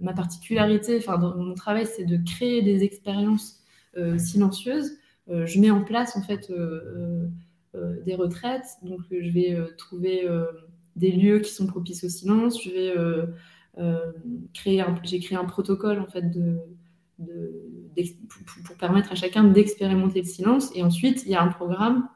ma 0.01 0.13
particularité, 0.13 0.97
enfin, 0.97 1.17
dans 1.17 1.35
mon 1.35 1.53
travail, 1.53 1.85
c'est 1.85 2.05
de 2.05 2.17
créer 2.23 2.61
des 2.61 2.83
expériences 2.83 3.61
euh, 3.97 4.17
silencieuses. 4.17 4.97
je 5.27 5.59
mets 5.59 5.71
en 5.71 5.83
place, 5.83 6.15
en 6.15 6.21
fait, 6.21 6.51
des 8.05 8.15
retraites. 8.15 8.77
Donc, 8.83 9.01
je 9.09 9.29
vais 9.31 9.57
trouver 9.77 10.27
des 10.95 11.11
lieux 11.11 11.39
qui 11.39 11.51
sont 11.51 11.67
propices 11.67 12.03
au 12.03 12.09
silence. 12.09 12.61
Je 12.63 12.69
vais 12.69 12.93
créer 14.53 14.83
j'ai 15.03 15.19
créé 15.19 15.37
un 15.37 15.45
protocole, 15.45 15.99
en 15.99 16.07
fait, 16.07 16.29
de 16.29 16.59
pour, 18.65 18.77
permettre 18.77 19.11
à 19.11 19.15
chacun 19.15 19.43
d'expérimenter 19.43 20.21
le 20.21 20.27
silence. 20.27 20.71
Et 20.75 20.83
ensuite, 20.83 21.23
il 21.25 21.31
y 21.31 21.35
a 21.35 21.41
un 21.41 21.47
programme 21.47 22.07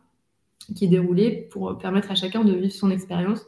qui 0.76 0.86
est 0.86 0.90
déroulé 0.90 1.48
pour 1.52 1.78
permettre 1.78 2.12
à 2.12 2.16
chacun 2.16 2.44
de 2.44 2.54
vivre 2.54 2.74
son 2.74 2.92
expérience. 2.92 3.46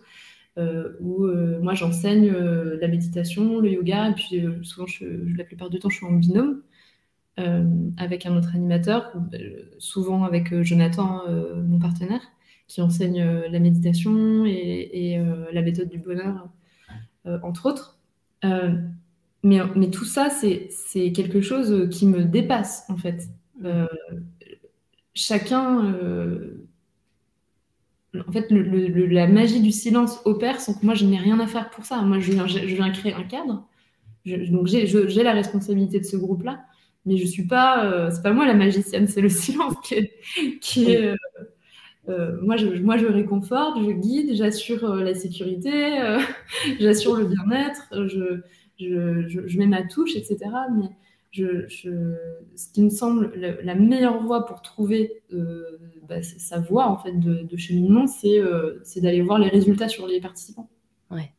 Euh, 0.57 0.93
où 1.01 1.25
euh, 1.25 1.59
moi 1.61 1.75
j'enseigne 1.75 2.31
euh, 2.31 2.79
la 2.81 2.87
méditation, 2.87 3.59
le 3.59 3.71
yoga, 3.71 4.09
et 4.09 4.13
puis 4.13 4.43
souvent, 4.63 4.87
la 5.37 5.43
plupart 5.43 5.69
du 5.69 5.77
temps, 5.77 5.89
je 5.89 5.97
suis 5.97 6.05
en 6.05 6.13
binôme 6.13 6.61
avec 7.97 8.25
un 8.25 8.35
autre 8.35 8.55
animateur, 8.55 9.13
souvent 9.77 10.23
avec 10.23 10.59
Jonathan, 10.63 11.21
mon 11.67 11.77
partenaire, 11.77 12.21
qui 12.67 12.81
enseigne 12.81 13.23
la 13.23 13.59
méditation 13.59 14.43
et 14.47 15.21
la 15.53 15.61
méthode 15.61 15.87
du 15.87 15.99
bonheur, 15.99 16.49
entre 17.43 17.67
autres. 17.67 17.99
Mais, 19.47 19.89
tout 19.89 20.03
ça, 20.03 20.29
c'est 20.29 21.11
quelque 21.13 21.39
chose 21.39 21.89
qui 21.89 22.05
me 22.05 22.23
dépasse, 22.25 22.83
en 22.89 22.97
fait. 22.97 23.29
Euh, 23.63 23.87
chacun. 25.13 25.85
Euh, 25.85 26.65
en 28.27 28.31
fait, 28.31 28.47
la 28.49 29.27
magie 29.27 29.61
du 29.61 29.71
silence 29.71 30.19
opère 30.25 30.59
sans 30.59 30.73
que 30.73 30.85
moi, 30.85 30.95
je 30.95 31.05
n'ai 31.05 31.17
rien 31.17 31.39
à 31.39 31.47
faire 31.47 31.69
pour 31.69 31.85
ça. 31.85 32.01
Moi, 32.01 32.19
je 32.19 32.31
viens, 32.31 32.45
je 32.47 32.91
créer 32.99 33.13
un 33.13 33.23
cadre. 33.23 33.65
donc, 34.25 34.67
j'ai 34.67 35.23
la 35.23 35.33
responsabilité 35.33 35.99
de 35.99 36.05
ce 36.05 36.17
groupe-là. 36.17 36.65
mais 37.05 37.15
je 37.15 37.25
suis 37.25 37.45
pas, 37.45 38.09
c'est 38.11 38.23
pas 38.23 38.33
moi 38.33 38.45
la 38.45 38.53
magicienne, 38.53 39.07
c'est 39.07 39.21
le 39.21 39.29
silence 39.45 39.75
qui 40.61 40.91
est, 40.91 41.13
moi, 42.07 42.57
je, 42.57 42.81
moi, 42.81 42.97
je 42.97 43.05
réconforte, 43.05 43.77
je 43.81 43.91
guide, 43.91 44.35
j'assure 44.35 44.95
la 44.95 45.13
sécurité, 45.13 46.01
j'assure 46.79 47.17
le 47.17 47.25
bien-être, 47.25 47.93
je, 48.79 49.27
je, 49.27 49.57
mets 49.57 49.67
ma 49.67 49.83
touche, 49.83 50.15
etc. 50.15 50.37
Mais 50.77 50.89
je, 51.31 51.67
ce 52.55 52.73
qui 52.73 52.81
me 52.81 52.89
semble 52.89 53.31
la, 53.35 53.75
meilleure 53.75 54.23
voie 54.23 54.45
pour 54.45 54.61
trouver 54.61 55.21
euh, 55.33 55.77
bah, 56.07 56.21
sa 56.21 56.59
voie 56.59 56.87
en 56.87 56.97
fait 56.97 57.19
de, 57.19 57.57
cheminement, 57.57 58.05
euh, 58.25 58.79
c'est 58.83 59.01
d'aller 59.01 59.21
voir 59.21 59.39
les 59.39 59.49
résultats 59.49 59.89
sur 59.89 60.07
les 60.07 60.19
participants. 60.19 60.69
Ouais. 61.11 61.31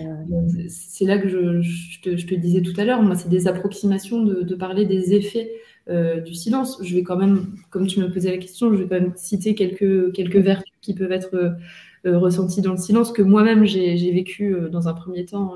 Euh, 0.00 0.66
c'est 0.68 1.04
là 1.04 1.18
que 1.18 1.28
je, 1.28 2.00
te, 2.02 2.16
je, 2.16 2.26
te, 2.26 2.34
disais 2.34 2.62
tout 2.62 2.78
à 2.78 2.84
l'heure, 2.84 3.02
moi, 3.02 3.14
c'est 3.14 3.28
des 3.28 3.46
approximations 3.46 4.22
de, 4.22 4.42
de, 4.42 4.54
parler 4.54 4.86
des 4.86 5.14
effets 5.14 5.52
du 6.24 6.32
silence. 6.32 6.78
Je 6.82 6.94
vais 6.94 7.02
quand 7.02 7.16
même, 7.16 7.56
comme 7.70 7.86
tu 7.86 8.00
me 8.00 8.10
posais 8.10 8.30
la 8.30 8.38
question, 8.38 8.72
je 8.72 8.82
vais 8.82 8.88
quand 8.88 9.00
même 9.00 9.12
citer 9.16 9.54
quelques, 9.54 10.12
quelques 10.12 10.36
vertus 10.36 10.72
qui 10.80 10.94
peuvent 10.94 11.12
être 11.12 11.56
ressenties 12.04 12.60
dans 12.60 12.72
le 12.72 12.78
silence, 12.78 13.12
que 13.12 13.22
moi-même 13.22 13.64
j'ai 13.64 14.12
vécu 14.12 14.56
dans 14.70 14.88
un 14.88 14.94
premier 14.94 15.24
temps 15.24 15.54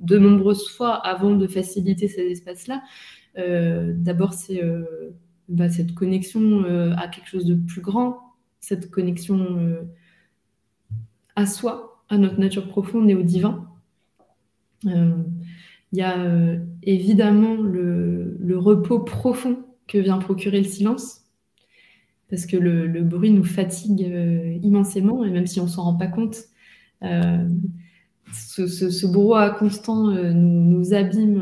de 0.00 0.18
nombreuses 0.18 0.68
fois 0.68 0.94
avant 0.94 1.34
de 1.34 1.46
faciliter 1.46 2.08
ces 2.08 2.22
espaces-là. 2.22 2.82
Euh, 3.38 3.92
d'abord, 3.94 4.32
c'est 4.32 4.62
euh, 4.62 5.10
bah, 5.48 5.68
cette 5.68 5.94
connexion 5.94 6.64
euh, 6.64 6.94
à 6.96 7.08
quelque 7.08 7.28
chose 7.28 7.46
de 7.46 7.54
plus 7.54 7.80
grand, 7.80 8.34
cette 8.60 8.90
connexion 8.90 9.78
à 11.36 11.46
soi, 11.46 12.04
à 12.08 12.18
notre 12.18 12.38
nature 12.38 12.68
profonde 12.68 13.10
et 13.10 13.14
au 13.14 13.22
divin. 13.22 13.68
Il 14.84 15.98
y 15.98 16.02
a 16.02 16.58
évidemment 16.82 17.56
le, 17.56 18.56
repos 18.56 19.00
profond 19.00 19.64
que 19.86 19.98
vient 19.98 20.18
procurer 20.18 20.58
le 20.58 20.64
silence, 20.64 21.23
parce 22.34 22.46
que 22.46 22.56
le, 22.56 23.02
bruit 23.02 23.30
nous 23.30 23.44
fatigue 23.44 24.10
immensément, 24.62 25.24
et 25.24 25.30
même 25.30 25.46
si 25.46 25.60
on 25.60 25.68
s'en 25.68 25.84
rend 25.84 25.94
pas 25.94 26.08
compte, 26.08 26.36
ce, 27.00 28.66
ce, 28.66 29.06
brouhaha 29.06 29.50
constant 29.50 30.10
nous, 30.10 30.94
abîme 30.94 31.40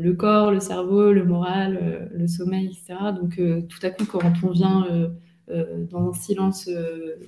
le 0.00 0.14
corps, 0.14 0.50
le 0.50 0.60
cerveau, 0.60 1.12
le 1.12 1.24
moral, 1.24 1.78
euh, 1.80 2.06
le 2.12 2.26
sommeil, 2.26 2.66
etc. 2.66 2.98
Donc 3.20 3.38
euh, 3.38 3.62
tout 3.68 3.78
à 3.82 3.90
coup, 3.90 4.06
quand 4.06 4.32
on 4.42 4.50
vient 4.50 4.86
euh, 4.90 5.08
dans 5.90 6.10
un 6.10 6.12
silence, 6.12 6.70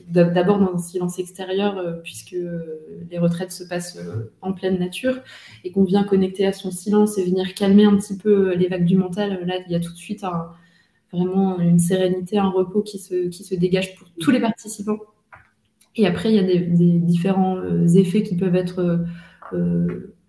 d'abord 0.09 0.61
dans 0.61 0.75
un 0.75 0.79
silence 0.79 1.19
extérieur, 1.19 2.01
puisque 2.05 2.37
les 3.11 3.19
retraites 3.19 3.51
se 3.51 3.65
passent 3.65 3.99
en 4.43 4.53
pleine 4.53 4.79
nature, 4.79 5.17
et 5.65 5.73
qu'on 5.73 5.83
vient 5.83 6.05
connecter 6.05 6.47
à 6.47 6.53
son 6.53 6.71
silence 6.71 7.19
et 7.19 7.25
venir 7.25 7.53
calmer 7.55 7.85
un 7.85 7.97
petit 7.97 8.17
peu 8.17 8.55
les 8.55 8.69
vagues 8.69 8.85
du 8.85 8.97
mental, 8.97 9.45
là, 9.45 9.57
il 9.67 9.73
y 9.73 9.75
a 9.75 9.81
tout 9.81 9.91
de 9.91 9.99
suite 9.99 10.23
vraiment 11.13 11.59
une 11.61 11.79
sérénité, 11.79 12.39
un 12.39 12.49
repos 12.49 12.83
qui 12.83 12.99
se, 12.99 13.29
qui 13.29 13.45
se 13.45 13.55
dégage 13.55 13.97
pour 13.97 14.09
tous 14.21 14.31
les 14.31 14.41
participants. 14.41 14.99
Et 15.97 16.07
après, 16.07 16.31
il 16.31 16.37
y 16.37 16.39
a 16.39 16.43
des, 16.43 16.59
différents 16.99 17.63
effets 17.87 18.23
qui 18.23 18.37
peuvent 18.37 18.57
être 18.57 19.05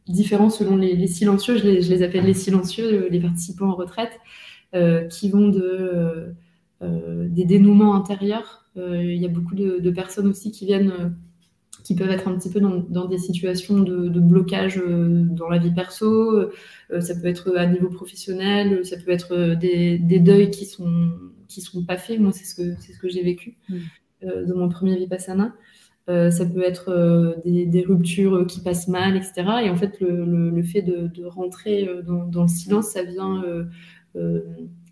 différents 0.07 0.49
selon 0.49 0.75
les, 0.75 1.07
silencieux, 1.07 1.57
je 1.57 1.65
les, 1.65 2.03
appelle 2.03 2.25
les 2.25 2.33
silencieux, 2.33 3.07
les 3.09 3.19
participants 3.19 3.69
en 3.69 3.75
retraite, 3.75 4.19
euh, 4.75 5.07
qui 5.07 5.29
vont 5.29 5.49
de, 5.49 5.61
euh, 5.61 6.31
euh, 6.81 7.27
des 7.29 7.45
dénouements 7.45 7.95
intérieurs. 7.95 8.65
Il 8.75 9.17
y 9.17 9.25
a 9.25 9.29
beaucoup 9.29 9.53
de, 9.53 9.91
personnes 9.91 10.27
aussi 10.27 10.51
qui 10.51 10.65
viennent, 10.65 11.15
qui 11.83 11.95
peuvent 11.95 12.09
être 12.09 12.27
un 12.27 12.37
petit 12.37 12.49
peu 12.49 12.61
dans, 12.61 13.05
des 13.05 13.17
situations 13.17 13.79
de, 13.79 14.19
blocage 14.19 14.81
dans 14.85 15.49
la 15.49 15.57
vie 15.57 15.71
perso. 15.71 16.49
ça 16.99 17.15
peut 17.15 17.27
être 17.27 17.57
à 17.57 17.65
niveau 17.65 17.89
professionnel, 17.89 18.85
ça 18.85 18.95
peut 18.97 19.11
être 19.11 19.55
des, 19.55 19.97
deuils 20.19 20.49
qui 20.49 20.65
sont 20.65 21.11
qui 21.47 21.61
sont 21.61 21.83
pas 21.83 21.97
faits. 21.97 22.19
Moi, 22.19 22.31
c'est 22.31 22.45
ce 22.45 22.55
que 22.55 22.75
c'est 22.79 22.93
ce 22.93 22.99
que 22.99 23.09
j'ai 23.09 23.21
vécu 23.21 23.57
mmh. 23.69 24.45
dans 24.47 24.57
mon 24.57 24.69
premier 24.69 24.95
vipassana. 24.97 25.53
Euh, 26.09 26.31
ça 26.31 26.45
peut 26.45 26.63
être 26.63 26.89
euh, 26.89 27.35
des, 27.45 27.81
ruptures 27.81 28.45
qui 28.45 28.59
passent 28.59 28.89
mal, 28.89 29.15
etc. 29.15 29.33
Et 29.63 29.69
en 29.69 29.75
fait, 29.77 29.99
le, 30.01 30.61
fait 30.63 30.81
de, 30.81 31.25
rentrer 31.25 31.87
euh, 31.87 32.01
dans, 32.01 32.41
le 32.41 32.47
silence, 32.47 32.89
ça 32.89 33.03
vient 33.03 33.43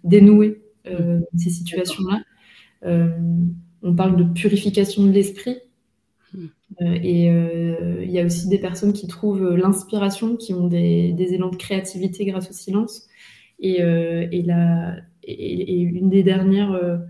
dénouer 0.04 0.62
ces 1.36 1.50
situations-là. 1.50 2.24
on 3.84 3.96
parle 3.96 4.16
de 4.16 4.24
purification 4.24 5.06
de 5.06 5.12
l'esprit. 5.12 5.58
Hmm. 6.34 6.48
et 6.80 7.26
il 7.26 8.12
y 8.12 8.20
a 8.20 8.26
aussi 8.26 8.48
des 8.48 8.58
personnes 8.58 8.94
qui 8.94 9.08
trouvent 9.08 9.56
l'inspiration, 9.56 10.38
qui 10.38 10.54
ont 10.54 10.68
des, 10.68 11.14
élans 11.18 11.50
de 11.50 11.58
créativité 11.58 12.26
grâce 12.26 12.50
au 12.50 12.54
silence. 12.54 13.08
Et, 13.60 13.82
et 13.82 15.80
une 15.80 16.10
des 16.10 16.24
dernières 16.24 17.02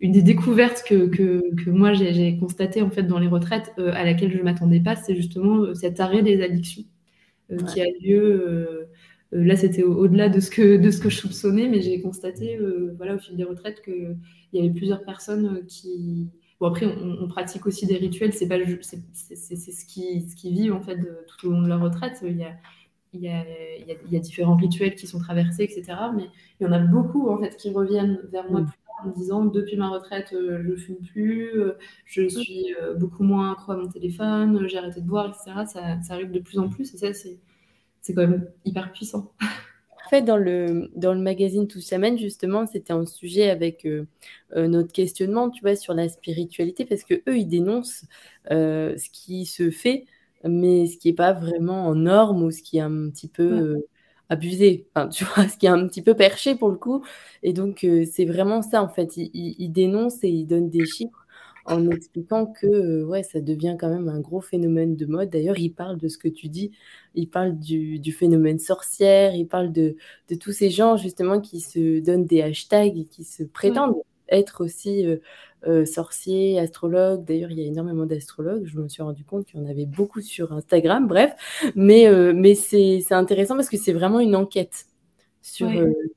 une 0.00 0.12
des 0.12 0.22
découvertes 0.22 0.82
que, 0.86 1.06
que, 1.06 1.70
moi 1.70 1.92
j'ai 1.92 2.36
constatées 2.38 2.82
en 2.82 2.90
fait 2.90 3.04
dans 3.04 3.18
les 3.18 3.28
retraites 3.28 3.72
euh, 3.78 3.92
à 3.94 4.04
laquelle 4.04 4.32
je 4.32 4.38
ne 4.38 4.42
m'attendais 4.42 4.80
pas, 4.80 4.96
c'est 4.96 5.14
justement 5.14 5.62
euh, 5.62 5.74
cet 5.74 6.00
arrêt 6.00 6.22
des 6.22 6.42
addictions 6.42 6.84
euh, 7.50 7.56
qui 7.56 7.80
a 7.80 7.86
lieu. 8.02 8.88
là, 9.32 9.56
c'était 9.56 9.82
au-delà 9.82 10.28
de 10.28 10.40
ce 10.40 10.50
que 10.50 10.76
de 10.76 10.90
ce 10.90 11.00
que 11.00 11.10
je 11.10 11.16
soupçonnais, 11.16 11.68
mais 11.68 11.80
j'ai 11.80 12.00
constaté, 12.00 12.58
voilà, 12.96 13.14
au 13.14 13.18
fil 13.18 13.36
des 13.36 13.44
retraites, 13.44 13.82
qu'il 13.82 14.16
y 14.52 14.58
avait 14.58 14.70
plusieurs 14.70 15.04
personnes 15.04 15.64
qui 15.66 16.28
Bon, 16.62 16.68
après, 16.68 16.86
on, 16.86 17.26
pratique 17.26 17.66
aussi 17.66 17.86
des 17.86 17.96
rituels, 17.96 18.32
c'est 18.32 18.46
ce 18.46 19.84
qui, 19.84 20.28
ce 20.28 20.36
qui 20.36 20.52
vivent 20.52 20.74
en 20.74 20.80
fait 20.80 20.96
tout 21.26 21.48
au 21.48 21.50
long 21.50 21.62
de 21.62 21.66
la 21.66 21.76
retraite. 21.76 22.22
Il 22.24 22.36
y, 22.36 22.44
a, 22.44 22.52
il, 23.12 23.20
y 23.20 23.28
a, 23.28 23.44
il, 23.80 24.12
y 24.12 24.16
a, 24.16 24.20
différents 24.20 24.54
rituels 24.54 24.94
qui 24.94 25.08
sont 25.08 25.18
traversés, 25.18 25.64
etc. 25.64 25.98
Mais 26.14 26.28
il 26.60 26.64
y 26.64 26.66
en 26.68 26.70
a 26.70 26.78
beaucoup 26.78 27.28
en 27.30 27.38
fait 27.38 27.56
qui 27.56 27.72
reviennent 27.72 28.20
vers 28.30 28.48
moi 28.48 28.60
mm. 28.60 28.66
plus 28.66 28.78
en 29.02 29.08
me 29.08 29.12
disant 29.12 29.44
depuis 29.44 29.76
ma 29.76 29.88
retraite, 29.88 30.32
euh, 30.34 30.62
je 30.62 30.70
ne 30.70 30.76
fume 30.76 30.98
plus, 31.04 31.60
euh, 31.60 31.76
je 32.04 32.28
suis 32.28 32.72
euh, 32.80 32.94
beaucoup 32.94 33.24
moins 33.24 33.50
accro 33.50 33.72
à 33.72 33.76
mon 33.76 33.88
téléphone, 33.88 34.68
j'ai 34.68 34.78
arrêté 34.78 35.00
de 35.00 35.08
boire, 35.08 35.30
etc. 35.30 35.64
Ça, 35.66 36.14
arrive 36.14 36.30
de 36.30 36.38
plus 36.38 36.60
en 36.60 36.68
plus 36.68 36.94
et 36.94 36.96
ça, 36.96 37.12
c'est 37.12 38.14
quand 38.14 38.28
même 38.28 38.48
hyper 38.64 38.92
puissant. 38.92 39.32
Fait, 40.12 40.22
dans 40.22 40.36
le, 40.36 40.90
dans 40.94 41.14
le 41.14 41.20
magazine 41.20 41.66
Tout 41.66 41.80
Semaine, 41.80 42.18
justement, 42.18 42.66
c'était 42.66 42.92
un 42.92 43.06
sujet 43.06 43.50
avec 43.50 43.86
notre 44.54 44.92
questionnement, 44.92 45.50
tu 45.50 45.62
vois, 45.62 45.74
sur 45.76 45.94
la 45.94 46.08
spiritualité, 46.08 46.84
parce 46.84 47.02
que 47.04 47.14
eux, 47.28 47.38
ils 47.38 47.48
dénoncent 47.48 48.04
ce 48.50 49.10
qui 49.10 49.46
se 49.46 49.70
fait, 49.70 50.04
mais 50.44 50.86
ce 50.86 50.98
qui 50.98 51.08
n'est 51.08 51.14
pas 51.14 51.32
vraiment 51.32 51.86
en 51.86 51.94
norme 51.94 52.42
ou 52.42 52.50
ce 52.50 52.62
qui 52.62 52.78
est 52.78 52.82
un 52.82 53.08
petit 53.10 53.28
peu 53.28 53.82
abusé, 54.32 54.86
enfin, 54.94 55.08
tu 55.08 55.24
vois, 55.36 55.48
ce 55.48 55.56
qui 55.56 55.66
est 55.66 55.70
un 55.70 55.86
petit 55.86 56.02
peu 56.02 56.14
perché 56.14 56.54
pour 56.54 56.70
le 56.70 56.76
coup. 56.76 57.04
Et 57.42 57.52
donc, 57.52 57.84
euh, 57.84 58.04
c'est 58.10 58.24
vraiment 58.24 58.62
ça, 58.62 58.82
en 58.82 58.88
fait. 58.88 59.16
Il, 59.16 59.30
il, 59.34 59.70
dénonce 59.70 60.24
et 60.24 60.28
il 60.28 60.46
donne 60.46 60.70
des 60.70 60.86
chiffres 60.86 61.21
en 61.64 61.90
expliquant 61.90 62.46
que 62.46 62.66
euh, 62.66 63.04
ouais, 63.04 63.22
ça 63.22 63.40
devient 63.40 63.76
quand 63.78 63.88
même 63.88 64.08
un 64.08 64.20
gros 64.20 64.40
phénomène 64.40 64.96
de 64.96 65.06
mode. 65.06 65.30
D'ailleurs, 65.30 65.58
il 65.58 65.70
parle 65.70 65.98
de 65.98 66.08
ce 66.08 66.18
que 66.18 66.28
tu 66.28 66.48
dis, 66.48 66.72
il 67.14 67.28
parle 67.28 67.58
du, 67.58 67.98
du 67.98 68.12
phénomène 68.12 68.58
sorcière, 68.58 69.34
il 69.34 69.46
parle 69.46 69.72
de, 69.72 69.96
de, 70.28 70.34
tous 70.34 70.52
ces 70.52 70.70
gens 70.70 70.96
justement 70.96 71.40
qui 71.40 71.60
se 71.60 72.00
donnent 72.00 72.26
des 72.26 72.42
hashtags 72.42 72.98
et 72.98 73.04
qui 73.04 73.24
se 73.24 73.42
prétendent 73.42 73.96
être 74.32 74.64
aussi 74.64 75.06
euh, 75.06 75.18
euh, 75.66 75.84
sorcier, 75.84 76.58
astrologue. 76.58 77.24
D'ailleurs, 77.24 77.50
il 77.50 77.60
y 77.60 77.64
a 77.64 77.66
énormément 77.66 78.06
d'astrologues. 78.06 78.66
Je 78.66 78.78
me 78.78 78.88
suis 78.88 79.02
rendu 79.02 79.24
compte 79.24 79.46
qu'il 79.46 79.60
y 79.60 79.62
en 79.62 79.66
avait 79.66 79.86
beaucoup 79.86 80.20
sur 80.20 80.52
Instagram. 80.52 81.06
Bref, 81.06 81.34
mais, 81.76 82.08
euh, 82.08 82.32
mais 82.34 82.54
c'est 82.54 83.04
intéressant 83.12 83.54
parce 83.54 83.68
que 83.68 83.76
c'est 83.76 83.92
vraiment 83.92 84.20
une 84.20 84.34
enquête 84.34 84.86
sur 85.40 85.68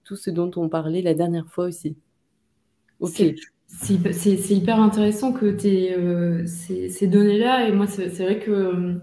tout 0.04 0.16
ce 0.16 0.30
dont 0.30 0.52
on 0.56 0.70
parlait 0.70 1.02
la 1.02 1.14
dernière 1.14 1.48
fois 1.48 1.66
aussi. 1.66 1.98
Ok. 3.00 3.24
C'est 3.68 4.50
hyper 4.52 4.80
intéressant 4.80 5.34
que 5.34 5.52
tu 5.52 5.68
aies 5.68 6.46
ces, 6.46 7.08
données-là. 7.08 7.68
Et 7.68 7.72
moi, 7.72 7.88
c'est 7.88 8.08
vrai 8.08 8.40
que 8.40 9.00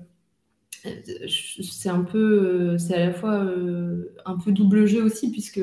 c'est 1.28 1.88
un 1.88 2.02
peu, 2.02 2.76
c'est 2.78 2.94
à 2.94 3.06
la 3.06 3.12
fois 3.12 3.46
un 4.24 4.38
peu 4.38 4.52
double 4.52 4.86
jeu 4.86 5.02
aussi, 5.02 5.30
puisque 5.30 5.60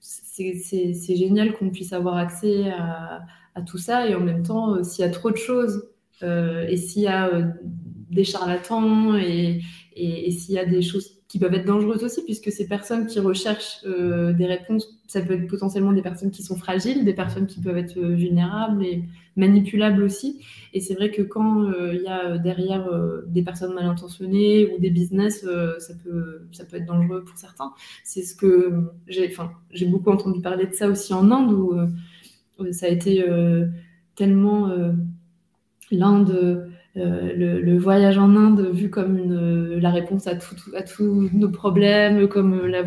c'est 0.00 1.16
génial 1.16 1.52
qu'on 1.52 1.70
puisse 1.70 1.92
avoir 1.92 2.16
accès 2.16 2.70
à, 2.70 3.22
tout 3.66 3.78
ça. 3.78 4.08
Et 4.08 4.14
en 4.14 4.20
même 4.20 4.42
temps, 4.42 4.74
euh, 4.74 4.82
s'il 4.82 5.04
y 5.04 5.08
a 5.08 5.10
trop 5.10 5.30
de 5.30 5.36
choses, 5.36 5.86
euh, 6.22 6.66
et 6.66 6.78
s'il 6.78 7.02
y 7.02 7.06
a 7.08 7.28
euh, 7.28 7.44
des 8.10 8.24
charlatans, 8.24 9.16
et, 9.16 9.60
et 9.94 10.30
s'il 10.30 10.54
y 10.54 10.58
a 10.58 10.64
des 10.64 10.80
choses 10.80 11.19
qui 11.30 11.38
peuvent 11.38 11.54
être 11.54 11.64
dangereuses 11.64 12.02
aussi, 12.02 12.24
puisque 12.24 12.50
ces 12.50 12.66
personnes 12.66 13.06
qui 13.06 13.20
recherchent 13.20 13.84
euh, 13.86 14.32
des 14.32 14.46
réponses, 14.46 15.00
ça 15.06 15.20
peut 15.22 15.34
être 15.34 15.46
potentiellement 15.46 15.92
des 15.92 16.02
personnes 16.02 16.32
qui 16.32 16.42
sont 16.42 16.56
fragiles, 16.56 17.04
des 17.04 17.14
personnes 17.14 17.46
qui 17.46 17.60
peuvent 17.60 17.78
être 17.78 17.96
euh, 17.98 18.16
vulnérables 18.16 18.84
et 18.84 19.04
manipulables 19.36 20.02
aussi. 20.02 20.44
Et 20.74 20.80
c'est 20.80 20.94
vrai 20.94 21.12
que 21.12 21.22
quand 21.22 21.66
euh, 21.66 21.94
il 21.94 22.02
y 22.02 22.08
a 22.08 22.36
derrière 22.36 22.90
des 23.28 23.42
personnes 23.42 23.74
mal 23.74 23.84
intentionnées 23.84 24.74
ou 24.74 24.80
des 24.80 24.90
business, 24.90 25.46
ça, 25.78 25.94
peut, 26.02 26.42
ça 26.50 26.64
peut 26.64 26.78
être 26.78 26.86
dangereux 26.86 27.22
pour 27.22 27.38
certains. 27.38 27.72
C'est 28.02 28.22
ce 28.22 28.34
que 28.34 28.90
j'ai, 29.06 29.32
beaucoup 29.86 30.10
entendu 30.10 30.40
parler 30.40 30.66
de 30.66 30.74
ça 30.74 30.88
aussi 30.88 31.14
en 31.14 31.30
Inde, 31.30 31.52
où 31.52 31.76
ça 32.72 32.86
a 32.86 32.88
été 32.88 33.24
tellement 34.16 34.68
l'Inde 35.92 36.69
le, 36.96 37.78
voyage 37.78 38.18
en 38.18 38.34
Inde 38.36 38.68
vu 38.72 38.90
comme 38.90 39.16
une, 39.16 39.78
la 39.78 39.90
réponse 39.90 40.26
à, 40.26 40.34
tous 40.34 41.30
nos 41.32 41.50
problèmes, 41.50 42.28
comme 42.28 42.66
la, 42.66 42.82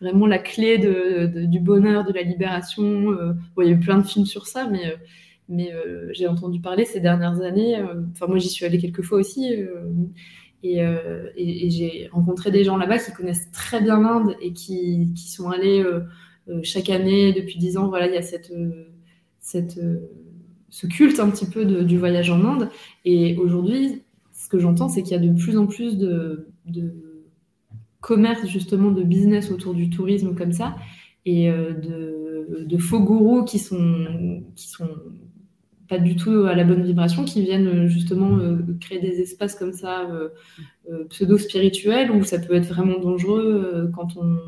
vraiment 0.00 0.26
la 0.26 0.38
clé 0.38 0.78
du 0.78 1.60
bonheur, 1.60 2.04
de 2.04 2.12
la 2.12 2.22
libération. 2.22 3.34
il 3.58 3.66
y 3.66 3.68
a 3.68 3.72
eu 3.72 3.78
plein 3.78 3.98
de 3.98 4.06
films 4.06 4.26
sur 4.26 4.46
ça, 4.46 4.68
mais, 5.48 5.72
j'ai 6.12 6.26
entendu 6.26 6.60
parler 6.60 6.84
ces 6.84 7.00
dernières 7.00 7.40
années. 7.42 7.76
Enfin, 8.12 8.26
moi, 8.26 8.38
j'y 8.38 8.48
suis 8.48 8.64
allée 8.64 8.78
quelques 8.78 9.02
fois 9.02 9.18
aussi. 9.18 9.52
Et, 10.62 10.80
j'ai 11.70 12.08
rencontré 12.12 12.50
des 12.50 12.64
gens 12.64 12.76
là-bas 12.76 12.98
qui 12.98 13.12
connaissent 13.12 13.50
très 13.52 13.80
bien 13.80 14.00
l'Inde 14.00 14.34
et 14.40 14.52
qui, 14.52 15.12
sont 15.16 15.50
allés 15.50 15.84
chaque 16.62 16.88
année 16.88 17.32
depuis 17.32 17.58
dix 17.58 17.76
ans. 17.76 17.88
Voilà, 17.88 18.06
il 18.06 18.14
y 18.14 18.16
a 18.16 18.22
cette 18.22 19.78
ce 20.72 20.86
culte 20.86 21.20
un 21.20 21.28
petit 21.28 21.44
peu 21.44 21.66
du 21.84 21.98
voyage 21.98 22.30
en 22.30 22.42
Inde. 22.44 22.70
Et 23.04 23.36
aujourd'hui, 23.36 24.02
ce 24.32 24.48
que 24.48 24.58
j'entends, 24.58 24.88
c'est 24.88 25.02
qu'il 25.02 25.12
y 25.12 25.14
a 25.14 25.18
de 25.18 25.30
plus 25.30 25.58
en 25.58 25.66
plus 25.66 25.98
de, 25.98 26.46
commerce, 28.00 28.46
justement, 28.46 28.90
de 28.90 29.02
business 29.02 29.50
autour 29.50 29.74
du 29.74 29.90
tourisme 29.90 30.34
comme 30.34 30.52
ça, 30.52 30.74
et 31.26 31.50
euh, 31.50 31.74
de, 31.74 32.78
faux 32.78 33.00
gourous 33.00 33.44
qui 33.44 33.58
sont, 33.58 34.42
qui 34.56 34.68
sont 34.68 34.88
pas 35.88 35.98
du 35.98 36.16
tout 36.16 36.46
à 36.46 36.54
la 36.54 36.64
bonne 36.64 36.82
vibration, 36.82 37.26
qui 37.26 37.42
viennent 37.42 37.86
justement 37.86 38.38
euh, 38.38 38.56
créer 38.80 38.98
des 38.98 39.20
espaces 39.20 39.54
comme 39.54 39.74
ça, 39.74 40.08
euh, 40.10 41.04
pseudo-spirituels, 41.10 42.10
où 42.10 42.24
ça 42.24 42.38
peut 42.38 42.54
être 42.54 42.66
vraiment 42.66 42.98
dangereux 42.98 43.90
quand 43.94 44.16
on 44.16 44.38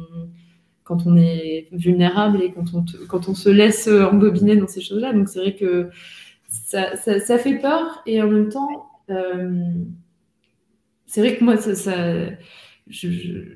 quand 0.85 1.07
on 1.07 1.16
est 1.16 1.68
vulnérable 1.72 2.43
et 2.43 2.53
quand 2.53 2.74
on, 2.74 2.85
quand 3.09 3.28
on 3.28 3.35
se 3.35 3.49
laisse 3.49 3.89
embobiner 3.89 4.57
dans 4.57 4.68
ces 4.68 4.80
choses-là. 4.80 5.12
Donc 5.12 5.28
c'est 5.28 5.41
vrai 5.41 5.55
que 5.57 5.91
ça, 6.49 6.97
ça, 6.97 7.39
fait 7.39 7.59
peur 7.59 8.03
et 8.07 8.22
en 8.22 8.28
même 8.28 8.49
temps, 8.49 8.87
euh, 9.11 9.64
c'est 11.07 11.20
vrai 11.20 11.37
que 11.37 11.45
moi, 11.45 11.57
ça, 11.57 11.72
je, 12.87 13.09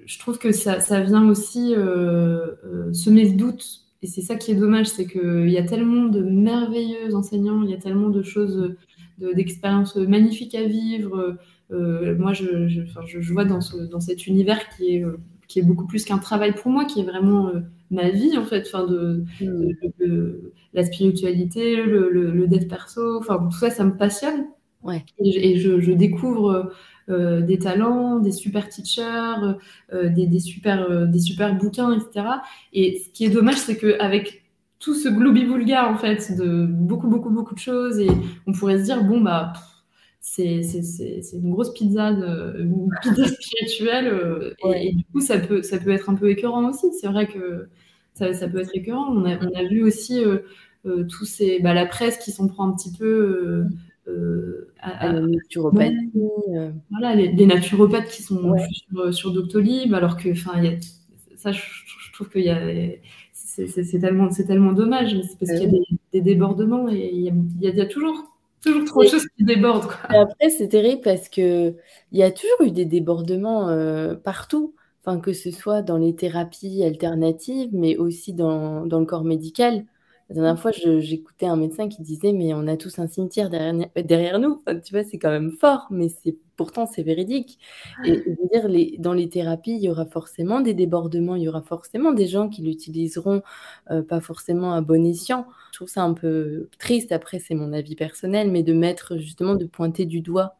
je, 0.04 0.18
trouve 0.18 0.38
que 0.38 0.52
ça, 0.52 0.78
vient 1.00 1.28
aussi 1.28 1.74
euh, 1.74 2.54
euh, 2.64 2.92
semer 2.92 3.24
le 3.24 3.36
doute. 3.36 3.84
Et 4.02 4.06
c'est 4.06 4.20
ça 4.20 4.36
qui 4.36 4.52
est 4.52 4.54
dommage, 4.54 4.86
c'est 4.86 5.06
qu'il 5.06 5.50
y 5.50 5.58
a 5.58 5.64
tellement 5.64 6.04
de 6.04 6.20
merveilleux 6.20 7.14
enseignants, 7.16 7.62
il 7.64 7.70
y 7.70 7.74
a 7.74 7.78
tellement 7.78 8.10
de 8.10 8.22
choses, 8.22 8.76
d'expériences 9.18 9.96
magnifiques 9.96 10.54
à 10.54 10.62
vivre. 10.62 11.36
moi, 11.70 12.32
je, 12.32 12.68
je, 12.68 12.82
je, 13.04 13.32
vois 13.32 13.44
dans, 13.44 13.60
ce, 13.60 13.76
dans 13.76 13.98
cet 13.98 14.28
univers 14.28 14.68
qui 14.76 14.96
est 14.96 15.04
qui 15.48 15.58
est 15.58 15.62
beaucoup 15.62 15.86
plus 15.86 16.04
qu'un 16.04 16.18
travail 16.18 16.54
pour 16.54 16.70
moi, 16.70 16.84
qui 16.84 17.00
est 17.00 17.04
vraiment 17.04 17.48
euh, 17.48 17.60
ma 17.90 18.10
vie 18.10 18.36
en 18.36 18.44
fait, 18.44 18.64
enfin 18.66 18.86
de, 18.86 19.24
mm. 19.40 20.34
la 20.74 20.84
spiritualité, 20.84 21.76
le, 21.76 22.10
le, 22.10 22.46
dev 22.46 22.66
perso, 22.68 23.18
enfin 23.18 23.38
tout 23.50 23.58
ça, 23.58 23.70
ça 23.70 23.84
me 23.84 23.96
passionne. 23.96 24.46
Ouais. 24.84 25.04
Et, 25.18 25.58
je, 25.58 25.90
découvre 25.92 26.70
euh, 27.08 27.40
des 27.40 27.58
talents, 27.58 28.20
des 28.20 28.30
super 28.30 28.68
teachers, 28.68 29.56
euh, 29.92 30.08
des, 30.08 30.26
des, 30.26 30.38
super, 30.38 31.08
des 31.08 31.18
super 31.18 31.56
bouquins, 31.56 31.92
etc. 31.92 32.26
Et 32.72 33.02
ce 33.04 33.10
qui 33.10 33.24
est 33.24 33.30
dommage, 33.30 33.56
c'est 33.56 33.76
qu'avec 33.76 34.44
tout 34.78 34.94
ce 34.94 35.08
gloobie-boulga 35.08 35.90
en 35.90 35.96
fait 35.96 36.36
de 36.36 36.64
beaucoup 36.66 37.08
beaucoup 37.08 37.30
beaucoup 37.30 37.54
de 37.54 37.58
choses, 37.58 37.98
et 37.98 38.08
on 38.46 38.52
pourrait 38.52 38.78
se 38.78 38.84
dire 38.84 39.02
bon 39.02 39.20
bah 39.20 39.52
c'est 40.30 41.32
une 41.32 41.50
grosse 41.50 41.72
pizza, 41.72 42.08
une 42.10 42.88
pizza 43.02 43.24
spirituelle. 43.40 44.08
Euh, 44.08 44.52
et, 44.74 44.92
du 44.92 45.04
coup, 45.04 45.20
ça 45.20 45.38
peut, 45.38 45.62
ça 45.62 45.78
peut 45.78 45.90
être 45.90 46.10
un 46.10 46.14
peu 46.14 46.30
écœurant 46.30 46.68
aussi. 46.68 46.86
C'est 47.00 47.08
vrai 47.08 47.26
que 47.26 47.68
ça, 48.14 48.32
ça, 48.32 48.48
peut 48.48 48.58
être 48.58 48.74
écœurant. 48.74 49.08
On 49.10 49.24
a, 49.24 49.36
on 49.38 49.54
a 49.54 49.64
vu 49.64 49.82
aussi 49.82 50.22
euh, 50.24 50.38
euh, 50.86 51.04
tous 51.04 51.24
ces, 51.24 51.60
bah, 51.60 51.74
la 51.74 51.86
presse 51.86 52.18
qui 52.18 52.30
s'en 52.30 52.46
prend 52.48 52.68
un 52.68 52.72
petit 52.74 52.92
peu. 52.92 53.64
à, 54.80 55.12
la 55.12 55.20
naturopathie. 55.20 56.10
Voilà, 56.90 57.14
les, 57.14 57.46
naturopathes 57.46 58.08
qui 58.08 58.22
sont 58.22 58.54
sur, 58.70 59.14
sur, 59.14 59.32
Doctolib, 59.32 59.94
alors 59.94 60.16
que, 60.16 60.30
enfin, 60.30 60.62
ça, 61.36 61.52
je, 61.52 61.62
trouve 62.12 62.30
qu'il 62.30 62.42
y 62.42 62.50
a 62.50 62.60
c'est 63.34 63.98
tellement, 63.98 64.28
tellement 64.28 64.72
dommage, 64.72 65.16
c'est 65.22 65.36
parce 65.36 65.58
qu'il 65.58 65.62
y 65.62 65.66
a 65.66 65.70
des, 65.70 65.80
des, 66.12 66.20
débordements 66.20 66.88
et 66.88 67.10
il 67.12 67.22
y 67.22 67.28
a, 67.28 67.32
il 67.60 67.76
y 67.76 67.80
a 67.80 67.86
toujours 67.86 68.37
Toujours 68.64 68.84
trop 68.84 69.04
de 69.04 69.08
choses 69.08 69.26
qui 69.36 69.44
débordent. 69.44 69.86
Quoi. 69.86 70.20
après, 70.20 70.50
c'est 70.50 70.68
terrible 70.68 71.00
parce 71.02 71.28
qu'il 71.28 71.76
y 72.12 72.22
a 72.22 72.30
toujours 72.30 72.62
eu 72.62 72.70
des 72.70 72.84
débordements 72.84 73.68
euh, 73.68 74.14
partout. 74.14 74.74
Enfin, 75.04 75.20
que 75.20 75.32
ce 75.32 75.50
soit 75.50 75.82
dans 75.82 75.96
les 75.96 76.14
thérapies 76.14 76.82
alternatives, 76.84 77.70
mais 77.72 77.96
aussi 77.96 78.34
dans, 78.34 78.84
dans 78.84 79.00
le 79.00 79.06
corps 79.06 79.24
médical. 79.24 79.84
La 80.28 80.34
dernière 80.34 80.60
fois, 80.60 80.72
j'écoutais 80.72 81.46
un 81.46 81.56
médecin 81.56 81.88
qui 81.88 82.02
disait 82.02 82.32
Mais 82.32 82.52
on 82.52 82.66
a 82.66 82.76
tous 82.76 82.98
un 82.98 83.06
cimetière 83.06 83.48
derrière, 83.48 83.88
derrière 83.96 84.38
nous. 84.38 84.62
tu 84.84 84.92
vois, 84.92 85.02
c'est 85.02 85.18
quand 85.18 85.30
même 85.30 85.52
fort, 85.52 85.86
mais 85.90 86.08
c'est 86.10 86.36
pourtant, 86.56 86.86
c'est 86.86 87.02
véridique. 87.02 87.58
Et 88.04 88.22
je 88.26 88.30
veux 88.30 88.48
dire, 88.52 88.68
les, 88.68 88.96
dans 88.98 89.14
les 89.14 89.30
thérapies, 89.30 89.76
il 89.76 89.82
y 89.82 89.88
aura 89.88 90.04
forcément 90.04 90.60
des 90.60 90.74
débordements, 90.74 91.36
il 91.36 91.44
y 91.44 91.48
aura 91.48 91.62
forcément 91.62 92.12
des 92.12 92.26
gens 92.26 92.50
qui 92.50 92.60
l'utiliseront 92.62 93.42
euh, 93.90 94.02
pas 94.02 94.20
forcément 94.20 94.74
à 94.74 94.82
bon 94.82 95.06
escient. 95.06 95.46
Je 95.72 95.78
trouve 95.78 95.88
ça 95.88 96.02
un 96.02 96.12
peu 96.12 96.68
triste, 96.78 97.10
après, 97.12 97.38
c'est 97.38 97.54
mon 97.54 97.72
avis 97.72 97.94
personnel, 97.96 98.50
mais 98.50 98.62
de 98.62 98.74
mettre 98.74 99.16
justement, 99.16 99.54
de 99.54 99.64
pointer 99.64 100.04
du 100.04 100.20
doigt, 100.20 100.56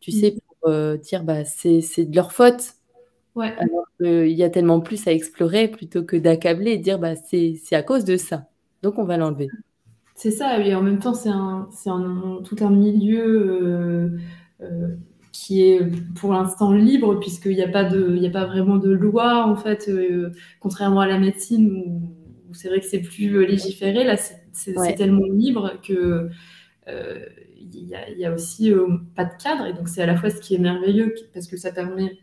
tu 0.00 0.10
sais, 0.10 0.32
mmh. 0.32 0.40
pour 0.60 0.70
euh, 0.70 0.96
dire 0.96 1.22
bah, 1.22 1.44
c'est 1.44 2.04
de 2.04 2.16
leur 2.16 2.32
faute. 2.32 2.72
Ouais. 3.36 3.52
Alors 3.58 3.86
qu'il 4.00 4.32
y 4.32 4.42
a 4.42 4.50
tellement 4.50 4.80
plus 4.80 5.06
à 5.06 5.12
explorer 5.12 5.68
plutôt 5.68 6.04
que 6.04 6.16
d'accabler 6.16 6.72
et 6.72 6.78
dire 6.78 6.98
bah, 6.98 7.14
c'est 7.14 7.60
à 7.72 7.82
cause 7.82 8.04
de 8.04 8.16
ça. 8.16 8.48
Donc 8.84 8.98
on 8.98 9.04
va 9.04 9.16
l'enlever. 9.16 9.48
C'est 10.14 10.30
ça, 10.30 10.60
et 10.60 10.74
en 10.76 10.82
même 10.82 11.00
temps, 11.00 11.14
c'est 11.14 11.30
un, 11.30 11.68
un, 11.86 12.40
tout 12.44 12.56
un 12.60 12.70
milieu 12.70 14.16
euh, 14.60 14.96
qui 15.32 15.62
est 15.62 15.80
pour 16.14 16.32
l'instant 16.32 16.72
libre, 16.72 17.18
puisqu'il 17.18 17.56
n'y 17.56 17.62
a, 17.62 17.68
pas 17.68 17.82
de, 17.82 18.24
a 18.24 18.30
pas 18.30 18.44
vraiment 18.44 18.76
de 18.76 18.92
loi, 18.92 19.46
en 19.46 19.56
fait, 19.56 19.88
euh, 19.88 20.30
contrairement 20.60 21.00
à 21.00 21.08
la 21.08 21.18
médecine, 21.18 21.68
où, 21.68 22.54
c'est 22.54 22.68
vrai 22.68 22.78
que 22.78 22.86
c'est 22.86 23.00
plus 23.00 23.34
euh, 23.34 23.44
légiféré, 23.44 24.04
là, 24.04 24.16
c'est 24.52 24.94
tellement 24.94 25.26
libre 25.26 25.72
que 25.82 26.28
euh, 26.86 27.26
il 27.58 27.88
y, 27.88 28.24
a 28.24 28.32
aussi 28.32 28.72
pas 29.16 29.24
de 29.24 29.32
cadre, 29.42 29.66
et 29.66 29.72
donc 29.72 29.88
c'est 29.88 30.02
à 30.02 30.06
la 30.06 30.16
fois 30.16 30.30
ce 30.30 30.40
qui 30.40 30.54
est 30.54 30.58
merveilleux, 30.58 31.14
parce 31.32 31.48
que 31.48 31.56
ça 31.56 31.72
permet 31.72 32.18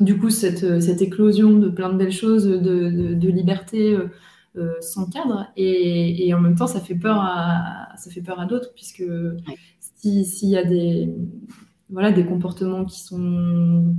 du 0.00 0.18
coup 0.18 0.30
cette, 0.30 0.80
cette 0.80 1.02
éclosion 1.02 1.52
de 1.52 1.68
plein 1.68 1.92
de 1.92 1.98
belles 1.98 2.10
choses, 2.10 2.46
de, 2.46 3.14
de, 3.14 3.28
liberté 3.28 3.96
sans 4.80 5.06
cadre, 5.08 5.46
et, 5.56 6.26
et, 6.26 6.34
en 6.34 6.40
même 6.40 6.56
temps 6.56 6.66
ça 6.66 6.80
fait 6.80 6.94
peur 6.94 7.16
à, 7.18 7.88
ça 7.96 8.10
fait 8.10 8.20
peur 8.20 8.38
à 8.38 8.46
d'autres, 8.46 8.72
puisque 8.74 9.04
s'il 9.96 10.48
y 10.48 10.56
a 10.56 10.64
des 10.64 11.14
voilà, 11.88 12.10
des 12.10 12.24
comportements 12.24 12.84
qui 12.84 13.00
sont 13.00 13.94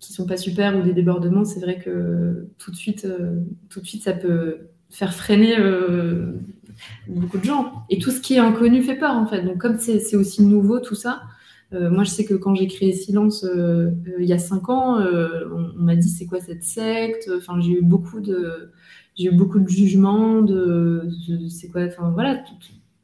qui 0.00 0.14
sont 0.14 0.26
pas 0.26 0.38
super 0.38 0.76
ou 0.76 0.82
des 0.82 0.94
débordements, 0.94 1.44
c'est 1.44 1.60
vrai 1.60 1.78
que 1.78 2.48
tout 2.58 2.70
de 2.70 2.76
suite, 2.76 3.04
euh, 3.04 3.40
tout 3.68 3.80
de 3.80 3.86
suite, 3.86 4.02
ça 4.02 4.14
peut 4.14 4.68
faire 4.88 5.14
freiner 5.14 5.58
euh, 5.58 6.32
beaucoup 7.06 7.38
de 7.38 7.44
gens. 7.44 7.84
Et 7.90 7.98
tout 7.98 8.10
ce 8.10 8.20
qui 8.20 8.34
est 8.34 8.38
inconnu 8.38 8.82
fait 8.82 8.96
peur, 8.96 9.14
en 9.14 9.26
fait. 9.26 9.42
Donc, 9.42 9.58
comme 9.58 9.78
c'est 9.78 10.16
aussi 10.16 10.42
nouveau, 10.42 10.80
tout 10.80 10.94
ça, 10.94 11.22
euh, 11.74 11.90
moi, 11.90 12.02
je 12.04 12.10
sais 12.10 12.24
que 12.24 12.34
quand 12.34 12.54
j'ai 12.54 12.66
créé 12.66 12.92
Silence 12.94 13.46
il 14.18 14.24
y 14.24 14.32
a 14.32 14.38
cinq 14.38 14.70
ans, 14.70 14.98
on, 14.98 15.72
m'a 15.76 15.96
dit 15.96 16.08
c'est 16.08 16.26
quoi 16.26 16.40
cette 16.40 16.64
secte? 16.64 17.30
Enfin, 17.36 17.60
j'ai 17.60 17.72
eu 17.72 17.82
beaucoup 17.82 18.20
de, 18.20 18.72
j'ai 19.16 19.28
eu 19.28 19.32
beaucoup 19.32 19.60
de 19.60 19.68
jugements 19.68 20.42
de, 20.42 21.08
c'est 21.48 21.68
quoi. 21.68 21.82
Enfin, 21.84 22.10
voilà, 22.10 22.42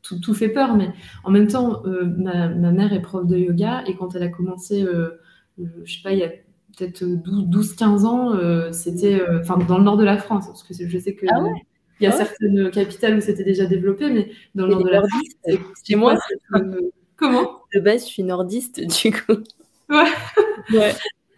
tout, 0.02 0.20
tout, 0.20 0.34
fait 0.34 0.48
peur, 0.48 0.76
mais 0.76 0.90
en 1.24 1.30
même 1.30 1.48
temps, 1.48 1.84
euh, 1.86 2.04
ma, 2.04 2.48
mère 2.48 2.92
est 2.92 3.02
prof 3.02 3.26
de 3.26 3.36
yoga 3.36 3.82
et 3.86 3.96
quand 3.96 4.14
elle 4.14 4.22
a 4.22 4.28
commencé, 4.28 4.82
euh, 4.82 5.20
euh, 5.60 5.64
je 5.84 5.96
sais 5.96 6.02
pas, 6.02 6.12
il 6.12 6.18
y 6.18 6.24
a 6.24 6.28
peut-être 6.28 7.02
12-15 7.02 8.04
ans, 8.04 8.72
c'était 8.72 9.20
enfin 9.40 9.56
dans 9.58 9.78
le 9.78 9.84
nord 9.84 9.96
de 9.96 10.04
la 10.04 10.18
France, 10.18 10.46
parce 10.46 10.62
que 10.62 10.74
je 10.74 10.98
sais 10.98 11.14
que. 11.14 11.26
Ah 11.30 11.42
il 11.98 12.04
y 12.04 12.06
a 12.06 12.12
certaines 12.12 12.70
capitales 12.70 13.16
où 13.16 13.20
c'était 13.22 13.42
déjà 13.42 13.64
développé, 13.64 14.10
mais 14.10 14.30
dans 14.54 14.66
le 14.66 14.72
nord 14.72 14.84
de 14.84 14.90
la 14.90 14.98
France, 15.00 15.22
chez 15.82 15.96
moi, 15.96 16.18
comment? 17.16 17.60
De 17.74 17.80
base, 17.80 18.02
je 18.02 18.08
suis 18.08 18.22
nordiste, 18.22 18.80
du 19.02 19.12
coup. 19.12 19.42
Ouais. 19.88 20.10
ouais. 20.72 20.92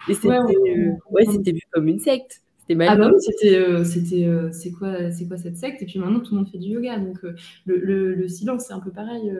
Et 0.08 0.14
c'était 0.14 1.52
vu 1.52 1.60
comme 1.70 1.86
une 1.86 2.00
secte. 2.00 2.42
Ah 2.70 2.96
bah 2.96 3.10
oui, 3.12 3.20
c'était, 3.20 3.56
euh, 3.56 3.82
c'était, 3.82 4.26
euh, 4.26 4.50
c'est 4.52 4.72
quoi, 4.72 5.10
c'est 5.10 5.26
quoi 5.26 5.38
cette 5.38 5.56
secte? 5.56 5.80
Et 5.82 5.86
puis 5.86 5.98
maintenant, 5.98 6.20
tout 6.20 6.34
le 6.34 6.40
monde 6.40 6.50
fait 6.50 6.58
du 6.58 6.68
yoga. 6.68 6.98
Donc 6.98 7.24
euh, 7.24 7.34
le, 7.64 8.14
le, 8.14 8.28
silence, 8.28 8.64
c'est 8.66 8.74
un 8.74 8.80
peu 8.80 8.90
pareil. 8.90 9.32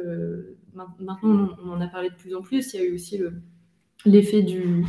maintenant, 0.75 1.19
on 1.65 1.71
en 1.71 1.81
a 1.81 1.89
parlé 1.89 2.09
de 2.09 2.15
plus 2.15 2.35
en 2.35 2.41
plus. 2.41 2.73
Il 2.73 2.81
y 2.81 2.83
a 2.83 2.87
eu 2.87 2.95
aussi 2.95 3.19
le, 3.19 3.35
l'effet 4.07 4.43
du, 4.43 4.85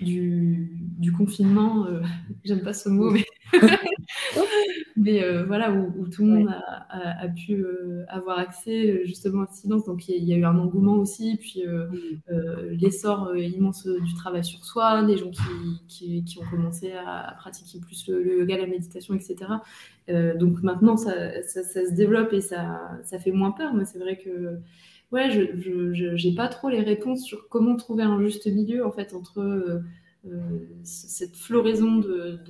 du, 0.00 0.70
du 0.98 1.12
confinement. 1.12 1.86
j'aime 2.44 2.62
pas 2.62 2.72
ce 2.72 2.88
mot, 2.88 3.10
mais 3.10 3.24
mais 4.96 5.22
euh, 5.22 5.44
voilà, 5.44 5.72
où, 5.72 6.08
tout 6.08 6.24
le 6.24 6.30
monde 6.30 6.54
a, 6.90 7.28
pu 7.28 7.54
euh, 7.54 8.04
avoir 8.08 8.38
accès 8.38 8.90
euh, 8.90 9.04
justement 9.04 9.42
au 9.42 9.46
silence. 9.52 9.84
Donc 9.84 10.08
il 10.08 10.24
y, 10.24 10.32
a 10.32 10.36
eu 10.36 10.44
un 10.44 10.58
engouement 10.58 10.94
aussi, 10.94 11.36
puis 11.36 11.64
l'essor 12.80 13.36
immense 13.36 13.86
du 13.86 14.14
travail 14.14 14.44
sur 14.44 14.64
soi, 14.64 15.02
des 15.04 15.16
gens 15.16 15.30
qui, 15.88 16.24
qui, 16.24 16.38
ont 16.38 16.50
commencé 16.50 16.92
à, 16.92 17.34
pratiquer 17.38 17.80
plus 17.80 18.08
le, 18.08 18.38
yoga, 18.40 18.58
la 18.58 18.66
méditation, 18.66 19.14
etc. 19.14 19.36
donc 20.38 20.62
maintenant, 20.62 20.96
ça, 20.96 21.42
ça, 21.42 21.62
se 21.62 21.94
développe 21.94 22.32
et 22.32 22.40
ça, 22.40 22.98
ça 23.04 23.18
fait 23.18 23.32
moins 23.32 23.52
peur, 23.52 23.74
mais 23.74 23.84
c'est 23.84 23.98
vrai 23.98 24.18
que 24.18 24.58
ouais, 25.12 25.30
je 25.30 26.28
n'ai 26.28 26.34
pas 26.34 26.48
trop 26.48 26.68
les 26.68 26.82
réponses 26.82 27.24
sur 27.24 27.48
comment 27.48 27.76
trouver 27.76 28.02
un 28.02 28.20
juste 28.20 28.46
milieu 28.46 28.86
en 28.86 28.92
fait 28.92 29.14
entre 29.14 29.82
cette 30.82 31.36
floraison 31.36 31.98
de, 31.98 32.40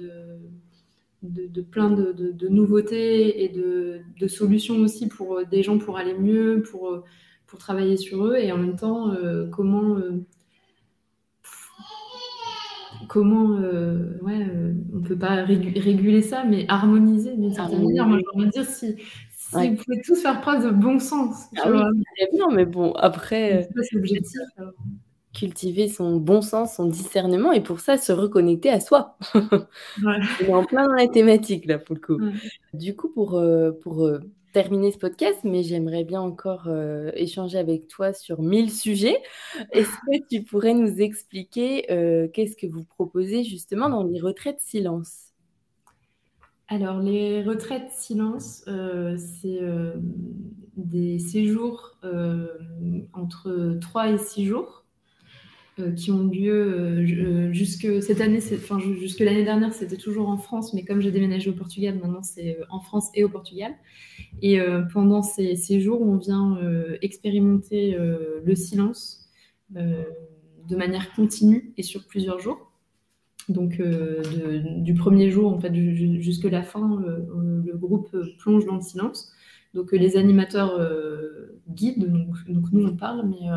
de, 1.22 1.62
plein 1.62 1.90
de, 1.90 2.48
nouveautés 2.48 3.44
et 3.44 3.48
de, 3.48 4.28
solutions 4.28 4.76
aussi 4.76 5.08
pour 5.08 5.44
des 5.46 5.62
gens 5.62 5.78
pour 5.78 5.98
aller 5.98 6.14
mieux, 6.14 6.62
pour, 6.70 7.04
pour 7.46 7.58
travailler 7.58 7.96
sur 7.96 8.24
eux 8.26 8.36
et 8.36 8.52
en 8.52 8.58
même 8.58 8.76
temps 8.76 9.14
comment 9.52 9.98
comment, 13.08 13.56
euh, 13.58 14.18
ouais, 14.22 14.46
euh, 14.48 14.72
on 14.94 15.00
peut 15.00 15.18
pas 15.18 15.44
réguler 15.44 16.22
ça, 16.22 16.44
mais 16.44 16.64
harmoniser 16.68 17.36
d'une 17.36 17.52
certaine 17.52 17.82
manière. 17.82 18.06
Moi, 18.06 18.18
j'ai 18.18 18.38
envie 18.38 18.46
de 18.46 18.50
dire, 18.50 18.64
si, 18.64 18.96
si 19.50 19.68
vous 19.70 19.76
pouvez 19.76 20.02
tous 20.02 20.20
faire 20.20 20.40
preuve 20.40 20.64
de 20.64 20.70
bon 20.70 20.98
sens. 20.98 21.44
Ah 21.58 21.70
oui, 21.70 21.80
bien, 22.32 22.48
mais 22.52 22.64
bon, 22.64 22.92
après, 22.92 23.68
euh, 24.58 24.64
cultiver 25.34 25.88
son 25.88 26.16
bon 26.16 26.42
sens, 26.42 26.76
son 26.76 26.86
discernement, 26.86 27.52
et 27.52 27.62
pour 27.62 27.80
ça, 27.80 27.96
se 27.96 28.12
reconnecter 28.12 28.70
à 28.70 28.80
soi. 28.80 29.18
Ouais. 29.34 30.20
On 30.42 30.44
est 30.44 30.54
en 30.54 30.64
plein 30.64 30.86
dans 30.86 30.94
la 30.94 31.08
thématique, 31.08 31.66
là, 31.66 31.78
pour 31.78 31.94
le 31.94 32.00
coup. 32.00 32.18
Du 32.72 32.96
coup, 32.96 33.08
pour, 33.08 33.42
pour 33.82 34.10
terminer 34.56 34.90
ce 34.90 34.96
podcast, 34.96 35.40
mais 35.44 35.62
j'aimerais 35.62 36.02
bien 36.02 36.22
encore 36.22 36.68
euh, 36.68 37.10
échanger 37.14 37.58
avec 37.58 37.88
toi 37.88 38.14
sur 38.14 38.40
mille 38.40 38.72
sujets. 38.72 39.18
Est-ce 39.70 39.90
que 39.90 40.26
tu 40.30 40.44
pourrais 40.44 40.72
nous 40.72 41.02
expliquer 41.02 41.92
euh, 41.92 42.26
qu'est-ce 42.32 42.56
que 42.56 42.66
vous 42.66 42.82
proposez 42.82 43.44
justement 43.44 43.90
dans 43.90 44.02
les 44.02 44.18
retraites 44.18 44.62
silence? 44.62 45.25
Alors, 46.68 47.00
les 47.00 47.42
retraites 47.42 47.90
silence, 47.92 48.64
euh, 48.66 49.16
c'est 49.16 49.60
des 50.76 51.18
séjours 51.18 51.98
entre 53.12 53.78
3 53.80 54.10
et 54.10 54.18
6 54.18 54.46
jours 54.46 54.86
euh, 55.78 55.92
qui 55.92 56.10
ont 56.10 56.24
lieu 56.24 56.54
euh, 56.54 57.48
euh, 57.50 57.52
jusque 57.52 58.02
cette 58.02 58.22
année, 58.22 58.38
enfin 58.54 58.78
jusque 58.78 59.20
l'année 59.20 59.44
dernière, 59.44 59.74
c'était 59.74 59.98
toujours 59.98 60.30
en 60.30 60.38
France, 60.38 60.72
mais 60.72 60.86
comme 60.86 61.02
j'ai 61.02 61.10
déménagé 61.10 61.50
au 61.50 61.52
Portugal, 61.52 61.98
maintenant 62.02 62.22
c'est 62.22 62.56
en 62.70 62.80
France 62.80 63.10
et 63.12 63.24
au 63.24 63.28
Portugal. 63.28 63.74
Et 64.40 64.58
pendant 64.92 65.22
ces, 65.22 65.54
ces, 65.54 65.80
jours, 65.80 66.00
on 66.00 66.16
vient 66.16 66.58
expérimenter 67.02 67.96
le 67.98 68.54
silence 68.54 69.28
de 69.70 70.76
manière 70.76 71.12
continue 71.12 71.74
et 71.76 71.82
sur 71.82 72.06
plusieurs 72.06 72.38
jours. 72.38 72.72
Donc 73.48 73.80
du 73.80 74.94
premier 74.94 75.30
jour 75.30 75.52
en 75.52 75.60
fait 75.60 75.72
jusque 75.74 76.44
la 76.44 76.62
fin, 76.62 77.00
le, 77.00 77.76
groupe 77.76 78.16
plonge 78.38 78.66
dans 78.66 78.76
le 78.76 78.80
silence. 78.80 79.32
Donc 79.72 79.92
les 79.92 80.16
animateurs 80.16 80.80
guident, 81.68 82.10
donc, 82.10 82.34
donc, 82.48 82.64
nous 82.72 82.86
on 82.86 82.96
parle, 82.96 83.28
mais 83.28 83.48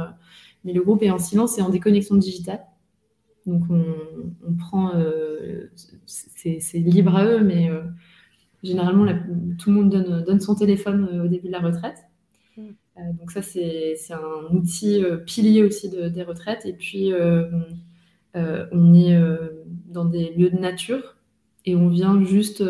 mais 0.64 0.74
le 0.74 0.82
groupe 0.82 1.04
est 1.04 1.12
en 1.12 1.20
silence 1.20 1.58
et 1.58 1.62
en 1.62 1.70
déconnexion 1.70 2.16
digitale. 2.16 2.62
Donc 3.46 3.64
on, 3.70 4.54
prend, 4.56 4.96
euh, 4.96 5.70
c'est 6.06 6.60
libre 6.78 7.16
à 7.16 7.26
eux, 7.26 7.44
mais 7.44 7.70
euh, 7.70 7.82
généralement 8.64 9.06
tout 9.58 9.70
le 9.70 9.76
monde 9.76 9.90
donne, 9.90 10.24
donne 10.24 10.40
son 10.40 10.56
téléphone 10.56 11.08
euh, 11.12 11.26
au 11.26 11.28
début 11.28 11.48
de 11.48 11.54
la 11.54 11.60
retraite. 11.60 11.98
Mm. 12.58 12.72
donc 13.18 13.32
ça 13.32 13.42
c'est 13.42 13.96
un 14.12 14.54
outil 14.54 15.02
pilier 15.26 15.64
aussi 15.64 15.90
des 15.90 16.24
retraites. 16.24 16.66
Et 16.66 16.74
puis 16.74 17.12
on 18.36 18.94
est 18.94 19.20
dans 19.88 20.06
des 20.06 20.32
lieux 20.32 20.50
de 20.50 20.60
nature 20.60 21.16
et 21.66 21.76
on 21.76 21.90
vient 21.90 22.24
juste 22.24 22.64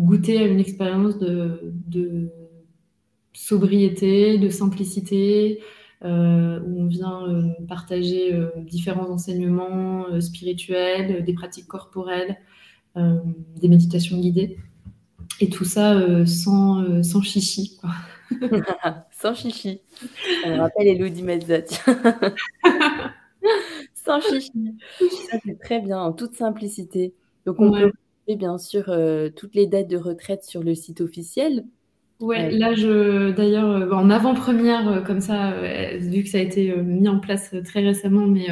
goûter 0.00 0.38
à 0.38 0.46
une 0.46 0.60
expérience 0.60 1.18
de, 1.18 1.72
de, 1.86 2.30
sobriété, 3.36 4.38
de 4.38 4.48
simplicité, 4.48 5.60
euh, 6.04 6.60
où 6.60 6.82
on 6.82 6.86
vient 6.86 7.26
euh, 7.28 7.48
partager 7.68 8.34
euh, 8.34 8.48
différents 8.62 9.10
enseignements 9.10 10.20
spirituels, 10.20 11.24
des 11.24 11.32
pratiques 11.34 11.68
corporelles, 11.68 12.36
des 12.96 13.68
méditations 13.68 14.18
guidées. 14.18 14.56
Et 15.40 15.50
tout 15.50 15.66
ça 15.66 16.24
sans, 16.24 17.02
sans 17.02 17.20
chichi. 17.20 17.78
sans 19.10 19.34
chichi. 19.34 19.82
Ça 20.42 20.48
me 20.48 20.60
rappelle 20.60 20.88
Elodie 20.88 21.22
Mezza. 21.22 21.58
sans 24.06 24.20
chichi. 24.20 24.52
Ça, 25.30 25.38
c'est 25.44 25.58
très 25.58 25.80
bien, 25.80 25.98
en 25.98 26.12
toute 26.12 26.34
simplicité. 26.34 27.12
Donc, 27.44 27.60
on 27.60 27.70
peut 27.70 27.92
trouver 28.24 28.36
bien 28.36 28.58
sûr 28.58 28.84
toutes 29.36 29.54
les 29.54 29.66
dates 29.66 29.88
de 29.88 29.96
retraite 29.96 30.44
sur 30.44 30.62
le 30.62 30.74
site 30.74 31.00
officiel. 31.00 31.64
Ouais, 32.20 32.50
là, 32.50 32.74
je, 32.74 33.30
d'ailleurs, 33.32 33.70
euh, 33.70 33.90
en 33.90 34.08
avant-première, 34.08 34.88
euh, 34.88 35.00
comme 35.02 35.20
ça, 35.20 35.52
euh, 35.52 35.98
vu 35.98 36.22
que 36.22 36.30
ça 36.30 36.38
a 36.38 36.40
été 36.40 36.74
mis 36.74 37.08
en 37.08 37.20
place 37.20 37.54
très 37.62 37.80
récemment, 37.80 38.26
mais 38.26 38.46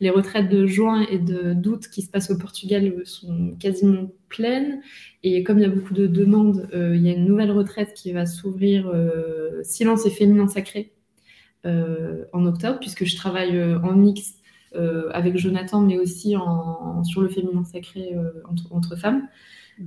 les 0.00 0.10
retraites 0.10 0.50
de 0.50 0.66
juin 0.66 1.06
et 1.10 1.18
de 1.18 1.54
d'août 1.54 1.88
qui 1.90 2.02
se 2.02 2.10
passent 2.10 2.30
au 2.30 2.36
Portugal 2.36 2.92
sont 3.04 3.56
quasiment 3.58 4.10
pleines. 4.28 4.82
Et 5.22 5.42
comme 5.44 5.58
il 5.58 5.62
y 5.62 5.64
a 5.64 5.70
beaucoup 5.70 5.94
de 5.94 6.06
demandes, 6.06 6.68
il 6.74 7.00
y 7.00 7.08
a 7.08 7.14
une 7.14 7.24
nouvelle 7.24 7.52
retraite 7.52 7.94
qui 7.94 8.12
va 8.12 8.26
s'ouvrir, 8.26 8.92
Silence 9.62 10.04
et 10.04 10.10
féminin 10.10 10.48
sacré, 10.48 10.92
en 11.64 12.46
octobre, 12.46 12.78
puisque 12.80 13.06
je 13.06 13.16
travaille 13.16 13.58
en 13.82 13.92
mix 13.92 14.34
avec 15.12 15.36
Jonathan, 15.36 15.80
mais 15.80 15.98
aussi 15.98 16.36
en, 16.36 17.02
sur 17.04 17.22
le 17.22 17.28
féminin 17.28 17.64
sacré 17.64 18.14
entre, 18.48 18.72
entre 18.72 18.96
femmes. 18.96 19.28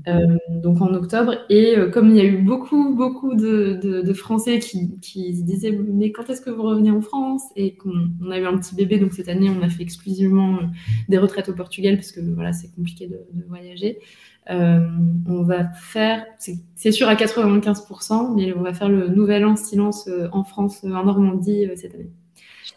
Euh, 0.07 0.37
donc 0.49 0.81
en 0.81 0.93
octobre. 0.93 1.35
Et 1.49 1.75
euh, 1.75 1.89
comme 1.89 2.11
il 2.11 2.17
y 2.17 2.21
a 2.21 2.23
eu 2.23 2.37
beaucoup, 2.37 2.95
beaucoup 2.95 3.33
de, 3.33 4.13
Français 4.13 4.59
qui, 4.59 4.99
qui, 4.99 5.33
disaient 5.43 5.71
Mais 5.71 6.11
quand 6.11 6.29
est-ce 6.29 6.41
que 6.41 6.49
vous 6.49 6.61
revenez 6.61 6.91
en 6.91 7.01
France? 7.01 7.43
Et 7.55 7.75
qu'on 7.75 8.31
a 8.31 8.39
eu 8.39 8.45
un 8.45 8.57
petit 8.57 8.75
bébé, 8.75 8.99
donc 8.99 9.13
cette 9.13 9.29
année, 9.29 9.49
on 9.49 9.63
a 9.63 9.69
fait 9.69 9.81
exclusivement 9.81 10.57
euh, 10.57 10.65
des 11.09 11.17
retraites 11.17 11.49
au 11.49 11.53
Portugal 11.53 11.95
parce 11.95 12.11
que 12.11 12.21
voilà, 12.21 12.53
c'est 12.53 12.73
compliqué 12.75 13.07
de, 13.07 13.19
voyager. 13.47 13.99
on 14.47 15.43
va 15.43 15.65
faire, 15.73 16.25
c'est 16.37 16.91
sûr 16.91 17.07
à 17.07 17.15
95%, 17.15 18.35
mais 18.35 18.53
on 18.53 18.61
va 18.61 18.73
faire 18.73 18.89
le 18.89 19.07
nouvel 19.09 19.45
an 19.45 19.55
silence 19.55 20.09
en 20.31 20.43
France, 20.43 20.83
en 20.83 21.03
Normandie 21.03 21.67
cette 21.75 21.95
année. 21.95 22.11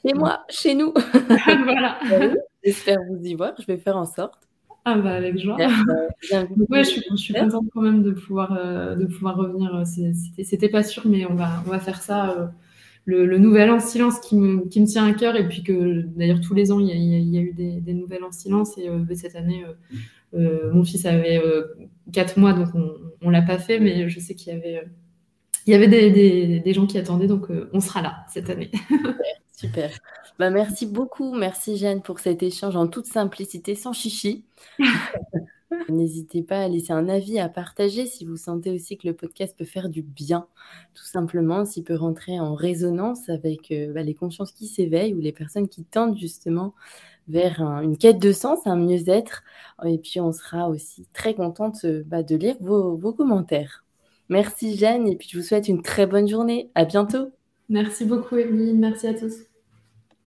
Chez 0.05 0.15
moi, 0.15 0.45
chez 0.49 0.75
nous. 0.75 0.93
voilà. 1.65 1.99
J'espère 2.65 2.99
vous 3.09 3.25
y 3.25 3.35
voir, 3.35 3.53
je 3.59 3.67
vais 3.67 3.79
faire 3.79 3.97
en 3.97 4.07
sorte. 4.07 4.49
Ah 4.85 4.97
bah 4.97 5.13
avec 5.13 5.39
joie. 5.39 5.57
ouais, 6.71 6.85
je 6.85 6.89
suis, 6.89 7.03
je 7.11 7.17
suis 7.17 7.35
contente 7.35 7.67
quand 7.73 7.83
même 7.83 8.03
de 8.03 8.11
pouvoir, 8.11 8.57
euh, 8.59 8.97
de 8.97 9.07
pouvoir 9.07 9.37
revenir. 9.37 9.83
C'était 10.43 10.69
pas 10.69 10.83
sûr, 10.83 11.07
mais 11.07 11.25
on 11.27 11.35
va, 11.35 11.63
on 11.67 11.71
va 11.71 11.79
faire 11.79 12.03
ça. 12.03 12.31
Euh, 12.31 12.47
le, 13.05 13.39
nouvel 13.39 13.71
an 13.71 13.81
silence 13.81 14.21
qui 14.21 14.37
me, 14.37 14.69
qui 14.69 14.81
me 14.81 14.87
tient 14.87 15.05
à 15.05 15.13
cœur 15.13 15.35
et 15.35 15.49
puis 15.49 15.65
que 15.65 16.03
d'ailleurs 16.03 16.41
tous 16.41 16.55
les 16.55 16.71
ans 16.71 16.79
il 16.79 16.87
y 16.87 17.37
a, 17.37 17.41
eu 17.41 17.53
des, 17.53 17.81
des 17.81 17.95
nouvelles 17.95 18.23
en 18.23 18.31
silence 18.31 18.79
et 18.79 18.89
euh, 18.89 19.05
cette 19.17 19.35
année 19.35 19.65
mon 20.33 20.85
fils 20.85 21.05
avait 21.05 21.43
4 22.13 22.39
mois 22.39 22.53
donc 22.53 22.69
on, 22.77 22.93
on 23.21 23.31
l'a 23.31 23.43
pas 23.43 23.59
fait 23.59 23.81
mais 23.81 24.09
je 24.09 24.21
sais 24.21 24.37
qu'il 24.37 24.53
y 24.53 24.57
avait 24.57 24.85
il 25.67 25.73
y 25.73 25.75
avait 25.75 25.89
des, 25.89 26.13
des, 26.13 26.61
des, 26.61 26.73
gens 26.73 26.87
qui 26.87 26.97
attendaient 26.97 27.27
donc 27.27 27.49
on 27.73 27.81
sera 27.81 28.03
là 28.03 28.25
cette 28.29 28.49
année. 28.51 28.71
Super. 29.63 29.93
Bah, 30.41 30.51
merci 30.51 30.87
beaucoup. 30.87 31.35
Merci 31.35 31.77
Jeanne 31.77 32.03
pour 32.03 32.19
cet 32.19 32.43
échange 32.43 32.75
en 32.75 32.89
toute 32.89 33.07
simplicité, 33.07 33.77
sans 33.77 33.93
chichi. 33.93 34.45
N'hésitez 35.89 36.43
pas 36.43 36.65
à 36.65 36.69
laisser 36.69 36.93
un 36.93 37.09
avis, 37.09 37.39
à 37.39 37.49
partager 37.49 38.07
si 38.07 38.25
vous 38.25 38.37
sentez 38.37 38.73
aussi 38.73 38.99
que 38.99 39.07
le 39.07 39.15
podcast 39.15 39.57
peut 39.57 39.65
faire 39.65 39.89
du 39.89 40.03
bien, 40.03 40.49
tout 40.95 41.05
simplement, 41.05 41.65
s'il 41.65 41.85
peut 41.85 41.95
rentrer 41.95 42.41
en 42.41 42.55
résonance 42.55 43.29
avec 43.29 43.71
euh, 43.71 43.93
bah, 43.93 44.03
les 44.03 44.15
consciences 44.15 44.51
qui 44.51 44.67
s'éveillent 44.67 45.15
ou 45.15 45.21
les 45.21 45.31
personnes 45.31 45.69
qui 45.69 45.85
tendent 45.85 46.19
justement 46.19 46.75
vers 47.29 47.63
une 47.83 47.97
quête 47.97 48.19
de 48.19 48.33
sens, 48.33 48.67
un 48.67 48.77
mieux-être. 48.77 49.45
Et 49.87 49.99
puis 49.99 50.19
on 50.19 50.33
sera 50.33 50.69
aussi 50.69 51.07
très 51.13 51.35
contente 51.35 51.85
euh, 51.85 52.03
bah, 52.05 52.25
de 52.25 52.35
lire 52.35 52.57
vos, 52.61 52.97
vos 52.97 53.13
commentaires. 53.13 53.85
Merci 54.29 54.77
Jeanne 54.77 55.07
et 55.07 55.15
puis 55.15 55.29
je 55.31 55.39
vous 55.39 55.45
souhaite 55.45 55.69
une 55.69 55.83
très 55.83 56.07
bonne 56.07 56.27
journée. 56.27 56.71
À 56.75 56.85
bientôt. 56.85 57.31
Merci 57.69 58.05
beaucoup 58.05 58.37
Emeline, 58.37 58.81
merci 58.81 59.07
à 59.07 59.15
tous. 59.15 59.52